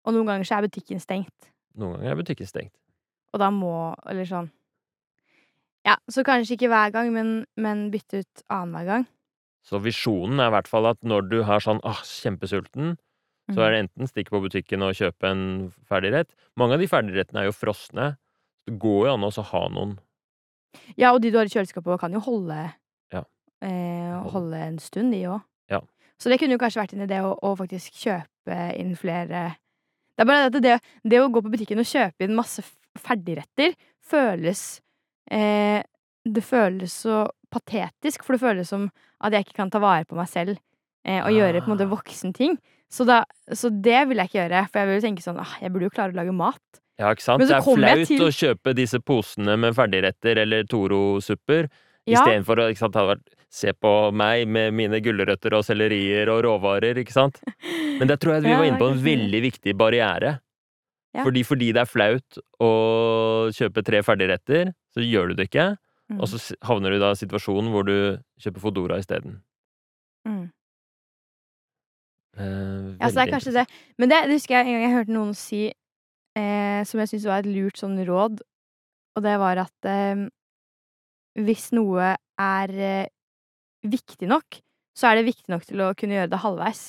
Og 0.08 0.16
noen 0.16 0.30
ganger 0.32 0.48
så 0.48 0.58
er 0.58 0.70
butikken 0.70 1.04
stengt. 1.04 1.52
Noen 1.76 1.98
ganger 1.98 2.14
er 2.14 2.22
butikken 2.22 2.48
stengt. 2.48 2.74
Og 3.36 3.44
da 3.44 3.52
må 3.52 3.74
Eller 4.08 4.28
sånn 4.28 4.48
Ja, 5.86 5.96
så 6.14 6.22
kanskje 6.24 6.54
ikke 6.58 6.70
hver 6.70 6.92
gang, 6.94 7.10
men, 7.14 7.30
men 7.58 7.88
bytte 7.94 8.22
ut 8.22 8.44
annenhver 8.54 8.86
gang. 8.86 9.06
Så 9.66 9.80
visjonen 9.82 10.40
er 10.42 10.50
i 10.50 10.54
hvert 10.56 10.70
fall 10.70 10.88
at 10.90 11.00
når 11.06 11.26
du 11.30 11.40
har 11.46 11.62
sånn 11.64 11.82
åh, 11.86 12.02
kjempesulten, 12.06 12.98
så 13.52 13.58
Mm. 13.58 13.64
er 13.66 13.72
det 13.74 13.80
enten 13.84 14.08
stikke 14.08 14.32
på 14.32 14.40
butikken 14.46 14.84
og 14.86 14.94
kjøpe 14.96 15.28
en 15.28 15.42
ferdigrett. 15.90 16.30
Mange 16.56 16.74
av 16.78 16.80
de 16.80 16.88
ferdigrettene 16.88 17.42
er 17.42 17.48
jo 17.50 17.56
frosne. 17.58 18.06
Det 18.70 18.78
går 18.80 19.08
jo 19.10 19.14
an 19.14 19.26
å 19.28 19.44
ha 19.50 19.62
noen 19.74 19.98
Ja, 20.96 21.12
og 21.12 21.20
de 21.22 21.32
du 21.34 21.38
har 21.38 21.46
i 21.50 21.52
kjøleskapet, 21.52 22.00
kan 22.00 22.14
jo 22.14 22.20
holde 22.24 22.74
Ja. 23.12 23.24
eh, 23.62 24.22
holde 24.32 24.56
en 24.56 24.78
stund, 24.80 25.12
de 25.12 25.24
òg. 25.28 25.42
Ja. 25.70 25.82
Så 26.18 26.30
det 26.30 26.40
kunne 26.40 26.54
jo 26.56 26.62
kanskje 26.62 26.80
vært 26.86 26.94
en 26.94 27.04
idé 27.10 27.20
å, 27.26 27.34
å 27.42 27.58
faktisk 27.58 27.92
kjøpe 27.98 28.78
inn 28.80 28.96
flere 28.96 29.58
Det 30.16 30.22
er 30.24 30.26
bare 30.30 30.50
det 30.50 30.56
at 30.56 30.64
det, 30.64 31.10
det 31.10 31.20
å 31.20 31.28
gå 31.34 31.42
på 31.42 31.52
butikken 31.52 31.80
og 31.82 31.86
kjøpe 31.90 32.24
inn 32.24 32.36
masse 32.38 32.64
ferdigretter 32.98 33.74
føles 34.06 34.80
eh, 35.32 35.82
Det 36.28 36.44
føles 36.46 36.94
så 37.06 37.24
patetisk, 37.52 38.24
for 38.24 38.36
det 38.38 38.44
føles 38.44 38.70
som 38.70 38.90
at 39.22 39.34
jeg 39.34 39.46
ikke 39.48 39.58
kan 39.58 39.72
ta 39.74 39.80
vare 39.82 40.06
på 40.06 40.16
meg 40.18 40.30
selv 40.30 40.58
eh, 41.06 41.20
og 41.24 41.34
gjøre 41.34 41.64
på 41.64 41.70
en 41.72 41.76
måte 41.76 41.90
voksen 41.90 42.34
ting. 42.38 42.58
Så, 42.92 43.06
da, 43.08 43.24
så 43.56 43.70
det 43.72 44.08
vil 44.10 44.20
jeg 44.20 44.30
ikke 44.30 44.40
gjøre, 44.42 44.62
for 44.70 44.82
jeg 44.82 44.90
vil 44.92 45.04
tenke 45.06 45.24
sånn 45.24 45.40
ah, 45.40 45.54
Jeg 45.64 45.72
burde 45.72 45.88
jo 45.88 45.94
klare 45.96 46.12
å 46.12 46.18
lage 46.20 46.34
mat. 46.36 46.62
Ja, 47.00 47.10
ikke 47.16 47.24
sant? 47.24 47.40
Men 47.42 47.48
så 47.48 47.54
Det 47.56 47.60
er 47.60 47.78
flaut 47.80 48.08
til- 48.12 48.26
å 48.26 48.32
kjøpe 48.36 48.74
disse 48.78 49.00
posene 49.00 49.56
med 49.58 49.74
ferdigretter 49.78 50.42
eller 50.44 50.68
Toro-supper, 50.70 51.70
Ja, 52.06 52.20
istedenfor 52.20 52.60
å 52.60 52.70
ikke 52.70 52.84
sant, 52.84 52.96
ha 53.00 53.06
vært 53.16 53.38
Se 53.52 53.74
på 53.76 54.14
meg 54.16 54.48
med 54.48 54.72
mine 54.74 55.02
gulrøtter 55.04 55.52
og 55.58 55.66
sellerier 55.68 56.30
og 56.32 56.46
råvarer, 56.46 56.96
ikke 57.02 57.12
sant? 57.12 57.42
Men 58.00 58.08
der 58.08 58.16
tror 58.16 58.38
jeg 58.38 58.46
vi 58.46 58.54
var 58.56 58.64
inne 58.64 58.80
på 58.80 58.88
en 58.94 59.02
veldig 59.04 59.42
viktig 59.44 59.74
barriere. 59.76 60.38
Ja. 61.12 61.26
Fordi, 61.26 61.44
fordi 61.44 61.74
det 61.76 61.82
er 61.84 61.90
flaut 61.92 62.38
å 62.64 62.70
kjøpe 63.52 63.84
tre 63.84 64.00
ferdigretter, 64.08 64.72
så 64.94 65.04
gjør 65.06 65.32
du 65.32 65.40
det 65.40 65.48
ikke. 65.50 65.68
mm, 66.12 66.20
Og 66.20 66.28
så 66.32 66.56
havner 66.68 66.92
du 66.92 67.00
da 67.00 67.12
i 67.14 67.20
situasjonen 67.20 67.72
hvor 67.72 67.86
du 67.88 67.96
kjøper 68.42 68.64
Fodora 68.64 69.00
isteden. 69.02 69.42
mm. 70.28 70.50
Eh, 72.38 72.96
Ja, 73.00 73.10
så 73.10 73.16
det 73.20 73.24
er 73.26 73.34
kanskje 73.34 73.54
det. 73.60 73.66
Men 74.00 74.10
det, 74.12 74.22
det 74.30 74.38
husker 74.38 74.56
jeg 74.56 74.68
en 74.68 74.74
gang 74.78 74.86
jeg 74.86 74.96
hørte 74.96 75.16
noen 75.16 75.34
si, 75.36 75.64
eh, 76.38 76.82
som 76.88 77.02
jeg 77.02 77.12
syntes 77.12 77.28
var 77.28 77.44
et 77.44 77.50
lurt 77.52 77.80
sånn 77.82 77.98
råd, 78.08 78.40
og 79.18 79.26
det 79.26 79.34
var 79.42 79.60
at 79.66 79.90
eh, 79.92 80.22
hvis 81.44 81.72
noe 81.76 82.14
er 82.40 82.70
eh, 82.72 83.12
viktig 83.84 84.30
nok, 84.32 84.62
så 84.96 85.12
er 85.12 85.20
det 85.20 85.28
viktig 85.32 85.52
nok 85.52 85.68
til 85.68 85.84
å 85.84 85.92
kunne 85.98 86.18
gjøre 86.20 86.32
det 86.32 86.42
halvveis. 86.44 86.84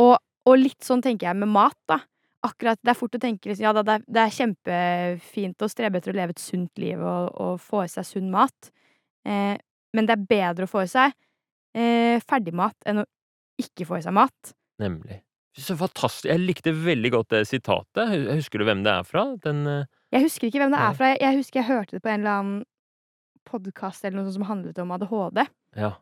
Og, 0.00 0.16
og 0.48 0.58
litt 0.60 0.84
sånn 0.84 1.02
tenker 1.04 1.30
jeg 1.30 1.40
med 1.40 1.52
mat, 1.52 1.78
da. 1.88 2.00
Akkurat 2.44 2.80
Det 2.82 2.92
er 2.92 2.98
fort 2.98 3.16
å 3.16 3.20
tenke 3.22 3.50
liksom, 3.50 3.64
ja 3.66 3.72
det 3.76 3.84
er, 3.88 4.06
det 4.06 4.22
er 4.22 4.34
kjempefint 4.38 5.64
å 5.64 5.68
strebe 5.70 6.00
etter 6.00 6.12
å 6.12 6.18
leve 6.18 6.34
et 6.34 6.42
sunt 6.42 6.82
liv 6.82 7.00
og, 7.00 7.30
og 7.40 7.60
få 7.62 7.84
i 7.84 7.92
seg 7.92 8.06
sunn 8.08 8.30
mat, 8.32 8.70
eh, 9.28 9.54
men 9.94 10.08
det 10.08 10.16
er 10.16 10.26
bedre 10.30 10.68
å 10.68 10.70
få 10.70 10.84
i 10.84 10.90
seg 10.90 11.14
eh, 11.78 12.20
ferdigmat 12.24 12.90
enn 12.90 13.04
å 13.04 13.06
ikke 13.60 13.86
få 13.88 14.00
i 14.00 14.04
seg 14.04 14.16
mat. 14.16 14.54
Nemlig. 14.82 15.20
Så 15.54 15.76
fantastisk. 15.78 16.26
Jeg 16.26 16.42
likte 16.42 16.72
veldig 16.74 17.10
godt 17.14 17.34
det 17.36 17.44
sitatet. 17.46 18.14
Husker 18.34 18.58
du 18.58 18.66
hvem 18.66 18.82
det 18.82 18.90
er 18.90 19.04
fra? 19.06 19.28
Den 19.44 19.62
eh, 19.70 19.90
Jeg 20.16 20.26
husker 20.26 20.48
ikke 20.48 20.64
hvem 20.64 20.74
det 20.74 20.80
er 20.82 20.96
fra. 20.98 21.12
Jeg, 21.12 21.20
jeg 21.22 21.38
husker 21.38 21.60
jeg 21.60 21.68
hørte 21.68 21.96
det 21.96 22.02
på 22.02 22.10
en 22.10 22.24
eller 22.24 22.40
annen 22.40 22.64
podkast 23.46 24.02
eller 24.02 24.18
noe 24.18 24.26
sånt 24.26 24.40
som 24.40 24.48
handlet 24.48 24.80
om 24.82 24.94
ADHD. 24.96 25.44
Ja. 25.78 25.92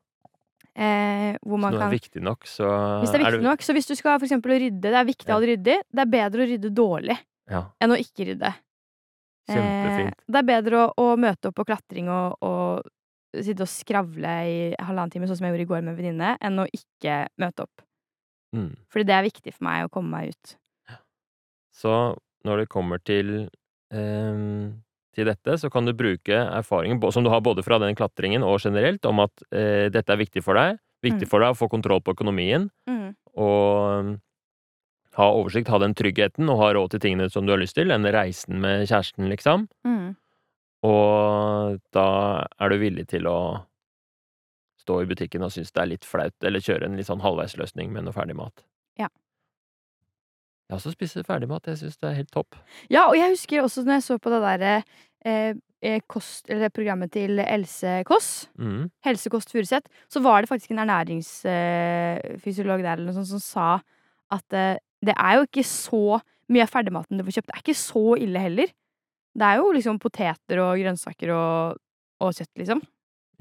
Eh, 0.72 1.36
hvor 1.44 1.58
Hvis 1.58 1.62
man 1.66 1.74
noe 1.76 1.84
er 1.84 1.92
viktig 1.92 2.22
nok, 2.24 2.46
så 2.48 2.64
Hvis 3.02 3.10
det 3.12 3.20
er 3.20 3.24
viktig 3.26 3.44
nok. 3.44 3.60
Så 3.60 3.74
hvis 3.76 3.88
du 3.90 3.94
skal 3.98 4.16
for 4.18 4.24
eksempel 4.24 4.54
rydde, 4.56 4.80
det 4.80 4.94
er 4.96 5.04
viktig 5.04 5.28
Ja. 5.28 5.36
å 5.36 5.44
rydde, 5.44 5.76
det 5.84 6.00
er 6.00 6.08
bedre 6.08 6.46
å 6.46 6.48
rydde 6.48 6.70
dårlig 6.72 7.18
Ja. 7.50 7.66
enn 7.80 7.92
å 7.92 7.98
ikke 8.00 8.24
rydde. 8.30 8.54
Kjempefint. 9.50 10.16
Eh, 10.16 10.24
det 10.32 10.38
er 10.38 10.48
bedre 10.48 10.86
å, 10.86 10.94
å 10.96 11.16
møte 11.18 11.50
opp 11.50 11.56
på 11.56 11.66
klatring 11.66 12.08
og, 12.08 12.38
og 12.40 12.88
sitte 13.42 13.64
og 13.66 13.68
skravle 13.68 14.32
i 14.48 14.56
halvannen 14.78 15.10
time, 15.10 15.26
sånn 15.26 15.36
som 15.36 15.46
jeg 15.46 15.52
gjorde 15.54 15.66
i 15.66 15.70
går 15.72 15.82
med 15.82 15.92
en 15.92 15.98
venninne, 15.98 16.36
enn 16.40 16.60
å 16.62 16.66
ikke 16.72 17.28
møte 17.40 17.64
opp. 17.66 17.84
Mm. 18.54 18.70
Fordi 18.92 19.04
det 19.08 19.14
er 19.16 19.28
viktig 19.28 19.54
for 19.56 19.64
meg 19.64 19.86
å 19.86 19.92
komme 19.92 20.10
meg 20.12 20.32
ut. 20.32 20.56
Så 21.72 21.92
når 22.44 22.62
det 22.62 22.68
kommer 22.68 23.00
til 23.00 23.48
ehm, 23.92 24.82
til 25.14 25.28
dette, 25.28 25.58
så 25.60 25.70
kan 25.72 25.84
du 25.86 25.92
bruke 25.96 26.32
erfaringen 26.32 27.00
som 27.12 27.24
du 27.24 27.30
har 27.30 27.40
både 27.44 27.62
fra 27.62 27.78
den 27.82 27.94
klatringen 27.94 28.42
og 28.42 28.60
generelt, 28.64 29.04
om 29.04 29.20
at 29.20 29.44
eh, 29.52 29.88
dette 29.92 30.12
er 30.12 30.20
viktig 30.20 30.42
for 30.44 30.58
deg. 30.58 30.78
Viktig 31.02 31.26
Mm. 31.26 31.30
for 31.30 31.42
deg 31.42 31.50
å 31.50 31.58
få 31.58 31.68
kontroll 31.68 32.00
på 32.00 32.12
økonomien 32.14 32.68
og 33.34 33.98
um, 33.98 34.20
ha 35.16 35.26
oversikt, 35.32 35.68
ha 35.68 35.78
den 35.82 35.94
tryggheten 35.94 36.48
og 36.48 36.60
ha 36.60 36.72
råd 36.72 36.92
til 36.94 37.00
tingene 37.00 37.30
som 37.30 37.46
du 37.46 37.52
har 37.52 37.58
lyst 37.60 37.74
til. 37.74 37.88
Den 37.88 38.04
reisen 38.04 38.60
med 38.62 38.86
kjæresten, 38.86 39.28
liksom. 39.28 39.66
Mm. 39.84 40.14
Og 40.86 41.80
da 41.92 42.06
er 42.58 42.72
du 42.72 42.78
villig 42.78 43.08
til 43.08 43.26
å 43.26 43.38
stå 44.82 45.02
i 45.02 45.06
butikken 45.10 45.44
og 45.46 45.52
synes 45.54 45.70
det 45.72 45.82
er 45.82 45.90
litt 45.92 46.06
flaut, 46.08 46.34
eller 46.42 46.62
kjøre 46.62 46.88
en 46.88 46.96
litt 46.98 47.06
sånn 47.06 47.22
halvveisløsning 47.22 47.92
med 47.92 48.06
noe 48.06 48.16
ferdig 48.16 48.34
mat. 48.38 48.64
Ja. 48.98 49.08
Jeg 50.72 50.78
også 50.80 50.94
spiser 50.94 51.26
ferdig 51.28 51.50
mat. 51.50 51.66
Jeg 51.68 51.82
syns 51.82 51.98
det 52.00 52.08
er 52.08 52.14
helt 52.16 52.30
topp. 52.32 52.56
Ja, 52.88 53.02
og 53.10 53.16
jeg 53.18 53.34
husker 53.34 53.60
også 53.60 53.82
når 53.84 53.98
jeg 53.98 54.04
så 54.06 54.16
på 54.24 54.30
det 54.32 54.38
derre 54.40 54.70
eh, 55.28 55.52
eh, 55.84 56.00
kost, 56.08 56.48
eller 56.48 56.72
programmet 56.72 57.12
til 57.12 57.42
Else 57.44 57.98
Kåss, 58.08 58.30
Mm. 58.56 58.86
Helsekost 59.04 59.52
Furuseth, 59.52 59.84
så 60.08 60.22
var 60.24 60.40
det 60.40 60.48
faktisk 60.48 60.72
en 60.72 60.80
ernæringsfysiolog 60.86 62.80
der 62.86 62.94
eller 62.96 63.10
noe 63.10 63.18
sånt 63.20 63.28
som 63.34 63.42
sa 63.42 63.68
at 64.32 64.56
eh, 64.56 64.78
det 65.04 65.12
er 65.18 65.36
jo 65.36 65.44
ikke 65.44 65.64
så 65.66 66.20
mye 66.52 66.64
av 66.64 66.70
ferdigmaten 66.72 67.18
du 67.20 67.24
får 67.26 67.36
kjøpt. 67.36 67.50
Det 67.50 67.56
er 67.58 67.64
ikke 67.66 67.78
så 67.82 68.04
ille 68.22 68.38
heller. 68.40 68.72
Det 69.32 69.46
er 69.48 69.60
jo 69.60 69.72
liksom 69.76 69.98
poteter 70.00 70.60
og 70.62 70.78
grønnsaker 70.80 71.32
og, 71.36 71.78
og 72.22 72.32
kjøtt, 72.36 72.52
liksom. 72.60 72.80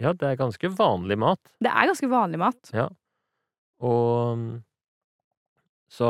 Ja, 0.02 0.12
det 0.18 0.26
er 0.34 0.40
ganske 0.40 0.72
vanlig 0.74 1.18
mat. 1.22 1.40
Det 1.62 1.70
er 1.72 1.88
ganske 1.92 2.10
vanlig 2.12 2.40
mat. 2.42 2.72
Ja. 2.76 2.88
Og 3.82 4.60
Så 5.92 6.08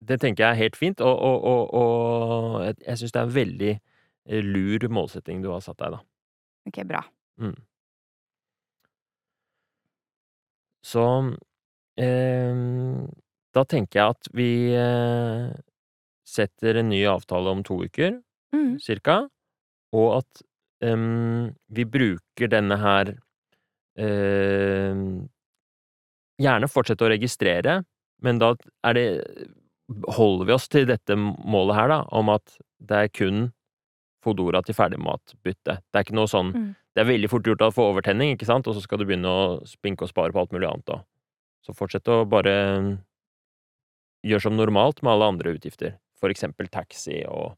det 0.00 0.20
tenker 0.22 0.44
jeg 0.44 0.50
er 0.54 0.60
helt 0.62 0.76
fint, 0.78 1.00
og, 1.00 1.18
og, 1.18 1.44
og, 1.44 1.74
og 1.74 2.66
jeg, 2.68 2.98
syns 3.00 3.14
det 3.14 3.20
er 3.20 3.26
en 3.26 3.34
veldig 3.34 3.72
eh, 3.74 4.44
lur 4.44 4.86
målsetting 4.94 5.42
du 5.42 5.50
har 5.52 5.64
satt 5.64 5.80
deg, 5.82 5.96
da. 5.96 6.02
Ok, 6.70 6.82
bra. 6.86 7.02
Mm. 7.42 7.56
Så 10.86 11.04
eh, 11.98 12.60
da 13.56 13.64
tenker 13.68 13.98
jeg 14.00 14.14
at 14.14 14.30
vi 14.36 14.50
eh, 14.78 15.48
setter 16.28 16.80
en 16.82 16.90
ny 16.92 17.02
avtale 17.10 17.54
om 17.56 17.64
to 17.66 17.82
uker, 17.88 18.20
Mm. 18.48 18.78
cirka, 18.80 19.26
og 19.92 20.06
at 20.22 20.38
em, 20.80 21.50
vi 21.68 21.84
bruker 21.84 22.48
denne 22.48 22.78
her 22.80 23.10
em, 24.00 25.28
Gjerne 26.40 26.70
fortsette 26.72 27.04
å 27.04 27.10
registrere, 27.12 27.74
men 28.24 28.40
da 28.40 28.54
er 28.88 28.96
det 28.96 29.04
Holder 29.88 30.48
vi 30.48 30.52
oss 30.52 30.68
til 30.68 30.88
dette 30.88 31.16
målet 31.16 31.78
her, 31.78 31.88
da, 31.88 32.02
om 32.12 32.28
at 32.34 32.58
det 32.78 32.98
er 33.04 33.08
kun 33.08 33.46
Fodora 34.24 34.60
til 34.66 34.76
ferdigmatbytte. 34.76 35.78
Det 35.80 35.96
er 35.96 36.04
ikke 36.04 36.18
noe 36.18 36.30
sånn 36.30 36.52
Mm. 36.52 36.68
Det 36.98 37.04
er 37.04 37.12
veldig 37.12 37.28
fort 37.30 37.46
gjort 37.46 37.60
å 37.62 37.70
få 37.70 37.84
overtenning, 37.92 38.32
ikke 38.34 38.46
sant, 38.48 38.66
og 38.66 38.74
så 38.74 38.80
skal 38.82 38.98
du 38.98 39.04
begynne 39.06 39.30
å 39.30 39.42
spinke 39.70 40.02
og 40.02 40.10
spare 40.10 40.34
på 40.34 40.40
alt 40.40 40.50
mulig 40.50 40.66
annet 40.66 40.90
òg. 40.90 41.04
Så 41.62 41.70
fortsett 41.70 42.08
å 42.10 42.24
bare 42.26 42.54
gjøre 44.26 44.42
som 44.42 44.56
normalt 44.58 45.04
med 45.04 45.12
alle 45.12 45.28
andre 45.30 45.52
utgifter. 45.54 45.94
For 46.18 46.34
eksempel 46.34 46.66
taxi 46.66 47.20
og 47.30 47.54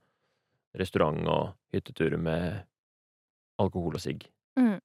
restaurant 0.76 1.24
og 1.24 1.54
hytteturer 1.72 2.20
med 2.20 2.66
alkohol 3.64 3.96
og 3.96 4.04
sigg. 4.04 4.26
Mm. 4.60 4.76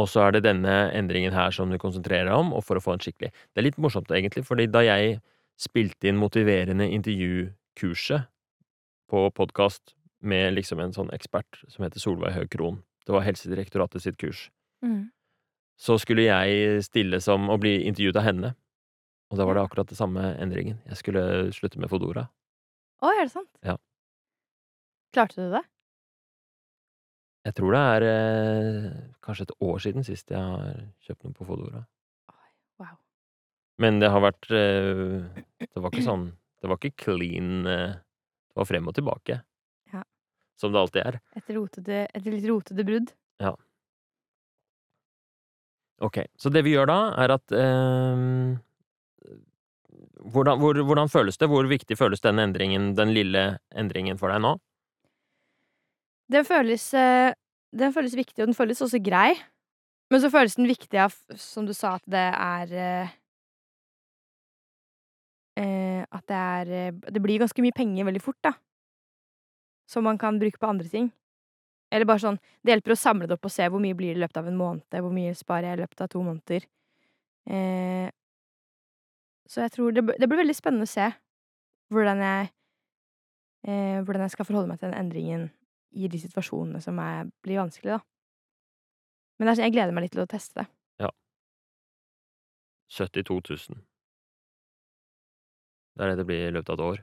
Og 0.00 0.06
så 0.08 0.22
er 0.26 0.32
det 0.32 0.44
denne 0.46 0.72
endringen 0.96 1.34
her 1.36 1.50
som 1.52 1.68
du 1.70 1.76
konsentrerer 1.78 2.24
deg 2.30 2.34
om, 2.38 2.52
og 2.56 2.64
for 2.64 2.78
å 2.78 2.82
få 2.84 2.94
en 2.94 3.02
skikkelig 3.02 3.28
Det 3.32 3.60
er 3.60 3.66
litt 3.66 3.76
morsomt, 3.82 4.08
egentlig, 4.10 4.44
fordi 4.48 4.66
da 4.72 4.80
jeg 4.86 5.18
spilte 5.60 6.08
inn 6.08 6.16
motiverende 6.20 6.86
intervjukurset 6.88 8.24
på 9.12 9.26
podkast 9.36 9.92
med 10.24 10.54
liksom 10.56 10.80
en 10.80 10.94
sånn 10.96 11.10
ekspert 11.12 11.60
som 11.68 11.84
heter 11.84 12.00
Solveig 12.00 12.32
Høeg 12.36 12.50
Krohn, 12.54 12.78
det 13.06 13.12
var 13.12 13.24
Helsedirektoratet 13.26 14.02
sitt 14.02 14.16
kurs, 14.18 14.50
Mm. 14.82 15.10
så 15.78 15.98
skulle 16.00 16.24
jeg 16.24 16.82
stille 16.82 17.20
som 17.20 17.48
å 17.50 17.58
bli 17.60 17.84
intervjuet 17.86 18.16
av 18.16 18.22
henne. 18.26 18.54
Og 19.30 19.38
da 19.38 19.44
var 19.44 19.54
det 19.54 19.62
akkurat 19.62 19.86
det 19.88 19.96
samme 19.96 20.20
endringen. 20.38 20.78
Jeg 20.86 20.96
skulle 20.96 21.52
slutte 21.52 21.78
med 21.78 21.88
Fodora. 21.90 22.28
Å, 23.02 23.10
er 23.18 23.24
det 23.24 23.32
sant? 23.32 23.48
Ja. 23.64 23.76
Klarte 25.14 25.36
du 25.36 25.50
det? 25.52 25.62
Jeg 27.42 27.56
tror 27.58 27.74
det 27.74 27.80
er 27.96 28.04
eh, 28.06 28.84
kanskje 29.24 29.48
et 29.48 29.56
år 29.66 29.80
siden 29.82 30.06
sist 30.06 30.30
jeg 30.30 30.38
har 30.38 30.76
kjøpt 31.02 31.24
noe 31.26 31.34
på 31.34 31.46
Fodora. 31.48 31.82
Wow. 32.78 32.94
Men 33.82 33.98
det 34.02 34.12
har 34.14 34.22
vært 34.22 34.46
eh, 34.54 35.42
Det 35.58 35.82
var 35.82 35.90
ikke 35.90 36.06
sånn 36.06 36.28
Det 36.62 36.70
var 36.70 36.78
ikke 36.78 37.04
clean 37.04 37.66
eh, 37.66 37.98
Det 37.98 38.60
var 38.62 38.68
frem 38.68 38.86
og 38.86 38.94
tilbake. 38.94 39.40
Ja. 39.90 40.04
Som 40.60 40.74
det 40.74 40.82
alltid 40.84 41.02
er. 41.02 41.20
Et, 41.34 41.52
rotete, 41.56 42.04
et 42.14 42.28
litt 42.30 42.46
rotete 42.46 42.86
brudd? 42.86 43.14
Ja. 43.42 43.56
Ok, 46.02 46.18
så 46.38 46.50
det 46.50 46.64
vi 46.66 46.74
gjør 46.74 46.90
da, 46.90 47.00
er 47.22 47.34
at 47.34 47.54
eh, 47.54 48.22
hvordan, 50.22 50.58
hvor, 50.62 50.78
hvordan 50.78 51.10
føles 51.10 51.38
det? 51.38 51.50
Hvor 51.50 51.66
viktig 51.70 51.98
føles 51.98 52.22
den 52.22 52.42
endringen, 52.42 52.92
den 52.98 53.14
lille 53.14 53.44
endringen 53.74 54.18
for 54.18 54.30
deg 54.30 54.42
nå? 54.42 54.56
Den 56.32 56.44
føles, 56.48 56.84
eh, 56.94 57.34
den 57.76 57.92
føles 57.92 58.16
viktig, 58.16 58.40
og 58.42 58.48
den 58.48 58.56
føles 58.56 58.80
også 58.80 59.00
grei. 59.04 59.34
Men 60.12 60.20
så 60.20 60.30
føles 60.32 60.56
den 60.56 60.68
viktig 60.68 60.98
av, 61.00 61.14
som 61.40 61.66
du 61.66 61.72
sa, 61.76 61.96
at 61.96 62.04
det 62.10 62.24
er 62.28 62.72
eh, 62.76 63.12
eh, 65.56 66.04
At 66.12 66.26
det 66.28 66.36
er 66.36 66.72
eh, 66.76 66.92
Det 67.12 67.22
blir 67.22 67.40
ganske 67.40 67.64
mye 67.64 67.76
penger 67.76 68.04
veldig 68.04 68.22
fort, 68.22 68.40
da. 68.44 68.52
Som 69.88 70.04
man 70.04 70.18
kan 70.18 70.38
bruke 70.40 70.60
på 70.60 70.68
andre 70.68 70.88
ting. 70.88 71.10
Eller 71.92 72.08
bare 72.08 72.20
sånn 72.24 72.40
Det 72.60 72.72
hjelper 72.74 72.94
å 72.94 73.00
samle 73.00 73.28
det 73.28 73.36
opp 73.36 73.48
og 73.48 73.52
se 73.52 73.68
hvor 73.68 73.80
mye 73.80 73.96
blir 73.96 74.14
det 74.14 74.20
i 74.20 74.24
løpet 74.24 74.40
av 74.40 74.48
en 74.48 74.60
måned, 74.60 74.84
hvor 74.88 75.12
mye 75.12 75.32
sparer 75.36 75.70
jeg 75.70 75.78
i 75.78 75.82
løpet 75.82 76.04
av 76.04 76.12
to 76.12 76.24
måneder. 76.24 76.68
Eh, 77.48 78.08
så 79.48 79.64
jeg 79.64 79.72
tror 79.74 79.92
det, 79.92 80.04
det 80.20 80.28
blir 80.28 80.40
veldig 80.44 80.56
spennende 80.56 80.86
å 80.86 80.92
se 80.92 81.08
hvordan 81.92 82.20
jeg 82.22 82.52
eh, 83.66 83.98
Hvordan 84.04 84.22
jeg 84.24 84.32
skal 84.36 84.46
forholde 84.46 84.70
meg 84.70 84.78
til 84.78 84.92
den 84.92 85.00
endringen 85.00 85.50
i 85.92 86.08
de 86.08 86.20
situasjonene 86.20 86.80
som 86.82 86.98
er, 87.02 87.28
blir 87.44 87.60
vanskelig, 87.60 87.98
da. 87.98 88.00
Men 89.38 89.50
er 89.50 89.56
sånn, 89.56 89.66
jeg 89.66 89.74
gleder 89.76 89.96
meg 89.96 90.06
litt 90.06 90.14
til 90.16 90.24
å 90.24 90.30
teste 90.30 90.62
det. 90.62 90.66
Ja. 91.04 91.10
72 92.92 93.38
000. 93.50 93.80
Det 95.92 96.04
er 96.04 96.12
det 96.12 96.20
det 96.22 96.28
blir 96.28 96.46
i 96.46 96.52
løpet 96.54 96.72
av 96.72 96.78
et 96.78 96.86
år. 96.86 97.02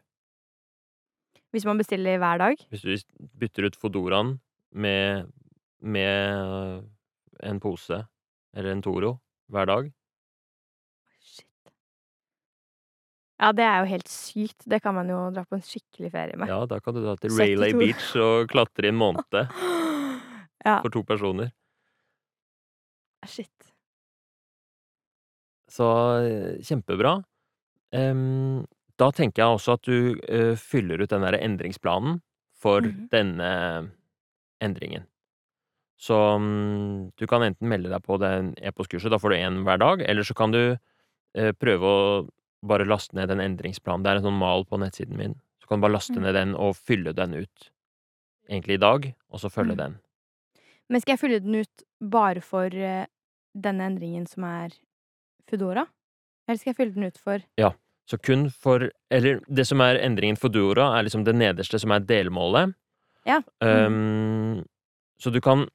Hvis 1.54 1.66
man 1.66 1.82
bestiller 1.82 2.22
hver 2.22 2.42
dag. 2.42 2.62
Hvis 2.70 2.86
du 2.86 3.28
bytter 3.42 3.70
ut 3.70 3.78
Fodoraen 3.78 4.36
med, 4.72 5.30
med 5.82 6.86
en 7.42 7.62
pose 7.62 8.04
eller 8.54 8.74
en 8.74 8.84
Toro 8.86 9.16
hver 9.50 9.70
dag 9.70 9.90
Ja, 13.40 13.52
det 13.56 13.64
er 13.64 13.78
jo 13.80 13.90
helt 13.94 14.10
sykt. 14.12 14.66
Det 14.68 14.82
kan 14.84 14.96
man 14.98 15.08
jo 15.10 15.20
dra 15.32 15.46
på 15.48 15.56
en 15.56 15.64
skikkelig 15.64 16.12
ferie 16.12 16.36
med. 16.40 16.50
Ja, 16.52 16.66
da 16.68 16.80
kan 16.84 16.94
du 16.98 17.00
dra 17.06 17.16
til 17.16 17.32
72. 17.32 17.40
Raylay 17.40 17.74
Beach 17.80 18.10
og 18.20 18.50
klatre 18.52 18.90
i 18.90 18.92
en 18.92 19.00
måned 19.00 19.40
Ja, 20.68 20.82
for 20.84 20.90
to 20.92 21.04
personer. 21.08 21.54
shit. 23.28 23.52
Så 25.70 25.86
eh, 26.26 26.58
kjempebra. 26.66 27.20
Um, 27.96 28.66
da 29.00 29.10
tenker 29.16 29.44
jeg 29.44 29.56
også 29.56 29.76
at 29.78 29.88
du 29.88 30.16
uh, 30.20 30.56
fyller 30.60 31.02
ut 31.04 31.12
den 31.14 31.24
der 31.24 31.38
endringsplanen 31.40 32.20
for 32.60 32.82
Mhm. 32.84 33.08
denne 33.14 33.52
endringen. 34.62 35.06
Så 36.00 36.16
um, 36.36 37.12
du 37.20 37.26
kan 37.28 37.44
enten 37.44 37.68
melde 37.70 37.90
deg 37.92 38.04
på 38.04 38.18
det 38.20 38.32
e-postkurset, 38.64 39.12
da 39.12 39.20
får 39.20 39.30
du 39.32 39.36
én 39.40 39.64
hver 39.64 39.80
dag, 39.80 40.02
eller 40.02 40.24
så 40.28 40.36
kan 40.36 40.52
du 40.52 40.76
uh, 40.76 41.52
prøve 41.60 41.84
å 41.88 42.28
bare 42.66 42.86
laste 42.86 43.14
ned 43.16 43.32
en 43.32 43.40
endringsplan. 43.40 44.04
Det 44.04 44.12
er 44.12 44.16
en 44.20 44.24
sånn 44.30 44.40
mal 44.40 44.66
på 44.66 44.80
nettsiden 44.80 45.16
min. 45.18 45.36
Så 45.62 45.68
kan 45.68 45.80
du 45.80 45.88
bare 45.88 45.96
laste 45.98 46.16
Mm. 46.18 46.22
ned 46.24 46.34
den 46.34 46.56
og 46.56 46.76
fylle 46.76 47.14
den 47.16 47.34
ut 47.34 47.70
egentlig 48.50 48.74
i 48.74 48.78
dag, 48.78 49.14
og 49.32 49.40
så 49.40 49.50
følge 49.52 49.72
Mm. 49.76 49.78
den. 49.78 50.00
Men 50.90 51.02
skal 51.02 51.14
jeg 51.14 51.20
fylle 51.20 51.40
den 51.40 51.56
ut 51.56 51.84
bare 52.02 52.42
for 52.42 52.66
eh, 52.66 53.06
denne 53.56 53.82
endringen 53.90 54.28
som 54.28 54.44
er 54.44 54.70
Foodora? 55.48 55.88
Eller 56.48 56.58
skal 56.58 56.74
jeg 56.74 56.78
fylle 56.78 56.94
den 56.96 57.04
ut 57.04 57.18
for 57.18 57.40
Ja. 57.58 57.72
Så 58.08 58.18
kun 58.20 58.50
for 58.50 58.90
Eller 59.12 59.40
det 59.54 59.68
som 59.68 59.80
er 59.82 59.98
endringen 60.00 60.36
for 60.38 60.50
Duora, 60.50 60.98
er 61.00 61.04
liksom 61.04 61.24
det 61.24 61.36
nederste 61.36 61.80
som 61.80 61.92
er 61.92 62.00
delmålet. 62.00 62.74
Ja. 63.26 63.42
Um, 63.62 64.66
så 65.22 65.32
du 65.32 65.40
kan 65.42 65.68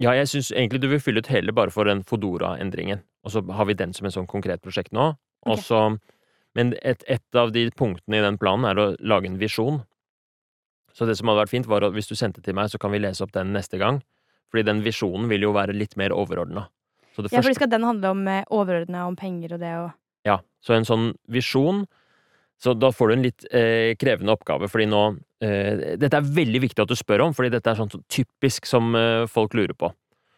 Ja, 0.00 0.12
jeg 0.12 0.26
syns 0.28 0.52
egentlig 0.52 0.80
du 0.80 0.88
vil 0.88 1.00
fylle 1.00 1.18
ut 1.18 1.26
hele 1.26 1.52
bare 1.52 1.70
for 1.70 1.84
den 1.84 2.02
Fodora-endringen. 2.04 3.02
Og 3.24 3.32
så 3.32 3.42
har 3.52 3.64
vi 3.66 3.74
den 3.74 3.92
som 3.92 4.06
en 4.06 4.12
sånn 4.12 4.28
konkret 4.28 4.62
prosjekt 4.62 4.92
nå. 4.92 5.16
Og 5.46 5.60
så 5.62 5.98
Men 6.56 6.72
et, 6.82 7.04
et 7.06 7.36
av 7.38 7.52
de 7.54 7.68
punktene 7.70 8.18
i 8.18 8.22
den 8.24 8.38
planen 8.40 8.64
er 8.66 8.78
å 8.80 8.86
lage 8.98 9.28
en 9.28 9.38
visjon. 9.38 9.82
Så 10.90 11.06
det 11.06 11.14
som 11.14 11.28
hadde 11.30 11.44
vært 11.44 11.52
fint, 11.52 11.68
var 11.70 11.84
at 11.86 11.94
hvis 11.94 12.08
du 12.10 12.16
sendte 12.18 12.42
til 12.42 12.56
meg, 12.58 12.72
så 12.72 12.80
kan 12.82 12.90
vi 12.90 12.98
lese 12.98 13.22
opp 13.22 13.30
den 13.36 13.52
neste 13.54 13.78
gang. 13.78 14.00
Fordi 14.50 14.64
den 14.66 14.80
visjonen 14.82 15.28
vil 15.30 15.44
jo 15.46 15.52
være 15.54 15.76
litt 15.76 15.94
mer 16.00 16.10
overordna. 16.16 16.64
Ja, 17.18 17.22
første... 17.22 17.42
For 17.42 17.56
skal 17.56 17.70
den 17.70 17.86
handle 17.86 18.10
om 18.14 18.26
eh, 18.30 18.44
overordna, 18.54 19.06
om 19.06 19.16
penger 19.18 19.56
og 19.56 19.62
det 19.62 19.72
og 19.78 19.88
Ja, 20.26 20.38
så 20.62 20.76
en 20.76 20.86
sånn 20.86 21.08
visjon 21.30 21.84
Så 22.62 22.74
da 22.78 22.92
får 22.94 23.08
du 23.08 23.14
en 23.16 23.24
litt 23.26 23.46
eh, 23.50 23.94
krevende 23.98 24.34
oppgave, 24.34 24.68
fordi 24.70 24.86
nå 24.90 25.02
eh, 25.42 25.96
Dette 25.98 26.20
er 26.20 26.30
veldig 26.38 26.62
viktig 26.66 26.84
at 26.84 26.90
du 26.90 26.94
spør 26.98 27.26
om, 27.26 27.34
fordi 27.34 27.50
dette 27.54 27.70
er 27.70 27.80
sånn 27.80 27.90
typisk 28.06 28.66
som 28.70 28.94
eh, 28.98 29.26
folk 29.30 29.54
lurer 29.58 29.74
på. 29.74 29.90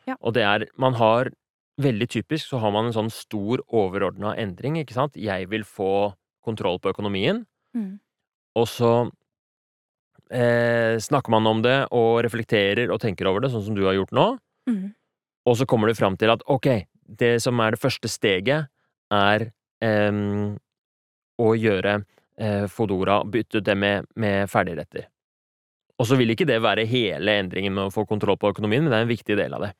Ja. 0.08 0.16
Og 0.20 0.34
det 0.36 0.46
er 0.48 0.66
Man 0.80 0.96
har 1.00 1.32
Veldig 1.80 2.08
typisk 2.12 2.50
så 2.50 2.60
har 2.62 2.72
man 2.74 2.88
en 2.88 2.96
sånn 2.96 3.10
stor 3.14 3.62
overordna 3.66 4.34
endring, 4.40 4.78
ikke 4.80 4.96
sant. 4.96 5.16
Jeg 5.16 5.48
vil 5.52 5.64
få 5.64 6.12
kontroll 6.44 6.80
på 6.80 6.92
økonomien, 6.92 7.42
mm. 7.76 7.92
og 8.58 8.66
så 8.68 8.92
eh, 10.32 10.96
snakker 11.00 11.32
man 11.32 11.48
om 11.50 11.60
det 11.64 11.76
og 11.96 12.22
reflekterer 12.24 12.92
og 12.92 13.00
tenker 13.02 13.28
over 13.28 13.44
det, 13.44 13.52
sånn 13.52 13.66
som 13.68 13.76
du 13.76 13.84
har 13.86 13.96
gjort 13.98 14.14
nå. 14.16 14.26
Mm. 14.70 14.88
Og 15.48 15.56
så 15.56 15.66
kommer 15.68 15.88
du 15.88 15.96
fram 15.98 16.16
til 16.20 16.32
at 16.32 16.44
ok, 16.48 16.68
det 17.20 17.34
som 17.44 17.60
er 17.60 17.74
det 17.74 17.82
første 17.82 18.10
steget, 18.12 18.70
er 19.10 19.46
eh, 19.82 20.20
å 21.40 21.52
gjøre 21.56 21.96
eh, 22.40 22.66
Fodora 22.70 23.20
bytte 23.24 23.60
ut 23.60 23.66
det 23.66 23.76
med, 23.78 24.10
med 24.20 24.50
ferdigretter. 24.52 25.08
Og 26.00 26.08
så 26.08 26.16
vil 26.16 26.32
ikke 26.32 26.48
det 26.48 26.62
være 26.64 26.88
hele 26.88 27.36
endringen 27.42 27.74
med 27.76 27.88
å 27.88 27.92
få 27.92 28.06
kontroll 28.08 28.38
på 28.40 28.54
økonomien, 28.54 28.84
men 28.84 28.92
det 28.92 29.00
er 29.00 29.06
en 29.06 29.12
viktig 29.12 29.36
del 29.36 29.56
av 29.56 29.66
det. 29.66 29.74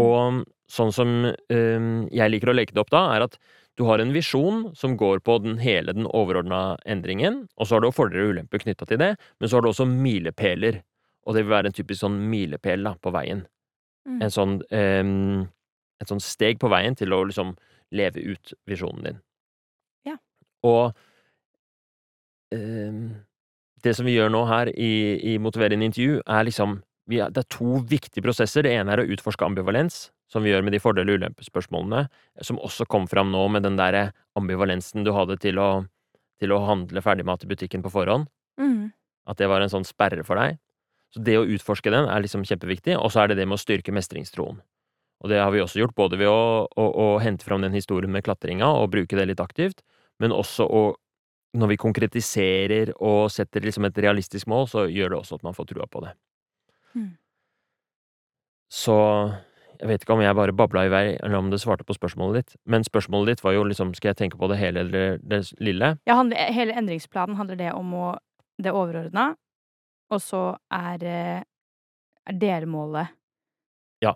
Og 0.00 0.44
sånn 0.72 0.92
som 0.94 1.10
em, 1.52 2.08
jeg 2.12 2.30
liker 2.32 2.48
å 2.52 2.56
leke 2.56 2.72
det 2.72 2.80
opp 2.80 2.92
da, 2.94 3.02
er 3.16 3.26
at 3.26 3.36
du 3.76 3.84
har 3.88 4.00
en 4.00 4.12
visjon 4.12 4.70
som 4.76 4.96
går 5.00 5.20
på 5.24 5.38
den 5.44 5.58
hele 5.60 5.92
den 5.96 6.06
overordna 6.06 6.78
endringen, 6.84 7.46
og 7.56 7.66
så 7.66 7.76
har 7.76 7.84
du 7.84 7.90
fordeler 7.92 8.26
og 8.28 8.34
ulemper 8.36 8.60
knytta 8.64 8.88
til 8.88 9.00
det, 9.00 9.14
men 9.40 9.48
så 9.48 9.56
har 9.58 9.64
du 9.64 9.70
også 9.70 9.86
milepæler, 9.88 10.82
og 11.26 11.34
det 11.36 11.44
vil 11.44 11.54
være 11.54 11.70
en 11.70 11.76
typisk 11.76 12.02
sånn 12.04 12.20
milepæl 12.30 12.94
på 13.02 13.12
veien 13.14 13.46
Mm. 14.02 14.18
en 14.22 14.32
sånn 14.34 14.54
em, 14.74 15.42
et 16.02 16.08
sånn 16.10 16.18
steg 16.18 16.58
på 16.58 16.66
veien 16.72 16.96
til 16.98 17.12
å 17.14 17.20
liksom 17.22 17.52
leve 17.94 18.18
ut 18.32 18.52
visjonen 18.66 19.04
din. 19.04 19.20
Ja. 20.08 20.16
Og 20.66 20.96
em, 22.50 23.24
det 23.82 23.94
som 23.96 24.06
vi 24.06 24.16
gjør 24.16 24.32
nå 24.34 24.44
her 24.50 24.72
i, 24.74 24.90
i 25.34 25.36
Motiverende 25.38 25.86
intervju, 25.86 26.20
er 26.26 26.48
liksom 26.48 26.80
Det 27.10 27.18
er 27.36 27.48
to 27.50 27.80
viktige 27.88 28.22
prosesser. 28.24 28.62
Det 28.62 28.72
ene 28.76 28.94
er 28.94 29.02
å 29.02 29.06
utforske 29.10 29.44
ambivalens, 29.44 30.10
som 30.30 30.44
vi 30.44 30.52
gjør 30.52 30.62
med 30.64 30.72
de 30.72 30.80
fordel- 30.80 31.10
og 31.10 31.18
ulempespørsmålene, 31.18 32.06
som 32.40 32.60
også 32.62 32.86
kom 32.86 33.08
fram 33.10 33.32
nå 33.32 33.42
med 33.52 33.66
den 33.66 33.76
der 33.76 34.12
ambivalensen 34.38 35.04
du 35.04 35.12
hadde 35.12 35.36
til 35.42 35.58
å, 35.58 35.84
til 36.40 36.54
å 36.54 36.62
handle 36.66 37.02
ferdigmat 37.02 37.44
i 37.44 37.50
butikken 37.50 37.82
på 37.82 37.92
forhånd. 37.92 38.30
Mm. 38.60 38.92
At 39.28 39.38
det 39.38 39.50
var 39.50 39.60
en 39.60 39.72
sånn 39.72 39.86
sperre 39.86 40.24
for 40.24 40.38
deg. 40.40 40.60
Så 41.12 41.20
det 41.20 41.36
å 41.36 41.44
utforske 41.44 41.92
den 41.92 42.08
er 42.08 42.22
liksom 42.24 42.46
kjempeviktig, 42.48 42.96
og 42.96 43.12
så 43.12 43.22
er 43.22 43.32
det 43.32 43.42
det 43.42 43.48
med 43.50 43.58
å 43.58 43.62
styrke 43.62 43.92
mestringstroen. 43.92 44.62
Og 45.22 45.30
det 45.30 45.38
har 45.38 45.52
vi 45.54 45.60
også 45.62 45.82
gjort, 45.82 45.94
både 45.94 46.18
ved 46.18 46.30
å, 46.30 46.66
å, 46.66 46.84
å 47.04 47.06
hente 47.22 47.46
fram 47.46 47.62
den 47.62 47.76
historien 47.76 48.10
med 48.10 48.24
klatringa 48.26 48.66
og 48.80 48.90
bruke 48.94 49.18
det 49.18 49.28
litt 49.28 49.42
aktivt, 49.42 49.84
men 50.22 50.34
også 50.34 50.66
å 50.66 50.82
Når 51.52 51.68
vi 51.68 51.76
konkretiserer 51.76 52.94
og 52.96 53.26
setter 53.28 53.60
liksom 53.60 53.84
et 53.84 53.98
realistisk 54.00 54.46
mål, 54.48 54.62
så 54.72 54.86
gjør 54.88 55.10
det 55.12 55.16
også 55.18 55.36
at 55.36 55.42
man 55.44 55.52
får 55.52 55.66
trua 55.68 55.84
på 55.84 56.00
det. 56.00 56.14
Mm. 56.94 57.10
Så 58.72 58.96
jeg 59.82 59.88
vet 59.90 60.04
ikke 60.04 60.14
om 60.14 60.22
jeg 60.22 60.36
bare 60.38 60.54
babla 60.54 60.84
i 60.86 60.90
vei, 60.92 61.04
eller 61.18 61.40
om 61.40 61.48
det 61.50 61.58
svarte 61.60 61.84
på 61.84 61.96
spørsmålet 61.96 62.38
ditt, 62.38 62.56
men 62.70 62.84
spørsmålet 62.86 63.32
ditt 63.32 63.44
var 63.44 63.56
jo 63.56 63.64
liksom 63.66 63.90
skal 63.98 64.12
jeg 64.12 64.20
tenke 64.20 64.38
på 64.38 64.48
det 64.52 64.60
hele 64.60 64.84
eller 64.86 65.18
det 65.18 65.40
lille? 65.58 65.96
Ja, 66.06 66.14
handler, 66.20 66.52
hele 66.54 66.76
endringsplanen 66.78 67.36
handler 67.36 67.58
det 67.58 67.72
om 67.74 67.90
å, 67.98 68.12
det 68.62 68.70
overordna, 68.72 69.32
og 70.12 70.22
så 70.22 70.44
er, 70.70 71.02
eh, 71.04 71.42
er 72.30 72.38
delmålet 72.38 73.10
Ja. 74.04 74.14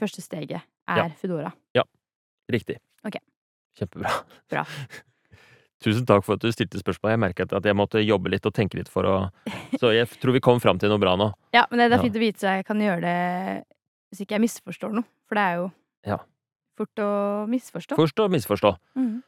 Første 0.00 0.20
steget 0.24 0.60
Ja. 0.88 1.08
Foodora. 1.16 1.52
Ja. 1.74 1.84
Riktig. 2.50 2.76
Ok. 3.06 3.16
Kjempebra. 3.78 4.12
Bra. 4.50 4.66
Tusen 5.82 6.06
takk 6.06 6.22
for 6.24 6.38
at 6.38 6.44
du 6.44 6.52
stilte 6.54 6.78
spørsmål. 6.78 7.10
Jeg 7.16 7.20
merket 7.24 7.52
at 7.58 7.64
jeg 7.66 7.74
måtte 7.74 8.02
jobbe 8.04 8.30
litt 8.30 8.46
og 8.46 8.54
tenke 8.54 8.78
litt 8.78 8.90
for 8.92 9.08
å 9.08 9.16
Så 9.80 9.90
jeg 9.94 10.06
tror 10.22 10.36
vi 10.36 10.42
kom 10.44 10.60
fram 10.62 10.78
til 10.78 10.92
noe 10.92 11.02
bra 11.02 11.16
nå. 11.18 11.32
Ja, 11.54 11.66
men 11.70 11.78
det, 11.80 11.88
er 11.88 11.96
er 11.96 11.98
Ja. 11.98 12.04
fint 12.06 12.18
å 12.18 12.22
vite 12.22 12.38
så 12.44 12.56
jeg 12.56 12.66
kan 12.68 12.78
gjøre 12.82 13.00
det 13.02 13.64
hvis 14.12 14.22
ikke 14.26 14.36
jeg 14.36 14.44
misforstår 14.44 14.92
noe. 14.92 15.04
For 15.28 15.34
det 15.40 15.42
er 15.42 15.54
jo 15.60 15.66
Ja. 16.06 16.18
fort 16.78 17.02
å 17.02 17.10
misforstå. 17.48 17.96
Fort 17.96 18.22
å 18.24 18.28
misforstå. 18.30 18.76
Mhm. 18.96 19.22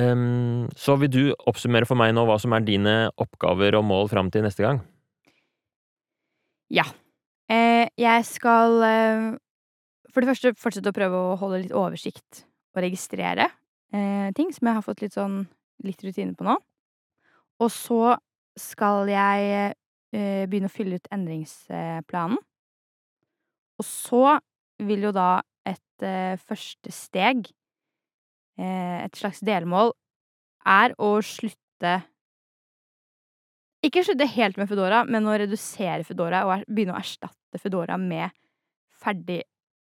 Um, 0.00 0.68
så 0.74 0.96
vil 0.98 1.10
du 1.12 1.34
oppsummere 1.46 1.84
for 1.86 1.94
meg 2.00 2.14
nå 2.16 2.24
hva 2.24 2.38
som 2.40 2.52
er 2.56 2.60
dine 2.64 3.10
oppgaver 3.20 3.74
og 3.76 3.84
mål 3.84 4.08
fram 4.08 4.30
til 4.32 4.40
neste 4.42 4.64
gang? 4.64 4.80
Ja. 6.72 6.86
Eh, 7.52 7.88
jeg 8.00 8.24
skal 8.24 8.78
eh, 8.86 9.26
for 10.12 10.24
det 10.24 10.30
første 10.32 10.54
fortsette 10.56 10.88
å 10.88 10.96
prøve 10.96 11.18
å 11.18 11.36
holde 11.40 11.60
litt 11.66 11.74
oversikt 11.76 12.46
og 12.72 12.80
registrere 12.86 13.50
eh, 13.92 14.30
ting 14.32 14.48
som 14.56 14.70
jeg 14.70 14.78
har 14.78 14.86
fått 14.86 15.02
litt 15.04 15.12
sånn 15.18 15.42
litt 15.86 16.02
rutine 16.04 16.36
på 16.38 16.46
nå. 16.46 16.56
Og 17.62 17.70
så 17.72 18.16
skal 18.58 19.08
jeg 19.10 19.72
eh, 20.12 20.44
begynne 20.48 20.70
å 20.70 20.72
fylle 20.72 20.98
ut 20.98 21.10
endringsplanen. 21.14 22.40
Og 23.80 23.86
så 23.86 24.38
vil 24.82 25.08
jo 25.08 25.12
da 25.14 25.42
et 25.68 26.06
eh, 26.06 26.38
første 26.40 26.92
steg, 26.94 27.48
eh, 28.60 28.98
et 29.02 29.18
slags 29.18 29.42
delmål, 29.44 29.94
er 30.68 30.94
å 31.02 31.16
slutte 31.26 31.58
Ikke 33.82 34.04
slutte 34.06 34.28
helt 34.30 34.60
med 34.60 34.68
Foodora, 34.70 35.00
men 35.02 35.26
å 35.26 35.34
redusere 35.34 36.04
Foodora 36.06 36.44
og 36.46 36.68
begynne 36.68 36.94
å 36.94 37.00
erstatte 37.00 37.58
Foodora 37.58 37.96
med 37.98 38.30
ferdig 39.02 39.40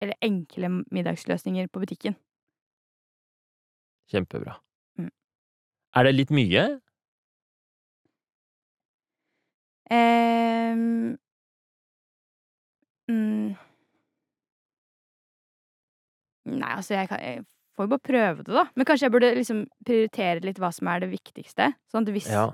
eller 0.02 0.18
enkle 0.20 0.68
middagsløsninger 0.92 1.70
på 1.72 1.80
butikken. 1.80 2.18
Kjempebra. 4.12 4.58
Er 5.96 6.08
det 6.08 6.14
litt 6.14 6.32
mye? 6.34 6.64
Um, 9.88 11.16
mm. 13.08 13.56
Nei, 16.48 16.72
altså, 16.74 16.98
jeg 16.98 17.08
kan 17.08 17.22
jeg 17.24 17.44
får 17.78 17.86
jo 17.86 17.92
bare 17.94 18.04
prøve 18.04 18.44
det, 18.44 18.52
da. 18.52 18.66
Men 18.76 18.88
kanskje 18.88 19.06
jeg 19.06 19.14
burde 19.14 19.34
liksom 19.38 19.64
prioritere 19.86 20.44
litt 20.44 20.60
hva 20.60 20.70
som 20.74 20.90
er 20.92 21.04
det 21.04 21.12
viktigste. 21.12 21.72
Sånn 21.92 22.08
at 22.08 22.16
hvis 22.16 22.30
Ja. 22.32 22.48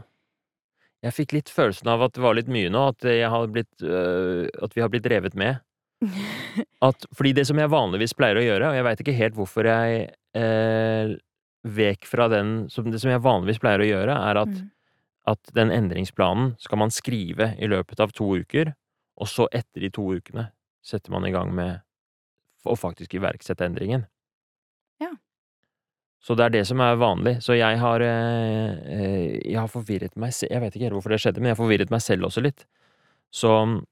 Jeg 1.05 1.13
fikk 1.13 1.35
litt 1.37 1.51
følelsen 1.53 1.91
av 1.93 2.01
at 2.07 2.15
det 2.17 2.23
var 2.25 2.33
litt 2.33 2.49
mye 2.49 2.71
nå, 2.73 2.87
at, 2.95 3.05
blitt, 3.53 3.75
øh, 3.85 4.47
at 4.65 4.73
vi 4.73 4.81
har 4.81 4.89
blitt 4.89 5.09
revet 5.13 5.35
med. 5.37 5.61
At, 6.85 7.05
fordi 7.17 7.33
det 7.37 7.47
som 7.49 7.59
jeg 7.61 7.71
vanligvis 7.73 8.13
pleier 8.17 8.37
å 8.37 8.45
gjøre, 8.45 8.71
og 8.71 8.77
jeg 8.77 8.85
veit 8.85 9.03
ikke 9.05 9.17
helt 9.17 9.37
hvorfor 9.37 9.69
jeg 9.69 10.01
eh, 10.37 11.13
vek 11.65 12.07
fra 12.07 12.29
den 12.29 12.69
som, 12.71 12.91
Det 12.91 13.01
som 13.01 13.11
jeg 13.11 13.23
vanligvis 13.25 13.61
pleier 13.63 13.81
å 13.81 13.89
gjøre, 13.89 14.15
er 14.31 14.41
at, 14.43 14.49
Mm. 14.49 14.71
at 15.27 15.53
den 15.55 15.71
endringsplanen 15.71 16.55
skal 16.61 16.79
man 16.79 16.91
skrive 16.91 17.55
i 17.59 17.67
løpet 17.67 18.01
av 18.01 18.13
to 18.13 18.37
uker, 18.37 18.75
og 19.17 19.27
så 19.27 19.49
etter 19.53 19.81
de 19.81 19.91
to 19.91 20.03
ukene 20.13 20.51
setter 20.83 21.11
man 21.11 21.25
i 21.25 21.31
gang 21.33 21.55
med 21.55 21.81
å 22.67 22.77
faktisk 22.77 23.15
iverksette 23.15 23.65
endringen. 23.65 24.07
Ja. 25.01 25.13
Så 26.21 26.37
det 26.37 26.45
er 26.45 26.51
det 26.51 26.67
som 26.67 26.81
er 26.81 26.97
vanlig. 26.97 27.39
Så 27.45 27.57
jeg 27.57 27.79
har 27.79 28.01
eh, 28.01 28.71
eh, 28.85 29.41
Jeg 29.45 29.57
har 29.59 29.69
forvirret 29.69 30.17
meg 30.17 30.33
selv 30.33 30.51
Jeg 30.53 30.61
vet 30.61 30.75
ikke 30.77 30.85
helt 30.89 30.95
hvorfor 30.95 31.11
det 31.11 31.21
skjedde, 31.21 31.41
men 31.41 31.51
jeg 31.53 31.57
har 31.57 31.65
forvirret 31.65 31.91
meg 31.91 32.01
selv 32.01 32.25
også 32.29 32.43
litt. 32.43 32.67
Så 33.33 33.85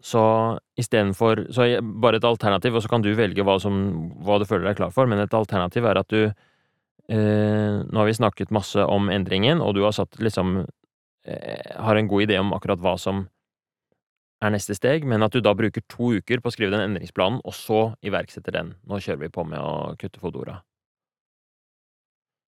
så 0.00 0.58
istedenfor 0.78 1.52
Så 1.52 1.80
bare 1.82 2.16
et 2.16 2.24
alternativ, 2.24 2.74
og 2.76 2.82
så 2.82 2.88
kan 2.88 3.02
du 3.02 3.14
velge 3.14 3.42
hva, 3.42 3.58
som, 3.60 4.12
hva 4.22 4.38
du 4.38 4.44
føler 4.46 4.68
deg 4.68 4.76
klar 4.76 4.92
for, 4.94 5.06
men 5.10 5.18
et 5.18 5.34
alternativ 5.34 5.84
er 5.84 5.98
at 5.98 6.08
du 6.08 6.32
Nå 7.08 7.96
har 7.96 8.04
vi 8.04 8.16
snakket 8.18 8.50
masse 8.52 8.82
om 8.84 9.08
endringen, 9.08 9.62
og 9.64 9.72
du 9.78 9.82
har 9.86 9.94
satt 9.96 10.18
liksom 10.20 10.58
eh, 11.24 11.76
Har 11.80 11.96
en 11.96 12.08
god 12.10 12.26
idé 12.26 12.36
om 12.36 12.52
akkurat 12.52 12.82
hva 12.84 12.98
som 13.00 13.22
er 14.44 14.52
neste 14.54 14.76
steg, 14.76 15.06
men 15.08 15.24
at 15.24 15.34
du 15.34 15.40
da 15.42 15.54
bruker 15.56 15.82
to 15.90 16.12
uker 16.20 16.42
på 16.42 16.50
å 16.50 16.54
skrive 16.54 16.74
den 16.74 16.84
endringsplanen, 16.84 17.40
og 17.42 17.56
så 17.56 17.80
iverksetter 18.06 18.54
den. 18.54 18.74
Nå 18.86 19.00
kjører 19.02 19.24
vi 19.24 19.32
på 19.34 19.44
med 19.48 19.58
å 19.58 19.94
kutte 19.98 20.20
Fodora. 20.22 20.60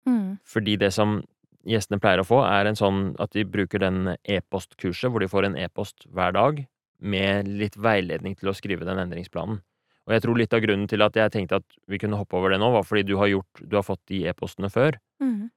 Mm. 0.08 0.38
Fordi 0.48 0.74
det 0.80 0.90
som 0.96 1.20
gjestene 1.68 2.00
pleier 2.02 2.22
å 2.22 2.26
få, 2.26 2.40
er 2.48 2.68
en 2.68 2.78
sånn 2.78 3.12
at 3.22 3.34
de 3.36 3.44
bruker 3.46 3.82
den 3.82 4.16
e-postkurset, 4.24 5.10
hvor 5.12 5.22
de 5.22 5.30
får 5.30 5.48
en 5.48 5.58
e-post 5.60 6.08
hver 6.14 6.34
dag 6.34 6.64
med 6.98 7.50
litt 7.60 7.76
veiledning 7.78 8.34
til 8.38 8.50
å 8.50 8.56
skrive 8.56 8.88
den 8.88 9.00
endringsplanen. 9.04 9.60
Og 10.08 10.14
jeg 10.16 10.24
tror 10.24 10.38
litt 10.40 10.54
av 10.56 10.62
grunnen 10.64 10.88
til 10.88 11.04
at 11.04 11.16
jeg 11.20 11.34
tenkte 11.34 11.58
at 11.60 11.78
vi 11.90 12.00
kunne 12.00 12.16
hoppe 12.16 12.38
over 12.38 12.54
det 12.54 12.58
nå, 12.62 12.70
var 12.72 12.86
fordi 12.88 13.04
du 13.04 13.18
har 13.20 13.28
gjort 13.28 13.60
Du 13.60 13.76
har 13.76 13.84
fått 13.84 14.00
de 14.08 14.22
e-postene 14.30 14.70
før. 14.72 14.96
Mm. 15.20 15.50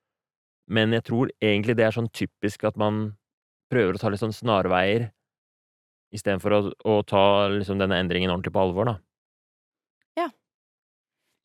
Men 0.67 0.95
jeg 0.97 1.05
tror 1.07 1.31
egentlig 1.39 1.77
det 1.79 1.87
er 1.87 1.95
sånn 1.95 2.11
typisk 2.11 2.65
at 2.67 2.75
man 2.79 3.13
prøver 3.71 3.95
å 3.95 4.01
ta 4.01 4.11
litt 4.11 4.19
sånn 4.19 4.35
snarveier 4.35 5.07
istedenfor 6.11 6.55
å, 6.57 6.59
å 6.91 6.97
ta 7.07 7.23
liksom 7.53 7.79
denne 7.79 7.95
endringen 8.03 8.33
ordentlig 8.33 8.51
på 8.51 8.59
alvor, 8.59 8.89
da. 8.91 8.95
Ja. 10.19 10.27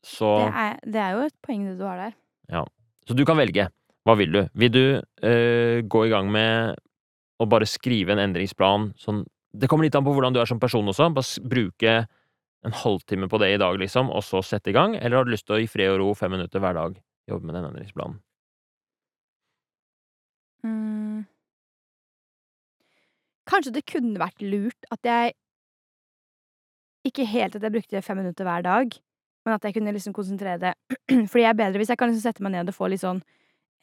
Så 0.02 0.32
Det, 0.42 0.50
er, 0.64 0.80
det 0.82 1.02
er 1.04 1.14
jo 1.14 1.28
et 1.28 1.36
poeng 1.46 1.68
det 1.68 1.76
du 1.78 1.84
har 1.86 2.02
der. 2.02 2.16
Ja. 2.50 2.64
Så 3.06 3.14
du 3.14 3.22
kan 3.28 3.38
velge. 3.38 3.68
Hva 4.06 4.16
vil 4.18 4.34
du? 4.34 4.40
Vil 4.58 4.74
du 4.74 4.82
øh, 4.98 5.78
gå 5.86 6.04
i 6.06 6.10
gang 6.10 6.30
med 6.34 6.74
å 7.38 7.46
bare 7.50 7.68
skrive 7.68 8.14
en 8.14 8.22
endringsplan 8.22 8.92
sånn 8.98 9.24
Det 9.56 9.68
kommer 9.70 9.86
litt 9.86 9.96
an 9.96 10.04
på 10.04 10.12
hvordan 10.12 10.34
du 10.34 10.40
er 10.40 10.48
som 10.48 10.60
person 10.60 10.90
også. 10.90 11.08
Bare 11.14 11.48
bruke 11.48 11.94
en 12.64 12.74
halvtime 12.74 13.28
på 13.28 13.38
det 13.42 13.52
i 13.54 13.60
dag, 13.60 13.76
liksom, 13.78 14.10
og 14.10 14.24
så 14.24 14.42
sette 14.44 14.72
i 14.72 14.76
gang? 14.76 14.96
Eller 14.96 15.20
har 15.20 15.26
du 15.26 15.32
lyst 15.34 15.46
til 15.46 15.58
å 15.58 15.60
i 15.62 15.68
fred 15.70 15.92
og 15.94 16.00
ro 16.02 16.14
fem 16.18 16.32
minutter 16.34 16.62
hver 16.62 16.76
dag 16.78 16.96
jobbe 17.30 17.46
med 17.46 17.58
den 17.58 17.68
endringsplanen? 17.68 18.20
Mm. 20.66 21.26
Kanskje 23.46 23.74
det 23.76 23.86
kunne 23.86 24.18
vært 24.18 24.42
lurt 24.42 24.88
at 24.90 25.06
jeg 25.06 25.36
Ikke 27.06 27.22
helt 27.30 27.54
at 27.54 27.62
jeg 27.62 27.70
brukte 27.70 28.02
fem 28.02 28.18
minutter 28.18 28.42
hver 28.42 28.64
dag, 28.66 28.94
men 29.46 29.54
at 29.54 29.62
jeg 29.62 29.76
kunne 29.76 29.92
liksom 29.94 30.14
konsentrere 30.16 30.58
det 30.58 30.72
Fordi 31.30 31.44
jeg 31.44 31.52
er 31.52 31.60
bedre 31.60 31.78
hvis 31.78 31.92
jeg 31.92 32.00
kan 32.00 32.10
liksom 32.10 32.24
sette 32.24 32.42
meg 32.42 32.56
ned 32.56 32.72
og 32.72 32.74
få 32.74 32.88
litt 32.90 33.04
sånn 33.04 33.20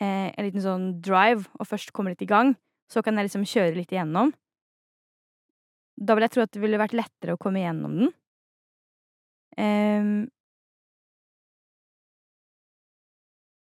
eh, 0.01 0.29
en 0.33 0.47
liten 0.47 0.63
sånn 0.63 0.87
drive, 1.03 1.47
og 1.59 1.69
først 1.69 1.93
komme 1.95 2.13
litt 2.13 2.25
i 2.25 2.29
gang. 2.29 2.55
Så 2.91 3.03
kan 3.05 3.15
jeg 3.17 3.29
liksom 3.29 3.45
kjøre 3.47 3.77
litt 3.77 3.93
igjennom. 3.93 4.33
Da 5.95 6.17
vil 6.17 6.25
jeg 6.25 6.33
tro 6.33 6.43
at 6.43 6.51
det 6.53 6.61
ville 6.63 6.81
vært 6.81 6.97
lettere 6.97 7.35
å 7.35 7.39
komme 7.39 7.61
igjennom 7.61 7.95
den. 8.01 8.13
Ehm. 9.57 10.29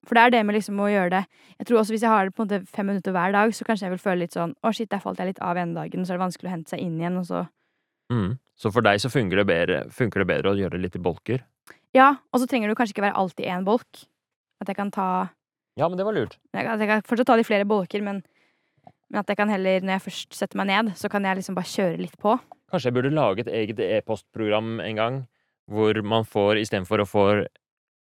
for 0.04 0.18
det 0.18 0.24
er 0.24 0.34
det 0.36 0.44
med 0.46 0.54
liksom 0.58 0.78
å 0.84 0.92
gjøre 0.92 1.10
det 1.10 1.22
Jeg 1.60 1.66
tror 1.66 1.80
også 1.80 1.96
hvis 1.96 2.04
jeg 2.04 2.12
har 2.12 2.28
det 2.28 2.36
på 2.36 2.44
en 2.44 2.50
måte 2.50 2.68
fem 2.70 2.86
minutter 2.92 3.16
hver 3.16 3.32
dag, 3.34 3.54
så 3.56 3.66
kanskje 3.66 3.88
jeg 3.88 3.96
vil 3.96 4.04
føle 4.04 4.26
litt 4.26 4.36
sånn 4.36 4.54
Å, 4.62 4.74
shit, 4.76 4.92
der 4.92 5.02
falt 5.02 5.18
jeg 5.18 5.32
litt 5.32 5.42
av 5.42 5.58
ene 5.58 5.74
dagen, 5.74 6.06
så 6.06 6.14
er 6.14 6.20
det 6.20 6.26
vanskelig 6.26 6.52
å 6.52 6.54
hente 6.54 6.76
seg 6.76 6.84
inn 6.84 7.00
igjen, 7.00 7.18
og 7.18 7.26
så 7.30 7.46
Mm. 8.12 8.38
Så 8.60 8.72
for 8.74 8.86
deg 8.86 9.02
så 9.02 9.10
funker 9.10 9.42
det, 9.42 9.46
bedre, 9.50 9.78
funker 9.94 10.24
det 10.24 10.30
bedre 10.30 10.54
å 10.54 10.58
gjøre 10.60 10.78
det 10.78 10.84
litt 10.86 10.98
i 11.00 11.04
bolker? 11.04 11.44
Ja, 11.96 12.16
og 12.34 12.42
så 12.42 12.50
trenger 12.50 12.70
det 12.70 12.78
kanskje 12.78 12.98
ikke 12.98 13.08
være 13.08 13.20
alltid 13.22 13.50
én 13.50 13.66
bolk. 13.68 14.06
At 14.62 14.70
jeg 14.70 14.78
kan 14.78 14.92
ta 14.94 15.08
Ja, 15.80 15.88
men 15.90 15.98
det 15.98 16.06
var 16.06 16.14
lurt. 16.14 16.38
Kan, 16.54 16.80
jeg 16.80 16.90
kan 16.90 17.02
fortsatt 17.08 17.32
ta 17.32 17.38
de 17.40 17.46
flere 17.48 17.66
bolker, 17.66 18.04
men, 18.06 18.22
men 19.10 19.22
at 19.24 19.30
jeg 19.30 19.40
kan 19.40 19.50
heller, 19.50 19.82
når 19.82 19.96
jeg 19.96 20.06
først 20.08 20.38
setter 20.38 20.60
meg 20.60 20.70
ned, 20.70 20.92
så 21.00 21.10
kan 21.10 21.26
jeg 21.26 21.40
liksom 21.40 21.58
bare 21.58 21.72
kjøre 21.72 21.98
litt 22.02 22.18
på. 22.22 22.36
Kanskje 22.70 22.92
jeg 22.92 22.98
burde 23.00 23.14
lage 23.14 23.46
et 23.46 23.50
eget 23.50 23.82
e-postprogram 23.82 24.78
en 24.84 25.00
gang, 25.00 25.18
hvor 25.72 26.02
man 26.04 26.26
får 26.26 26.60
istedenfor 26.62 27.04
å 27.04 27.08
få 27.10 27.26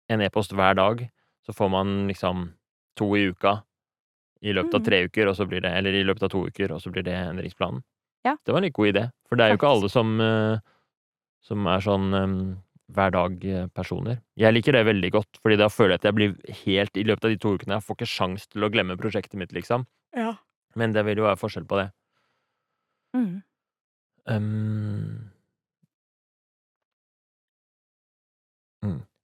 en 0.09 0.21
e-post 0.21 0.51
hver 0.53 0.75
dag, 0.75 1.09
så 1.45 1.53
får 1.53 1.69
man 1.69 2.07
liksom 2.09 2.53
to 2.97 3.11
i 3.17 3.27
uka 3.31 3.63
i 4.41 4.53
løpet 4.53 4.73
av 4.75 4.81
Mhm. 4.81 4.85
tre 4.85 5.03
uker, 5.07 5.27
og 5.27 5.35
så 5.35 5.47
blir 5.47 5.61
det, 5.61 5.71
eller 5.73 5.93
i 5.93 6.03
løpet 6.03 6.23
av 6.23 6.29
to 6.29 6.45
uker, 6.47 6.71
og 6.71 6.81
så 6.81 6.91
blir 6.91 7.03
det 7.03 7.13
endringsplanen. 7.13 7.83
Ja. 8.25 8.35
Det 8.45 8.51
var 8.53 8.57
en 8.57 8.63
litt 8.63 8.73
god 8.73 8.93
idé, 8.93 9.11
for 9.27 9.35
det 9.35 9.43
er 9.45 9.49
jo 9.53 9.57
ikke 9.57 9.69
alle 9.71 9.89
som, 9.89 10.19
eh, 10.21 10.59
som 11.41 11.65
er 11.67 11.79
sånn 11.79 12.13
eh, 12.13 12.55
hver 12.93 13.11
dag-personer. 13.11 14.21
Jeg 14.37 14.53
liker 14.53 14.71
det 14.73 14.85
veldig 14.85 15.11
godt, 15.11 15.39
fordi 15.41 15.57
da 15.57 15.67
føler 15.67 15.89
jeg 15.89 15.99
at 16.01 16.03
jeg 16.03 16.15
blir 16.15 16.35
helt 16.65 16.97
i 16.97 17.03
løpet 17.03 17.25
av 17.25 17.31
de 17.31 17.37
to 17.37 17.57
ukene. 17.57 17.73
Jeg 17.79 17.83
får 17.83 17.95
ikke 17.97 18.07
sjans 18.13 18.47
til 18.47 18.61
å 18.61 18.69
glemme 18.71 18.97
prosjektet 18.97 19.33
mitt, 19.35 19.51
liksom. 19.53 19.85
Ja. 20.15 20.35
Men 20.75 20.91
det 20.93 21.05
vil 21.05 21.17
jo 21.17 21.23
være 21.23 21.37
forskjell 21.39 21.65
på 21.65 21.77
det. 21.81 21.91
Mm. 23.15 23.43
Um, 24.27 25.31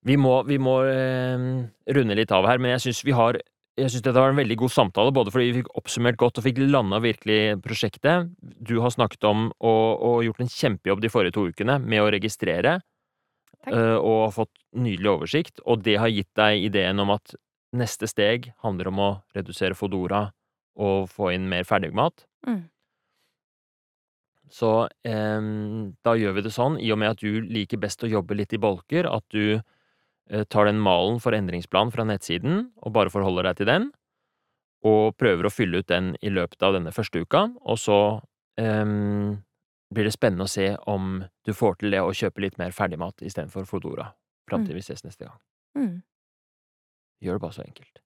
Vi 0.08 0.18
må, 0.18 0.34
vi 0.47 0.58
må 0.58 0.80
eh, 0.89 1.47
runde 1.95 2.18
litt 2.18 2.32
av 2.34 2.47
her, 2.49 2.62
men 2.62 2.74
jeg 2.76 2.88
syns 2.88 3.04
vi 3.06 3.14
har 3.16 3.38
jeg 3.80 3.88
synes 3.88 4.04
dette 4.04 4.20
var 4.20 4.34
en 4.34 4.39
veldig 4.39 4.58
god 4.60 4.74
samtale, 4.74 5.14
både 5.16 5.32
fordi 5.32 5.45
vi 5.47 5.60
fikk 5.62 5.70
oppsummert 5.80 6.18
godt 6.20 6.39
og 6.41 6.45
fikk 6.45 6.60
landa 6.60 6.99
virkelig 7.02 7.62
prosjektet. 7.64 8.28
Du 8.41 8.76
har 8.84 8.91
snakket 8.91 9.24
om 9.30 9.45
og, 9.47 9.86
og 10.04 10.18
gjort 10.26 10.41
en 10.43 10.52
kjempejobb 10.52 11.04
de 11.04 11.12
forrige 11.14 11.36
to 11.38 11.45
ukene 11.49 11.78
med 11.80 12.04
å 12.04 12.10
registrere, 12.12 12.76
eh, 13.70 13.95
og 13.95 14.18
har 14.26 14.36
fått 14.36 14.54
nydelig 14.76 15.14
oversikt, 15.14 15.64
og 15.64 15.86
det 15.88 15.95
har 16.04 16.12
gitt 16.12 16.30
deg 16.38 16.68
ideen 16.68 16.99
om 17.02 17.16
at 17.16 17.36
neste 17.72 18.10
steg 18.12 18.52
handler 18.66 18.91
om 18.91 18.99
å 18.99 19.10
redusere 19.38 19.78
Fodora 19.78 20.26
og 20.82 21.08
få 21.12 21.32
inn 21.36 21.47
mer 21.52 21.64
ferdigmat. 21.68 22.26
Mm. 22.47 22.66
Så 24.52 24.72
um, 25.08 25.93
da 26.04 26.16
gjør 26.20 26.36
vi 26.36 26.43
det 26.43 26.52
sånn, 26.52 26.76
i 26.84 26.91
og 26.91 26.99
med 26.99 27.14
at 27.14 27.24
du 27.24 27.39
liker 27.47 27.80
best 27.80 28.04
å 28.04 28.12
jobbe 28.12 28.36
litt 28.36 28.52
i 28.52 28.60
bolker, 28.60 29.08
at 29.08 29.24
du 29.32 29.62
tar 30.32 30.70
den 30.70 30.80
malen 30.80 31.20
for 31.20 31.36
endringsplanen 31.36 31.92
fra 31.92 32.06
nettsiden 32.08 32.70
og 32.80 32.94
bare 32.96 33.12
forholder 33.12 33.50
deg 33.50 33.62
til 33.62 33.68
den, 33.68 33.88
og 34.88 35.18
prøver 35.20 35.46
å 35.46 35.54
fylle 35.54 35.82
ut 35.82 35.90
den 35.92 36.14
i 36.24 36.32
løpet 36.34 36.64
av 36.66 36.78
denne 36.78 36.94
første 36.96 37.22
uka, 37.22 37.44
og 37.62 37.78
så 37.78 37.98
um, 38.58 39.36
blir 39.94 40.08
det 40.08 40.16
spennende 40.16 40.48
å 40.48 40.52
se 40.52 40.72
om 40.90 41.20
du 41.46 41.54
får 41.54 41.82
til 41.82 41.94
det 41.94 42.02
å 42.02 42.16
kjøpe 42.16 42.46
litt 42.46 42.58
mer 42.62 42.74
ferdigmat 42.76 43.22
istedenfor 43.22 43.68
Fodora 43.70 44.08
fram 44.50 44.66
til 44.66 44.76
vi 44.76 44.84
ses 44.84 45.04
neste 45.06 45.28
gang. 45.28 45.38
Mm. 45.78 46.02
Gjør 47.22 47.38
det 47.38 47.44
bare 47.44 47.56
så 47.56 47.64
enkelt. 47.64 48.02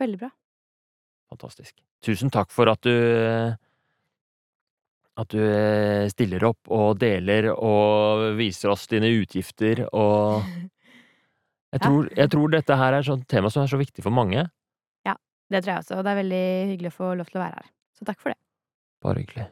Veldig 0.00 0.20
bra. 0.20 0.30
Fantastisk. 1.30 1.78
Tusen 2.04 2.32
takk 2.34 2.52
for 2.54 2.70
at 2.72 2.82
du 2.86 2.94
at 5.20 5.34
du 5.34 5.40
eh, 5.42 6.08
stiller 6.08 6.46
opp 6.48 6.70
og 6.72 6.94
deler 7.00 7.50
og 7.52 8.38
viser 8.38 8.70
oss 8.72 8.86
dine 8.88 9.10
utgifter 9.20 9.82
og 9.90 10.46
Jeg 11.70 11.80
tror, 11.84 12.08
jeg 12.16 12.30
tror 12.32 12.50
dette 12.50 12.76
her 12.76 12.96
er 12.96 13.12
et 13.12 13.28
tema 13.30 13.50
som 13.52 13.62
er 13.62 13.70
så 13.70 13.78
viktig 13.78 14.02
for 14.02 14.10
mange. 14.10 14.42
Ja, 15.06 15.14
Det 15.50 15.62
tror 15.62 15.72
jeg 15.72 15.84
også, 15.84 15.98
og 15.98 16.04
det 16.04 16.10
er 16.10 16.22
veldig 16.22 16.44
hyggelig 16.72 16.90
å 16.90 16.98
få 16.98 17.14
lov 17.14 17.30
til 17.30 17.38
å 17.38 17.44
være 17.44 17.62
her. 17.62 17.70
Så 17.98 18.04
takk 18.08 18.20
for 18.20 18.34
det. 18.34 18.38
Bare 19.04 19.22
hyggelig. 19.22 19.46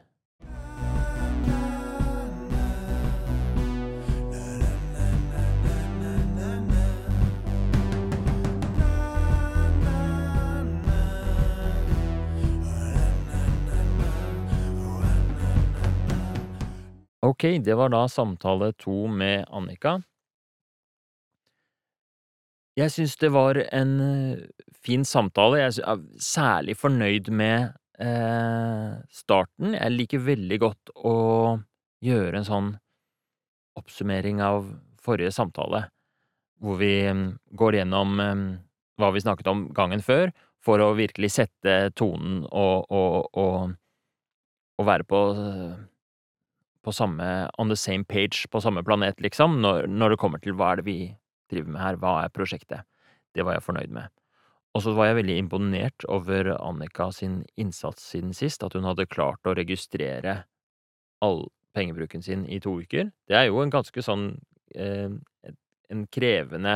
Ok, 17.21 17.43
det 17.63 17.75
var 17.75 17.89
da 17.89 18.07
samtale 18.07 18.71
to 18.73 19.07
med 19.07 19.45
Annika. 19.51 20.01
Jeg 22.79 22.93
syns 22.93 23.17
det 23.19 23.31
var 23.33 23.57
en 23.75 23.93
eh, 24.03 24.43
fin 24.85 25.03
samtale. 25.07 25.59
Jeg 25.59 25.81
er 25.83 26.03
særlig 26.23 26.77
fornøyd 26.79 27.31
med 27.35 27.73
eh, 27.99 28.99
starten. 29.11 29.73
Jeg 29.75 29.95
liker 29.95 30.23
veldig 30.23 30.59
godt 30.63 30.93
å 30.95 31.15
gjøre 32.05 32.39
en 32.39 32.47
sånn 32.47 32.69
oppsummering 33.79 34.39
av 34.43 34.69
forrige 35.03 35.33
samtale, 35.35 35.87
hvor 36.63 36.79
vi 36.79 36.93
mm, 37.07 37.25
går 37.59 37.81
gjennom 37.81 38.23
eh, 38.23 38.45
hva 38.99 39.11
vi 39.15 39.23
snakket 39.23 39.51
om 39.51 39.67
gangen 39.75 40.03
før, 40.03 40.31
for 40.63 40.79
å 40.83 40.93
virkelig 40.95 41.33
sette 41.35 41.75
tonen 41.99 42.43
og, 42.47 42.87
og, 42.91 43.29
og, 43.39 43.77
og 44.79 44.87
være 44.87 45.07
på 45.07 45.21
på 46.79 46.93
samme 46.95 47.49
on 47.59 47.67
the 47.67 47.75
same 47.75 48.05
page, 48.07 48.47
på 48.51 48.61
samme 48.63 48.79
planet, 48.87 49.19
liksom, 49.19 49.57
når, 49.61 49.87
når 49.91 50.13
det 50.13 50.19
kommer 50.21 50.39
til 50.39 50.55
hva 50.55 50.71
er 50.71 50.79
det 50.79 50.85
vi 50.87 50.99
driver 51.51 51.73
med 51.75 51.81
her, 51.83 51.99
hva 52.01 52.15
er 52.23 52.33
prosjektet? 52.33 52.87
Det 53.35 53.45
var 53.45 53.57
jeg 53.57 53.65
fornøyd 53.65 53.93
med. 53.93 54.09
Og 54.77 54.83
så 54.85 54.93
var 54.93 55.09
jeg 55.09 55.19
veldig 55.23 55.37
imponert 55.41 56.05
over 56.11 56.51
Annika 56.55 57.09
sin 57.13 57.41
innsats 57.57 58.05
siden 58.11 58.35
sist, 58.37 58.63
at 58.63 58.75
hun 58.77 58.85
hadde 58.85 59.09
klart 59.09 59.49
å 59.49 59.55
registrere 59.57 60.43
all 61.25 61.47
pengebruken 61.75 62.21
sin 62.25 62.45
i 62.49 62.59
to 62.61 62.75
uker. 62.81 63.09
Det 63.27 63.37
er 63.37 63.49
jo 63.49 63.61
en 63.63 63.73
ganske 63.73 64.03
sånn 64.05 64.31
eh, 64.75 65.09
en 65.89 66.05
krevende 66.13 66.75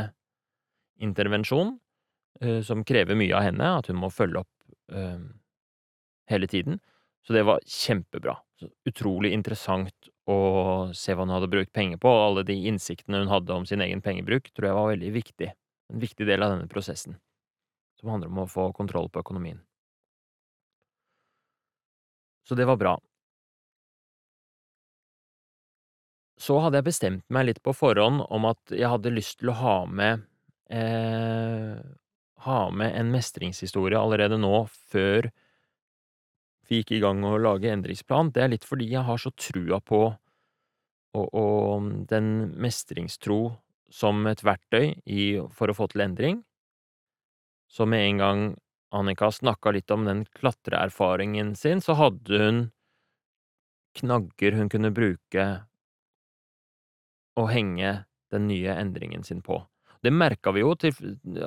intervensjon, 1.01 1.77
eh, 2.41 2.61
som 2.65 2.83
krever 2.85 3.17
mye 3.17 3.35
av 3.37 3.45
henne, 3.47 3.69
at 3.77 3.89
hun 3.91 3.99
må 4.01 4.09
følge 4.13 4.41
opp 4.41 4.97
eh, 4.97 5.21
hele 6.33 6.49
tiden. 6.49 6.81
Så 7.23 7.35
det 7.37 7.45
var 7.47 7.61
kjempebra. 7.65 8.35
Så 8.59 8.69
utrolig 8.89 9.33
interessant 9.35 10.09
å 10.29 10.37
se 10.95 11.15
hva 11.15 11.25
hun 11.25 11.33
hadde 11.35 11.51
brukt 11.51 11.73
penger 11.75 11.99
på, 12.01 12.09
og 12.09 12.25
alle 12.27 12.45
de 12.47 12.55
innsiktene 12.69 13.23
hun 13.23 13.31
hadde 13.31 13.55
om 13.55 13.65
sin 13.67 13.83
egen 13.83 14.01
pengebruk, 14.03 14.49
tror 14.53 14.69
jeg 14.69 14.77
var 14.77 14.91
veldig 14.93 15.13
viktig. 15.15 15.49
En 15.93 16.03
viktig 16.03 16.27
del 16.27 16.43
av 16.45 16.55
denne 16.55 16.69
prosessen, 16.71 17.17
som 17.99 18.13
handler 18.13 18.31
om 18.31 18.43
å 18.45 18.49
få 18.49 18.69
kontroll 18.75 19.09
på 19.11 19.23
økonomien. 19.23 19.59
Så 22.47 22.55
det 22.59 22.67
var 22.67 22.79
bra. 22.79 22.97
Så 26.39 26.57
hadde 26.59 26.79
jeg 26.79 26.89
bestemt 26.89 27.23
meg 27.31 27.47
litt 27.47 27.61
på 27.63 27.71
forhånd 27.75 28.25
om 28.27 28.47
at 28.49 28.73
jeg 28.73 28.89
hadde 28.91 29.13
lyst 29.13 29.39
til 29.39 29.53
å 29.53 29.59
ha 29.59 29.75
med 29.87 30.25
eh, 30.73 31.77
ha 32.43 32.71
med 32.71 32.95
en 32.99 33.11
mestringshistorie 33.13 33.99
allerede 33.99 34.37
nå, 34.41 34.65
før 34.91 35.29
vi 36.69 36.79
gikk 36.81 36.95
i 36.95 37.01
gang 37.03 37.23
å 37.27 37.37
lage 37.41 37.71
endringsplan, 37.71 38.31
det 38.33 38.43
er 38.43 38.53
litt 38.53 38.67
fordi 38.67 38.89
jeg 38.93 39.05
har 39.07 39.19
så 39.19 39.31
trua 39.35 39.79
på 39.83 40.03
og, 41.13 41.27
og 41.29 41.89
den 42.09 42.29
mestringstro 42.57 43.55
som 43.93 44.25
et 44.29 44.41
verktøy 44.45 44.95
i, 45.05 45.23
for 45.53 45.69
å 45.69 45.77
få 45.77 45.89
til 45.91 46.05
endring. 46.07 46.41
Så 47.69 47.85
med 47.89 48.07
en 48.07 48.21
gang 48.21 48.45
Annika 48.93 49.31
snakka 49.33 49.73
litt 49.73 49.91
om 49.93 50.05
den 50.05 50.23
klatreerfaringen 50.37 51.55
sin, 51.57 51.81
så 51.81 51.95
hadde 51.97 52.39
hun 52.41 52.63
knagger 53.97 54.57
hun 54.57 54.69
kunne 54.73 54.93
bruke 54.93 55.45
å 57.37 57.45
henge 57.49 57.93
den 58.33 58.47
nye 58.49 58.73
endringen 58.77 59.25
sin 59.25 59.41
på. 59.45 59.63
Det 60.03 60.11
merka 60.11 60.51
vi 60.51 60.63
jo 60.63 60.73
til 60.75 60.93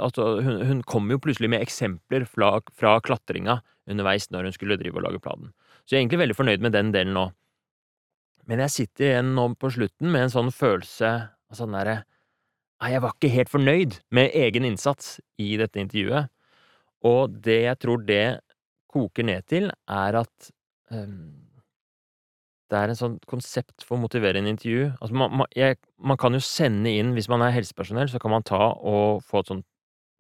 Altså, 0.01 0.41
hun, 0.41 0.63
hun 0.65 0.83
kom 0.89 1.11
jo 1.13 1.21
plutselig 1.23 1.51
med 1.53 1.65
eksempler 1.65 2.25
fra, 2.29 2.57
fra 2.73 2.97
klatringa 3.05 3.61
underveis 3.91 4.31
når 4.33 4.49
hun 4.49 4.57
skulle 4.57 4.79
drive 4.81 4.99
og 4.99 5.07
lage 5.07 5.23
planen. 5.23 5.53
Så 5.85 5.95
jeg 5.95 6.01
er 6.01 6.07
egentlig 6.07 6.23
veldig 6.25 6.39
fornøyd 6.39 6.65
med 6.65 6.75
den 6.75 6.93
delen 6.95 7.15
nå. 7.17 7.27
Men 8.47 8.63
jeg 8.65 8.75
sitter 8.75 9.11
igjen 9.11 9.35
nå 9.37 9.49
på 9.61 9.71
slutten 9.75 10.13
med 10.13 10.27
en 10.27 10.33
sånn 10.33 10.53
følelse 10.55 11.13
av 11.29 11.59
sånn 11.59 11.77
derre 11.77 12.03
Nei, 12.77 12.91
jeg 12.93 13.01
var 13.01 13.15
ikke 13.15 13.33
helt 13.33 13.49
fornøyd 13.49 13.95
med 14.13 14.35
egen 14.37 14.67
innsats 14.69 15.15
i 15.41 15.55
dette 15.57 15.81
intervjuet. 15.81 16.29
Og 17.09 17.33
det 17.47 17.63
jeg 17.63 17.79
tror 17.81 18.03
det 18.05 18.25
koker 18.93 19.25
ned 19.25 19.47
til, 19.49 19.71
er 19.89 20.19
at 20.21 20.51
um, 20.93 21.46
det 22.71 22.79
er 22.79 22.91
en 22.91 22.99
sånn 22.99 23.19
konsept 23.31 23.85
for 23.87 23.97
å 23.97 24.03
motivere 24.03 24.41
en 24.41 24.49
intervju. 24.51 24.89
Altså, 24.99 25.15
man, 25.15 25.35
man, 25.43 25.51
jeg, 25.55 25.79
man, 26.03 26.19
kan 26.19 26.35
jo 26.35 26.43
sende 26.43 26.91
inn, 26.91 27.13
hvis 27.15 27.29
man 27.31 27.45
er 27.47 27.55
helsepersonell, 27.55 28.11
så 28.11 28.21
kan 28.23 28.35
man 28.35 28.47
ta 28.47 28.73
og 28.75 29.23
få 29.27 29.43
et 29.43 29.53
sånt 29.53 29.67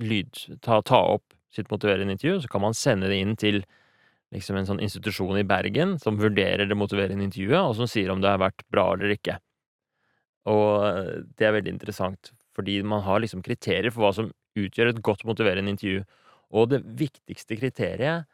lyd 0.03 0.31
ta, 0.63 0.79
ta 0.87 1.01
opp 1.17 1.35
sitt 1.55 1.71
motiverende 1.73 2.15
intervju, 2.15 2.43
så 2.45 2.53
kan 2.53 2.63
man 2.63 2.77
sende 2.77 3.09
det 3.11 3.19
inn 3.23 3.35
til 3.41 3.63
liksom 4.35 4.59
en 4.59 4.69
sånn 4.69 4.83
institusjon 4.85 5.39
i 5.41 5.47
Bergen 5.47 5.97
som 6.03 6.19
vurderer 6.21 6.69
det 6.69 6.79
motiverende 6.79 7.25
intervjuet, 7.27 7.61
og 7.63 7.77
som 7.79 7.91
sier 7.91 8.13
om 8.13 8.23
det 8.23 8.31
har 8.31 8.43
vært 8.43 8.67
bra 8.73 8.91
eller 8.95 9.15
ikke. 9.15 9.39
Og 10.51 11.27
det 11.39 11.47
er 11.47 11.57
veldig 11.57 11.73
interessant, 11.75 12.33
fordi 12.55 12.79
man 12.87 13.03
har 13.07 13.23
liksom 13.23 13.43
kriterier 13.47 13.91
for 13.95 14.07
hva 14.07 14.13
som 14.15 14.31
utgjør 14.57 14.93
et 14.93 15.03
godt 15.05 15.25
motiverende 15.29 15.73
intervju. 15.75 16.05
Og 16.55 16.71
det 16.71 16.83
viktigste 16.99 17.59
kriteriet, 17.59 18.29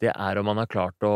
det 0.00 0.14
er 0.14 0.38
om 0.38 0.48
man 0.48 0.60
har 0.62 0.70
klart 0.70 1.04
å 1.04 1.14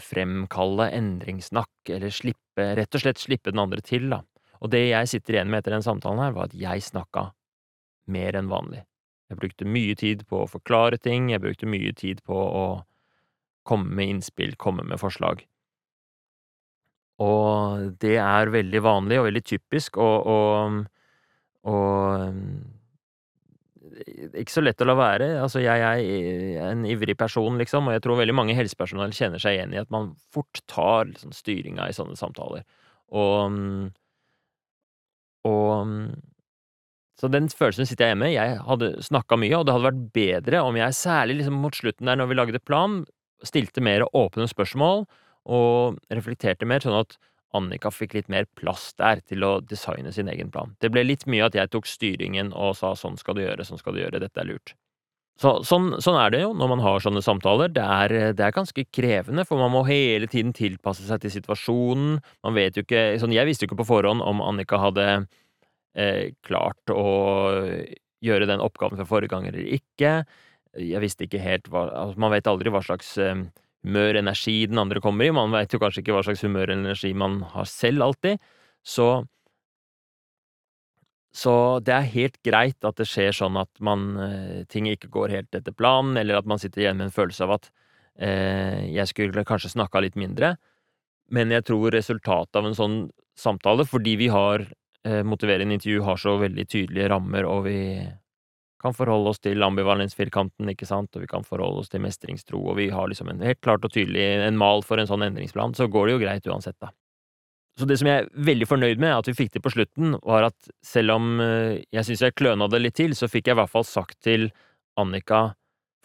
fremkalle 0.00 0.90
endringssnakk, 0.96 1.72
eller 1.90 2.12
slippe 2.14 2.42
Rett 2.56 2.96
og 2.96 3.02
slett 3.02 3.20
slippe 3.20 3.52
den 3.52 3.60
andre 3.60 3.82
til, 3.84 4.06
da. 4.08 4.22
Og 4.64 4.70
det 4.72 4.86
jeg 4.86 5.10
sitter 5.10 5.36
igjen 5.36 5.50
med 5.52 5.60
etter 5.60 5.74
den 5.76 5.84
samtalen 5.84 6.22
her, 6.24 6.32
var 6.32 6.48
at 6.48 6.54
jeg 6.56 6.84
snakka 6.86 7.26
mer 8.12 8.38
enn 8.38 8.48
vanlig. 8.48 8.80
Jeg 9.28 9.40
brukte 9.40 9.68
mye 9.68 9.96
tid 9.98 10.22
på 10.30 10.44
å 10.44 10.48
forklare 10.48 10.96
ting, 11.02 11.28
jeg 11.32 11.42
brukte 11.42 11.68
mye 11.68 11.92
tid 11.96 12.22
på 12.24 12.32
å 12.36 12.64
komme 13.66 13.90
med 13.98 14.14
innspill, 14.14 14.54
komme 14.56 14.86
med 14.86 15.02
forslag. 15.02 15.42
Og 17.22 17.92
det 18.00 18.16
er 18.22 18.52
veldig 18.52 18.82
vanlig 18.84 19.20
og 19.20 19.28
veldig 19.28 19.44
typisk, 19.48 19.98
og, 20.00 20.28
og, 20.32 20.80
og 21.72 22.36
ikke 24.04 24.52
så 24.52 24.62
lett 24.62 24.82
å 24.82 24.88
la 24.88 24.96
være. 24.98 25.28
Altså, 25.40 25.62
jeg 25.64 25.82
er 25.82 26.70
en 26.70 26.84
ivrig 26.88 27.16
person, 27.18 27.58
liksom, 27.60 27.88
og 27.88 27.96
jeg 27.96 28.04
tror 28.04 28.20
veldig 28.20 28.36
mange 28.36 28.56
helsepersonell 28.58 29.14
kjenner 29.16 29.42
seg 29.42 29.56
igjen 29.56 29.74
i 29.76 29.80
at 29.82 29.92
man 29.94 30.12
fort 30.34 30.60
tar 30.70 31.08
liksom, 31.10 31.34
styringa 31.36 31.88
i 31.88 31.96
sånne 31.96 32.18
samtaler. 32.18 32.64
Og, 33.16 33.58
og 35.46 35.92
så 37.16 37.30
den 37.32 37.48
følelsen 37.48 37.88
sitter 37.88 38.10
jeg 38.10 38.14
hjemme. 38.14 38.32
Jeg 38.34 38.58
hadde 38.66 38.90
snakka 39.06 39.38
mye, 39.40 39.54
og 39.56 39.64
det 39.66 39.76
hadde 39.76 39.88
vært 39.88 40.02
bedre 40.16 40.64
om 40.68 40.76
jeg, 40.76 40.98
særlig 40.98 41.38
liksom 41.38 41.62
mot 41.62 41.76
slutten 41.76 42.10
der 42.10 42.18
når 42.20 42.28
vi 42.28 42.40
lagde 42.40 42.60
plan, 42.60 43.04
stilte 43.46 43.84
mer 43.84 44.04
åpne 44.16 44.48
spørsmål 44.50 45.06
og 45.56 45.96
reflekterte 46.12 46.68
mer, 46.68 46.82
sånn 46.84 46.98
at 46.98 47.16
Annika 47.54 47.92
fikk 47.94 48.16
litt 48.16 48.32
mer 48.32 48.48
plass 48.58 48.90
der 48.98 49.22
til 49.24 49.44
å 49.46 49.52
designe 49.62 50.12
sin 50.12 50.28
egen 50.32 50.50
plan. 50.52 50.74
Det 50.82 50.90
ble 50.92 51.04
litt 51.06 51.26
mye 51.30 51.46
at 51.46 51.54
jeg 51.56 51.70
tok 51.72 51.86
styringen 51.88 52.50
og 52.52 52.74
sa 52.78 52.94
sånn 52.98 53.16
skal 53.20 53.38
du 53.38 53.44
gjøre, 53.44 53.64
sånn 53.64 53.80
skal 53.80 53.96
du 53.96 54.02
gjøre, 54.02 54.20
dette 54.22 54.42
er 54.42 54.50
lurt. 54.50 54.74
Så, 55.36 55.50
sånn, 55.68 55.90
sånn, 56.00 56.16
er 56.16 56.32
det 56.32 56.38
jo 56.40 56.52
når 56.56 56.70
man 56.70 56.80
har 56.80 57.02
sånne 57.04 57.20
samtaler. 57.24 57.68
Det 57.76 57.84
er, 57.84 58.14
det 58.38 58.44
er, 58.44 58.54
ganske 58.56 58.86
krevende, 58.88 59.44
for 59.44 59.60
man 59.60 59.74
må 59.74 59.82
hele 59.88 60.28
tiden 60.32 60.54
tilpasse 60.56 61.04
seg 61.04 61.20
til 61.20 61.34
situasjonen. 61.34 62.22
Man 62.46 62.56
vet 62.56 62.78
jo 62.78 62.86
ikke 62.86 63.18
sånn, 63.20 63.36
Jeg 63.36 63.48
visste 63.48 63.66
jo 63.66 63.70
ikke 63.70 63.82
på 63.82 63.90
forhånd 63.90 64.24
om 64.24 64.40
Annika 64.40 64.80
hadde 64.80 65.06
eh, 65.92 66.32
klart 66.46 66.92
å 66.92 67.04
gjøre 68.24 68.48
den 68.48 68.64
oppgaven 68.64 68.96
fra 68.96 69.08
forrige 69.08 69.34
gang 69.34 69.44
eller 69.50 69.76
ikke. 69.76 70.22
Jeg 70.80 71.04
visste 71.04 71.28
ikke 71.28 71.40
helt 71.40 71.68
hva 71.72 71.86
altså 71.88 72.20
Man 72.20 72.32
vet 72.32 72.48
aldri 72.48 72.72
hva 72.72 72.82
slags 72.84 73.14
eh, 73.20 73.36
humør, 73.86 74.18
energi 74.20 74.58
den 74.68 74.82
andre 74.82 75.00
kommer 75.04 75.28
i. 75.28 75.32
Man 75.34 75.54
vet 75.54 75.72
jo 75.72 75.80
kanskje 75.82 76.02
ikke 76.02 76.16
hva 76.16 76.24
slags 76.26 76.44
humør 76.44 76.68
eller 76.68 76.90
energi 76.90 77.14
man 77.16 77.40
har 77.54 77.68
selv 77.70 78.10
alltid. 78.10 78.42
Så 78.84 79.24
så 81.36 81.52
det 81.84 81.92
er 81.92 82.14
helt 82.14 82.38
greit 82.46 82.86
at 82.88 82.96
det 82.96 83.04
skjer 83.10 83.34
sånn 83.36 83.58
at 83.60 83.68
man, 83.84 84.06
eh, 84.16 84.62
ting 84.72 84.86
ikke 84.88 85.10
går 85.12 85.34
helt 85.34 85.58
etter 85.58 85.74
planen, 85.76 86.16
eller 86.16 86.38
at 86.38 86.46
man 86.48 86.56
sitter 86.56 86.80
igjen 86.80 86.96
med 86.96 87.10
en 87.10 87.12
følelse 87.12 87.44
av 87.44 87.58
at 87.58 87.68
eh, 88.16 88.86
jeg 88.88 89.10
skulle 89.10 89.44
kanskje 89.44 89.74
snakka 89.74 90.00
litt 90.00 90.16
mindre. 90.16 90.54
Men 91.28 91.52
jeg 91.52 91.66
tror 91.68 91.92
resultatet 91.92 92.56
av 92.56 92.70
en 92.70 92.78
sånn 92.78 92.96
samtale, 93.36 93.84
fordi 93.84 94.14
vi 94.16 94.30
har 94.32 94.64
Eh, 95.06 95.22
motiverende 95.22 95.74
intervju 95.74 96.00
har 96.02 96.16
så 96.16 96.34
veldig 96.36 96.64
tydelige 96.66 97.08
rammer, 97.12 97.46
og 97.46 97.64
vi 97.68 97.78
kan 98.82 98.94
forholde 98.96 99.32
oss 99.32 99.40
til 99.40 99.64
ambivalensfirkanten, 99.64 100.68
ikke 100.72 100.88
sant, 100.88 101.14
og 101.16 101.24
vi 101.24 101.30
kan 101.30 101.46
forholde 101.46 101.82
oss 101.82 101.90
til 101.92 102.02
mestringstro, 102.04 102.60
og 102.60 102.76
vi 102.80 102.90
har 102.92 103.08
liksom 103.08 103.30
en 103.32 103.42
helt 103.46 103.60
klart 103.64 103.84
og 103.86 103.94
tydelig 103.94 104.24
en 104.44 104.60
mal 104.60 104.84
for 104.86 105.00
en 105.00 105.08
sånn 105.08 105.24
endringsplan, 105.26 105.74
så 105.76 105.88
går 105.90 106.06
det 106.06 106.16
jo 106.16 106.22
greit 106.24 106.48
uansett, 106.50 106.78
da. 106.82 106.92
Så 107.76 107.84
det 107.84 107.98
som 108.00 108.08
jeg 108.08 108.22
er 108.22 108.28
veldig 108.48 108.68
fornøyd 108.68 109.00
med 109.02 109.12
at 109.12 109.26
vi 109.28 109.36
fikk 109.36 109.52
til 109.52 109.64
på 109.64 109.74
slutten, 109.74 110.16
var 110.24 110.48
at 110.48 110.70
selv 110.84 111.12
om 111.18 111.42
eh, 111.44 111.82
jeg 111.92 112.08
syns 112.08 112.22
jeg 112.24 112.36
kløna 112.38 112.70
det 112.72 112.80
litt 112.80 112.96
til, 112.96 113.12
så 113.16 113.28
fikk 113.28 113.50
jeg 113.50 113.56
i 113.56 113.60
hvert 113.60 113.72
fall 113.72 113.84
sagt 113.84 114.16
til 114.24 114.48
Annika 114.96 115.50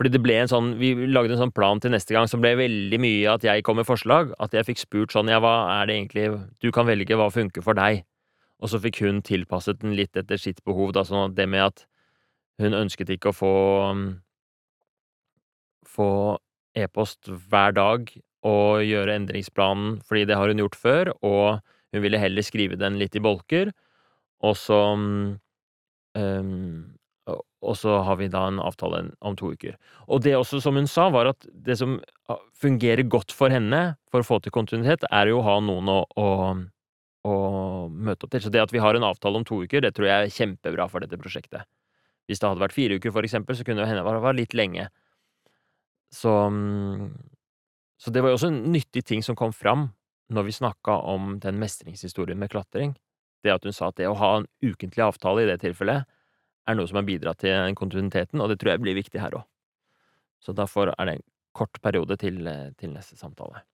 fordi 0.02 0.16
det 0.16 0.24
ble 0.24 0.34
en 0.42 0.50
sånn, 0.50 0.70
Vi 0.82 0.96
lagde 1.14 1.36
en 1.36 1.44
sånn 1.44 1.54
plan 1.54 1.78
til 1.78 1.92
neste 1.94 2.16
gang 2.16 2.26
som 2.26 2.42
ble 2.42 2.56
veldig 2.58 2.98
mye 2.98 3.36
at 3.36 3.44
jeg 3.46 3.62
kom 3.62 3.78
med 3.78 3.86
forslag. 3.86 4.32
At 4.42 4.56
jeg 4.58 4.66
fikk 4.72 4.80
spurt 4.82 5.14
sånn 5.14 5.30
Ja, 5.30 5.38
hva 5.38 5.54
er 5.76 5.86
det 5.86 6.00
egentlig 6.00 6.24
Du 6.58 6.72
kan 6.74 6.88
velge 6.90 7.14
hva 7.20 7.28
funker 7.30 7.62
for 7.62 7.78
deg. 7.78 8.02
Og 8.66 8.72
så 8.74 8.80
fikk 8.82 9.04
hun 9.06 9.22
tilpasset 9.22 9.84
den 9.84 9.94
litt 9.94 10.18
etter 10.18 10.42
sitt 10.42 10.64
behov, 10.66 10.96
da, 10.98 11.06
sånn 11.06 11.28
at 11.30 11.38
det 11.38 11.46
med 11.50 11.68
at 11.68 11.86
hun 12.64 12.78
ønsket 12.78 13.12
ikke 13.14 13.32
å 13.32 13.38
få 13.38 13.56
få 15.92 16.12
e-post 16.78 17.28
hver 17.52 17.76
dag 17.76 18.08
og 18.48 18.84
gjøre 18.88 19.18
endringsplanen, 19.20 20.00
fordi 20.08 20.24
det 20.30 20.38
har 20.40 20.50
hun 20.50 20.62
gjort 20.64 20.78
før, 20.80 21.12
og 21.20 21.60
hun 21.92 22.04
ville 22.06 22.22
heller 22.22 22.46
skrive 22.46 22.80
den 22.80 22.98
litt 23.02 23.18
i 23.18 23.24
bolker, 23.24 23.74
og 24.42 24.56
så 24.58 24.80
um, 24.96 26.90
og 27.62 27.76
så 27.78 28.00
har 28.02 28.18
vi 28.18 28.26
da 28.32 28.48
en 28.50 28.58
avtale 28.58 29.04
om 29.22 29.36
to 29.38 29.52
uker. 29.54 29.76
Og 30.10 30.24
det 30.26 30.34
også, 30.34 30.58
som 30.64 30.80
hun 30.80 30.88
sa, 30.90 31.12
var 31.14 31.30
at 31.30 31.46
det 31.54 31.76
som 31.78 32.00
fungerer 32.58 33.06
godt 33.06 33.36
for 33.36 33.54
henne 33.54 33.82
for 34.10 34.24
å 34.24 34.26
få 34.26 34.40
til 34.42 34.56
kontinuitet, 34.56 35.06
er 35.14 35.30
jo 35.30 35.38
å 35.38 35.46
ha 35.46 35.60
noen 35.62 35.92
å, 35.94 36.00
å 36.18 36.30
å 37.28 37.34
møte 37.90 38.26
opp 38.26 38.34
til. 38.34 38.44
Så 38.46 38.52
det 38.54 38.64
at 38.64 38.74
vi 38.74 38.82
har 38.82 38.98
en 38.98 39.06
avtale 39.06 39.42
om 39.42 39.46
to 39.48 39.62
uker, 39.64 39.84
det 39.84 39.94
tror 39.98 40.10
jeg 40.10 40.26
er 40.26 40.36
kjempebra 40.36 40.88
for 40.92 41.04
dette 41.04 41.20
prosjektet. 41.22 41.68
Hvis 42.32 42.40
det 42.40 42.48
hadde 42.48 42.64
vært 42.64 42.76
fire 42.76 42.96
uker, 42.96 43.12
for 43.12 43.28
eksempel, 43.28 43.58
så 43.60 43.66
kunne 43.68 43.84
det 43.84 43.90
hende 43.90 44.06
det 44.08 44.24
var 44.24 44.38
litt 44.38 44.54
lenge. 44.56 44.86
Så, 46.16 46.32
så 48.00 48.12
det 48.16 48.24
var 48.24 48.32
jo 48.32 48.38
også 48.40 48.52
en 48.52 48.62
nyttig 48.72 49.04
ting 49.08 49.24
som 49.24 49.36
kom 49.36 49.52
fram 49.56 49.90
når 50.32 50.48
vi 50.48 50.56
snakka 50.56 50.96
om 51.12 51.34
den 51.44 51.60
mestringshistorien 51.60 52.40
med 52.40 52.54
klatring. 52.54 52.96
Det 53.44 53.52
at 53.52 53.68
hun 53.68 53.76
sa 53.76 53.90
at 53.92 54.00
det 54.00 54.08
å 54.08 54.16
ha 54.16 54.32
en 54.40 54.48
ukentlig 54.64 55.04
avtale 55.04 55.44
i 55.44 55.50
det 55.50 55.60
tilfellet 55.66 56.08
er 56.70 56.78
noe 56.78 56.88
som 56.88 57.02
har 57.02 57.08
bidratt 57.08 57.42
til 57.44 57.76
kontinuiteten, 57.76 58.40
og 58.40 58.52
det 58.52 58.62
tror 58.62 58.76
jeg 58.76 58.84
blir 58.86 58.96
viktig 58.96 59.20
her 59.20 59.36
òg. 59.42 59.44
Så 60.40 60.56
derfor 60.56 60.94
er 60.94 61.10
det 61.10 61.18
en 61.18 61.26
kort 61.58 61.82
periode 61.84 62.16
til, 62.22 62.48
til 62.80 62.94
neste 62.94 63.18
samtale. 63.20 63.66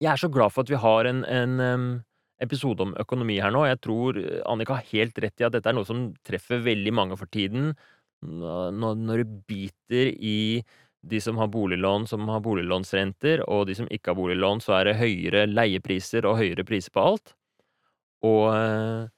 Jeg 0.00 0.14
er 0.14 0.22
så 0.24 0.32
glad 0.32 0.54
for 0.54 0.64
at 0.64 0.72
vi 0.72 0.80
har 0.80 1.10
en, 1.10 1.20
en 1.28 1.52
episode 2.42 2.86
om 2.86 2.94
økonomi 3.00 3.38
her 3.42 3.52
nå. 3.54 3.64
Jeg 3.68 3.80
tror 3.84 4.18
eh, 4.20 4.40
Annika 4.48 4.78
har 4.78 4.88
helt 4.92 5.18
rett 5.22 5.42
i 5.42 5.48
at 5.48 5.56
dette 5.56 5.68
er 5.68 5.76
noe 5.76 5.88
som 5.88 6.10
treffer 6.26 6.62
veldig 6.64 6.94
mange 6.94 7.18
for 7.20 7.30
tiden. 7.32 7.72
Når, 8.22 9.18
det 9.18 9.28
biter 9.50 10.12
i 10.14 10.62
de 11.02 11.18
som 11.20 11.38
har 11.42 11.50
boliglån, 11.50 12.06
som 12.06 12.28
har 12.30 12.42
boliglånsrenter, 12.44 13.42
og 13.50 13.66
de 13.66 13.74
som 13.74 13.88
ikke 13.90 14.12
har 14.12 14.18
boliglån, 14.20 14.62
så 14.62 14.76
er 14.78 14.90
det 14.90 15.00
høyere 15.00 15.48
leiepriser 15.50 16.28
og 16.30 16.38
høyere 16.38 16.66
priser 16.66 16.94
på 16.94 17.02
alt. 17.02 17.34
Og 18.22 18.44
eh, 18.54 19.10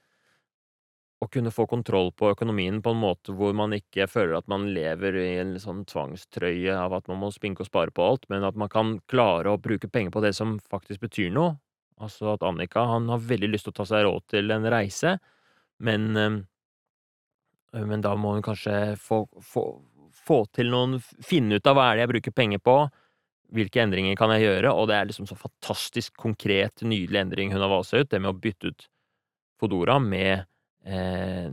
å 1.25 1.29
kunne 1.33 1.53
få 1.55 1.67
kontroll 1.69 2.11
på 2.17 2.31
økonomien 2.33 2.81
på 2.85 2.93
en 2.93 3.01
måte 3.01 3.35
hvor 3.37 3.55
man 3.57 3.75
ikke 3.77 4.09
føler 4.11 4.39
at 4.39 4.49
man 4.51 4.67
lever 4.77 5.17
i 5.21 5.29
en 5.41 5.55
sånn 5.61 5.85
tvangstrøye 5.89 6.75
av 6.77 6.97
at 6.99 7.09
man 7.12 7.23
må 7.23 7.31
spinke 7.35 7.65
og 7.65 7.71
spare 7.71 7.95
på 7.95 8.05
alt, 8.05 8.29
men 8.33 8.45
at 8.45 8.59
man 8.61 8.73
kan 8.73 8.99
klare 9.11 9.53
å 9.53 9.61
bruke 9.61 9.89
penger 9.89 10.15
på 10.15 10.25
det 10.25 10.35
som 10.37 10.59
faktisk 10.73 11.05
betyr 11.07 11.33
noe. 11.35 11.57
Altså 12.03 12.34
at 12.34 12.42
Annika 12.47 12.82
han 12.90 13.07
har 13.12 13.22
veldig 13.22 13.53
lyst 13.53 13.68
til 13.68 13.74
å 13.74 13.78
ta 13.78 13.86
seg 13.88 14.05
råd 14.07 14.26
til 14.34 14.51
en 14.51 14.66
reise, 14.72 15.14
men, 15.84 16.11
men 17.74 18.03
da 18.03 18.14
må 18.18 18.34
hun 18.34 18.42
kanskje 18.42 18.97
få, 18.99 19.24
få, 19.42 19.64
få 20.14 20.40
til 20.55 20.70
noen 20.72 20.99
Finne 21.03 21.59
ut 21.59 21.70
av 21.70 21.78
hva 21.78 21.90
er 21.90 21.99
det 21.99 22.05
jeg 22.05 22.12
bruker 22.14 22.36
penger 22.36 22.62
på, 22.64 22.76
hvilke 23.55 23.82
endringer 23.82 24.18
kan 24.18 24.32
jeg 24.34 24.47
gjøre, 24.47 24.72
og 24.72 24.88
det 24.90 24.97
er 24.99 25.09
liksom 25.11 25.28
så 25.30 25.38
fantastisk 25.38 26.16
konkret, 26.18 26.82
nydelig 26.82 27.20
endring 27.20 27.53
hun 27.55 27.62
har 27.62 27.70
valgt 27.70 27.92
seg 27.92 28.05
ut, 28.05 28.11
det 28.11 28.22
med 28.22 28.32
å 28.32 28.40
bytte 28.47 28.72
ut 28.72 28.88
Fodora 29.61 30.01
med 30.03 30.42
eh, 30.82 31.53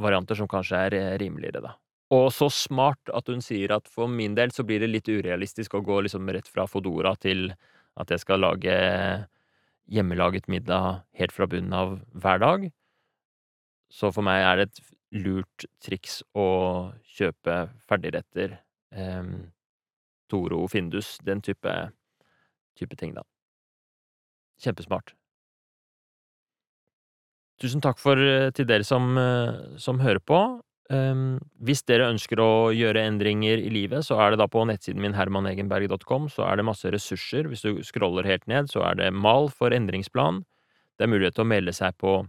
varianter 0.00 0.38
som 0.38 0.48
kanskje 0.48 0.80
er 0.86 0.96
eh, 0.96 1.16
rimeligere, 1.20 1.60
da. 1.64 1.74
Og 2.16 2.28
så 2.30 2.46
smart 2.54 3.10
at 3.10 3.26
hun 3.28 3.42
sier 3.42 3.74
at 3.74 3.88
for 3.90 4.08
min 4.08 4.36
del 4.36 4.52
så 4.54 4.62
blir 4.66 4.84
det 4.84 4.92
litt 4.92 5.08
urealistisk 5.10 5.74
å 5.74 5.82
gå 5.84 6.04
liksom 6.06 6.28
rett 6.30 6.46
fra 6.48 6.68
Fodora 6.70 7.16
til 7.18 7.48
at 7.96 8.12
jeg 8.12 8.22
skal 8.22 8.42
lage 8.44 8.76
hjemmelaget 9.86 10.48
middag 10.50 11.02
helt 11.16 11.34
fra 11.34 11.48
bunnen 11.50 11.74
av 11.76 11.98
hver 12.12 12.42
dag. 12.42 12.68
Så 13.92 14.10
for 14.12 14.26
meg 14.26 14.42
er 14.42 14.58
det 14.58 14.68
et 14.68 14.80
lurt 15.22 15.66
triks 15.84 16.20
å 16.36 16.46
kjøpe 17.16 17.58
ferdigretter, 17.88 18.58
eh, 18.92 19.30
Toro, 20.28 20.64
Findus, 20.66 21.16
den 21.22 21.40
type, 21.40 21.72
type 22.74 22.96
ting, 22.98 23.14
da. 23.14 23.22
Kjempesmart. 24.58 25.14
Tusen 27.62 27.80
takk 27.80 28.00
for 28.02 28.20
eh, 28.20 28.50
til 28.52 28.66
dere 28.68 28.84
som, 28.84 29.14
eh, 29.16 29.78
som 29.80 30.02
hører 30.02 30.20
på. 30.20 30.40
Um, 30.86 31.40
hvis 31.66 31.82
dere 31.82 32.12
ønsker 32.12 32.38
å 32.38 32.70
gjøre 32.70 33.02
endringer 33.08 33.58
i 33.58 33.70
livet, 33.74 34.06
så 34.06 34.20
er 34.22 34.32
det 34.32 34.38
da 34.38 34.46
på 34.46 34.62
nettsiden 34.68 35.02
min 35.02 35.16
hermanegenberg.com, 35.18 36.28
så 36.30 36.44
er 36.46 36.60
det 36.60 36.66
masse 36.68 36.92
ressurser. 36.94 37.48
Hvis 37.50 37.64
du 37.66 37.82
scroller 37.86 38.28
helt 38.28 38.46
ned, 38.46 38.70
så 38.70 38.84
er 38.86 39.00
det 39.00 39.10
mal 39.10 39.50
for 39.50 39.74
endringsplan. 39.74 40.44
Det 40.96 41.06
er 41.06 41.10
mulighet 41.10 41.36
til 41.36 41.46
å 41.46 41.50
melde 41.50 41.74
seg 41.74 41.96
på 41.98 42.20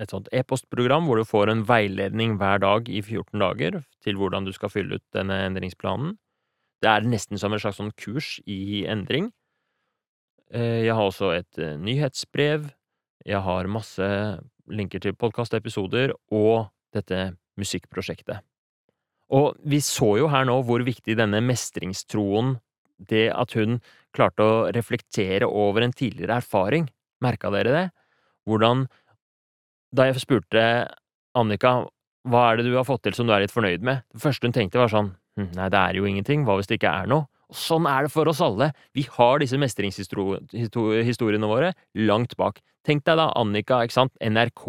et 0.00 0.12
sånt 0.12 0.30
e-postprogram 0.32 1.04
hvor 1.08 1.20
du 1.20 1.26
får 1.28 1.50
en 1.52 1.64
veiledning 1.68 2.38
hver 2.40 2.62
dag 2.62 2.88
i 2.88 3.02
14 3.02 3.42
dager 3.42 3.82
til 4.04 4.16
hvordan 4.16 4.46
du 4.46 4.52
skal 4.56 4.72
fylle 4.72 4.96
ut 4.96 5.04
denne 5.12 5.36
endringsplanen. 5.50 6.14
Det 6.82 6.90
er 6.90 7.06
nesten 7.06 7.38
som 7.38 7.52
en 7.52 7.60
slags 7.62 7.78
sånn 7.78 7.92
kurs 7.98 8.38
i 8.48 8.86
endring. 8.90 9.30
Eh, 10.52 10.82
jeg 10.86 10.96
har 10.96 11.10
også 11.10 11.34
et 11.36 11.60
eh, 11.60 11.76
nyhetsbrev. 11.78 12.70
Jeg 13.26 13.42
har 13.44 13.70
masse 13.70 14.08
linker 14.72 15.02
til 15.02 15.14
podkastepisoder 15.18 16.14
og 16.32 16.71
dette 16.94 17.32
musikkprosjektet. 17.60 18.42
Og 19.32 19.56
vi 19.64 19.80
så 19.84 20.14
jo 20.20 20.28
her 20.32 20.44
nå 20.48 20.58
hvor 20.68 20.84
viktig 20.84 21.16
denne 21.18 21.40
mestringstroen, 21.44 22.56
det 23.08 23.30
at 23.34 23.54
hun 23.58 23.80
klarte 24.14 24.44
å 24.44 24.58
reflektere 24.74 25.48
over 25.48 25.82
en 25.82 25.94
tidligere 25.96 26.36
erfaring, 26.42 26.86
merka 27.24 27.50
dere 27.54 27.72
det? 27.74 27.86
Hvordan 28.46 28.86
Da 29.92 30.06
jeg 30.08 30.22
spurte 30.22 30.62
Annika 31.36 31.82
hva 32.28 32.42
er 32.48 32.60
det 32.60 32.70
du 32.70 32.76
har 32.76 32.86
fått 32.86 33.02
til 33.04 33.16
som 33.16 33.26
du 33.26 33.32
er 33.34 33.42
litt 33.42 33.52
fornøyd 33.52 33.82
med, 33.84 34.04
det 34.14 34.22
første 34.22 34.46
hun 34.46 34.54
tenkte 34.54 34.80
var 34.80 34.92
sånn 34.92 35.10
hm, 35.36 35.50
nei, 35.56 35.68
det 35.72 35.80
er 35.80 35.98
jo 35.98 36.06
ingenting, 36.08 36.44
hva 36.46 36.56
hvis 36.58 36.70
det 36.70 36.78
ikke 36.78 36.92
er 37.02 37.10
noe? 37.10 37.26
Og 37.52 37.58
sånn 37.58 37.88
er 37.90 38.06
det 38.06 38.12
for 38.14 38.30
oss 38.30 38.40
alle, 38.44 38.70
vi 38.96 39.04
har 39.18 39.42
disse 39.42 39.58
mestringshistoriene 39.60 41.50
våre 41.50 41.72
langt 41.98 42.36
bak. 42.40 42.62
Tenk 42.86 43.04
deg 43.04 43.18
da 43.20 43.28
Annika, 43.36 43.82
ikke 43.84 43.98
sant, 43.98 44.14
NRK, 44.24 44.64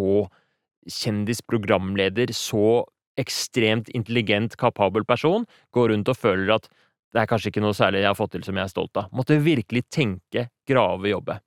kjendisprogramleder, 0.90 2.34
så 2.36 2.84
ekstremt 3.20 3.92
intelligent, 3.94 4.58
kapabel 4.58 5.06
person, 5.06 5.46
går 5.74 5.92
rundt 5.94 6.10
og 6.10 6.18
føler 6.18 6.56
at 6.58 6.70
det 7.14 7.22
er 7.22 7.30
kanskje 7.30 7.52
ikke 7.52 7.62
noe 7.62 7.78
særlig 7.78 8.02
jeg 8.02 8.10
har 8.10 8.18
fått 8.18 8.32
til 8.34 8.46
som 8.46 8.58
jeg 8.58 8.66
er 8.66 8.72
stolt 8.72 8.98
av. 8.98 9.12
Måtte 9.14 9.38
virkelig 9.38 9.86
tenke, 9.94 10.48
grave, 10.70 11.12
jobbe. 11.12 11.38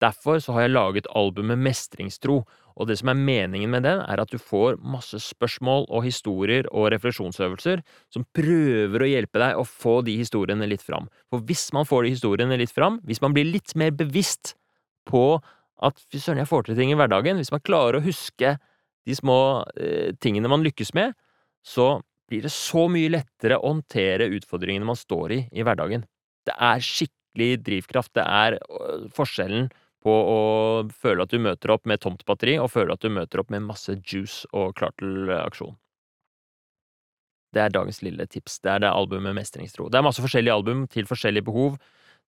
Derfor 0.00 0.40
så 0.40 0.56
har 0.56 0.64
jeg 0.64 0.72
laget 0.72 1.08
albumet 1.14 1.60
Mestringstro, 1.60 2.40
og 2.80 2.88
det 2.88 2.96
som 2.98 3.10
er 3.12 3.18
meningen 3.18 3.70
med 3.70 3.84
den, 3.84 4.00
er 4.00 4.22
at 4.22 4.32
du 4.32 4.38
får 4.40 4.78
masse 4.80 5.18
spørsmål 5.20 5.84
og 5.92 6.06
historier 6.06 6.66
og 6.72 6.88
refleksjonsøvelser 6.94 7.82
som 8.14 8.24
prøver 8.36 9.04
å 9.04 9.10
hjelpe 9.10 9.42
deg 9.42 9.60
å 9.60 9.66
få 9.68 9.98
de 10.06 10.16
historiene 10.22 10.68
litt 10.70 10.82
fram. 10.82 11.10
For 11.28 11.44
hvis 11.44 11.68
man 11.76 11.86
får 11.88 12.06
de 12.06 12.14
historiene 12.16 12.58
litt 12.58 12.72
fram, 12.72 12.98
hvis 13.04 13.20
man 13.20 13.36
blir 13.36 13.50
litt 13.50 13.76
mer 13.76 13.92
bevisst 13.92 14.54
på 15.10 15.42
at 15.86 16.00
fy 16.10 16.20
søren, 16.20 16.40
jeg 16.42 16.50
får 16.50 16.68
til 16.68 16.78
ting 16.78 16.92
i 16.92 16.98
hverdagen. 16.98 17.40
Hvis 17.40 17.52
man 17.54 17.64
klarer 17.64 17.98
å 17.98 18.04
huske 18.04 18.54
de 19.08 19.16
små 19.16 19.40
eh, 19.80 20.12
tingene 20.20 20.50
man 20.50 20.64
lykkes 20.64 20.92
med, 20.96 21.16
så 21.66 21.98
blir 22.30 22.44
det 22.46 22.52
så 22.54 22.86
mye 22.92 23.10
lettere 23.10 23.58
å 23.58 23.74
håndtere 23.74 24.30
utfordringene 24.36 24.86
man 24.86 24.98
står 24.98 25.36
i 25.36 25.40
i 25.50 25.66
hverdagen. 25.66 26.04
Det 26.46 26.54
er 26.54 26.84
skikkelig 26.84 27.52
drivkraft. 27.66 28.12
Det 28.16 28.24
er 28.24 28.58
øh, 28.60 29.08
forskjellen 29.16 29.70
på 30.00 30.12
å 30.14 30.40
føle 30.96 31.26
at 31.26 31.32
du 31.32 31.40
møter 31.42 31.74
opp 31.74 31.88
med 31.88 32.00
tomt 32.00 32.24
batteri, 32.28 32.56
og 32.60 32.70
føle 32.72 32.94
at 32.94 33.04
du 33.04 33.12
møter 33.12 33.42
opp 33.42 33.50
med 33.52 33.66
masse 33.66 33.98
juice 34.00 34.48
og 34.56 34.76
klar 34.78 34.94
til 35.00 35.28
aksjon. 35.36 35.76
Det 37.50 37.64
er 37.64 37.72
dagens 37.74 38.00
lille 38.06 38.24
tips. 38.30 38.60
Det 38.62 38.70
er 38.72 38.84
det 38.84 38.92
albumet 38.94 39.34
Mestringstro. 39.36 39.88
Det 39.90 39.98
er 39.98 40.06
masse 40.06 40.22
forskjellige 40.22 40.54
album 40.54 40.86
til 40.90 41.08
forskjellige 41.08 41.48
behov. 41.48 41.76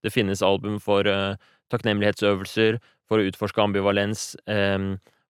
Det 0.03 0.11
finnes 0.11 0.43
album 0.43 0.81
for 0.83 1.07
uh, 1.07 1.39
takknemlighetsøvelser, 1.71 2.81
for 3.13 3.21
å 3.21 3.29
utforske 3.29 3.61
ambivalens, 3.61 4.33
eh, 4.49 4.89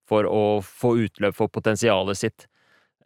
for 0.09 0.31
å 0.31 0.63
få 0.63 0.95
utløp 1.09 1.37
for 1.39 1.51
potensialet 1.53 2.23
sitt. 2.23 2.49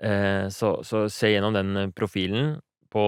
Eh, 0.00 0.48
så, 0.52 0.76
så, 0.84 1.06
se 1.08 1.32
gjennom 1.32 1.56
den 1.56 1.92
profilen 1.96 2.58
på, 2.92 3.04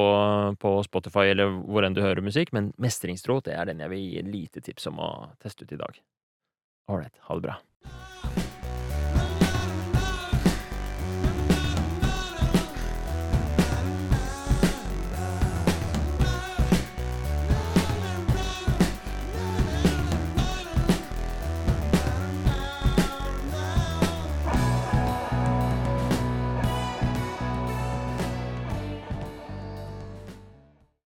på, 0.60 0.74
Spotify 0.86 1.28
eller 1.34 1.52
hvor 1.68 1.84
enn 1.84 1.96
du 1.96 2.02
hører 2.04 2.24
musikk, 2.24 2.54
men 2.56 2.72
mestringstro, 2.80 3.40
det 3.44 3.56
er 3.56 3.68
den 3.68 3.84
jeg 3.84 3.92
vil 3.92 4.06
gi 4.06 4.24
lite 4.24 4.64
tips 4.64 4.88
om 4.92 5.02
å 5.04 5.10
teste 5.42 5.68
ut 5.68 5.76
i 5.76 5.80
dag. 5.80 6.00
Ålreit, 6.88 7.20
ha 7.28 7.36
det 7.36 7.50
bra. 7.50 7.58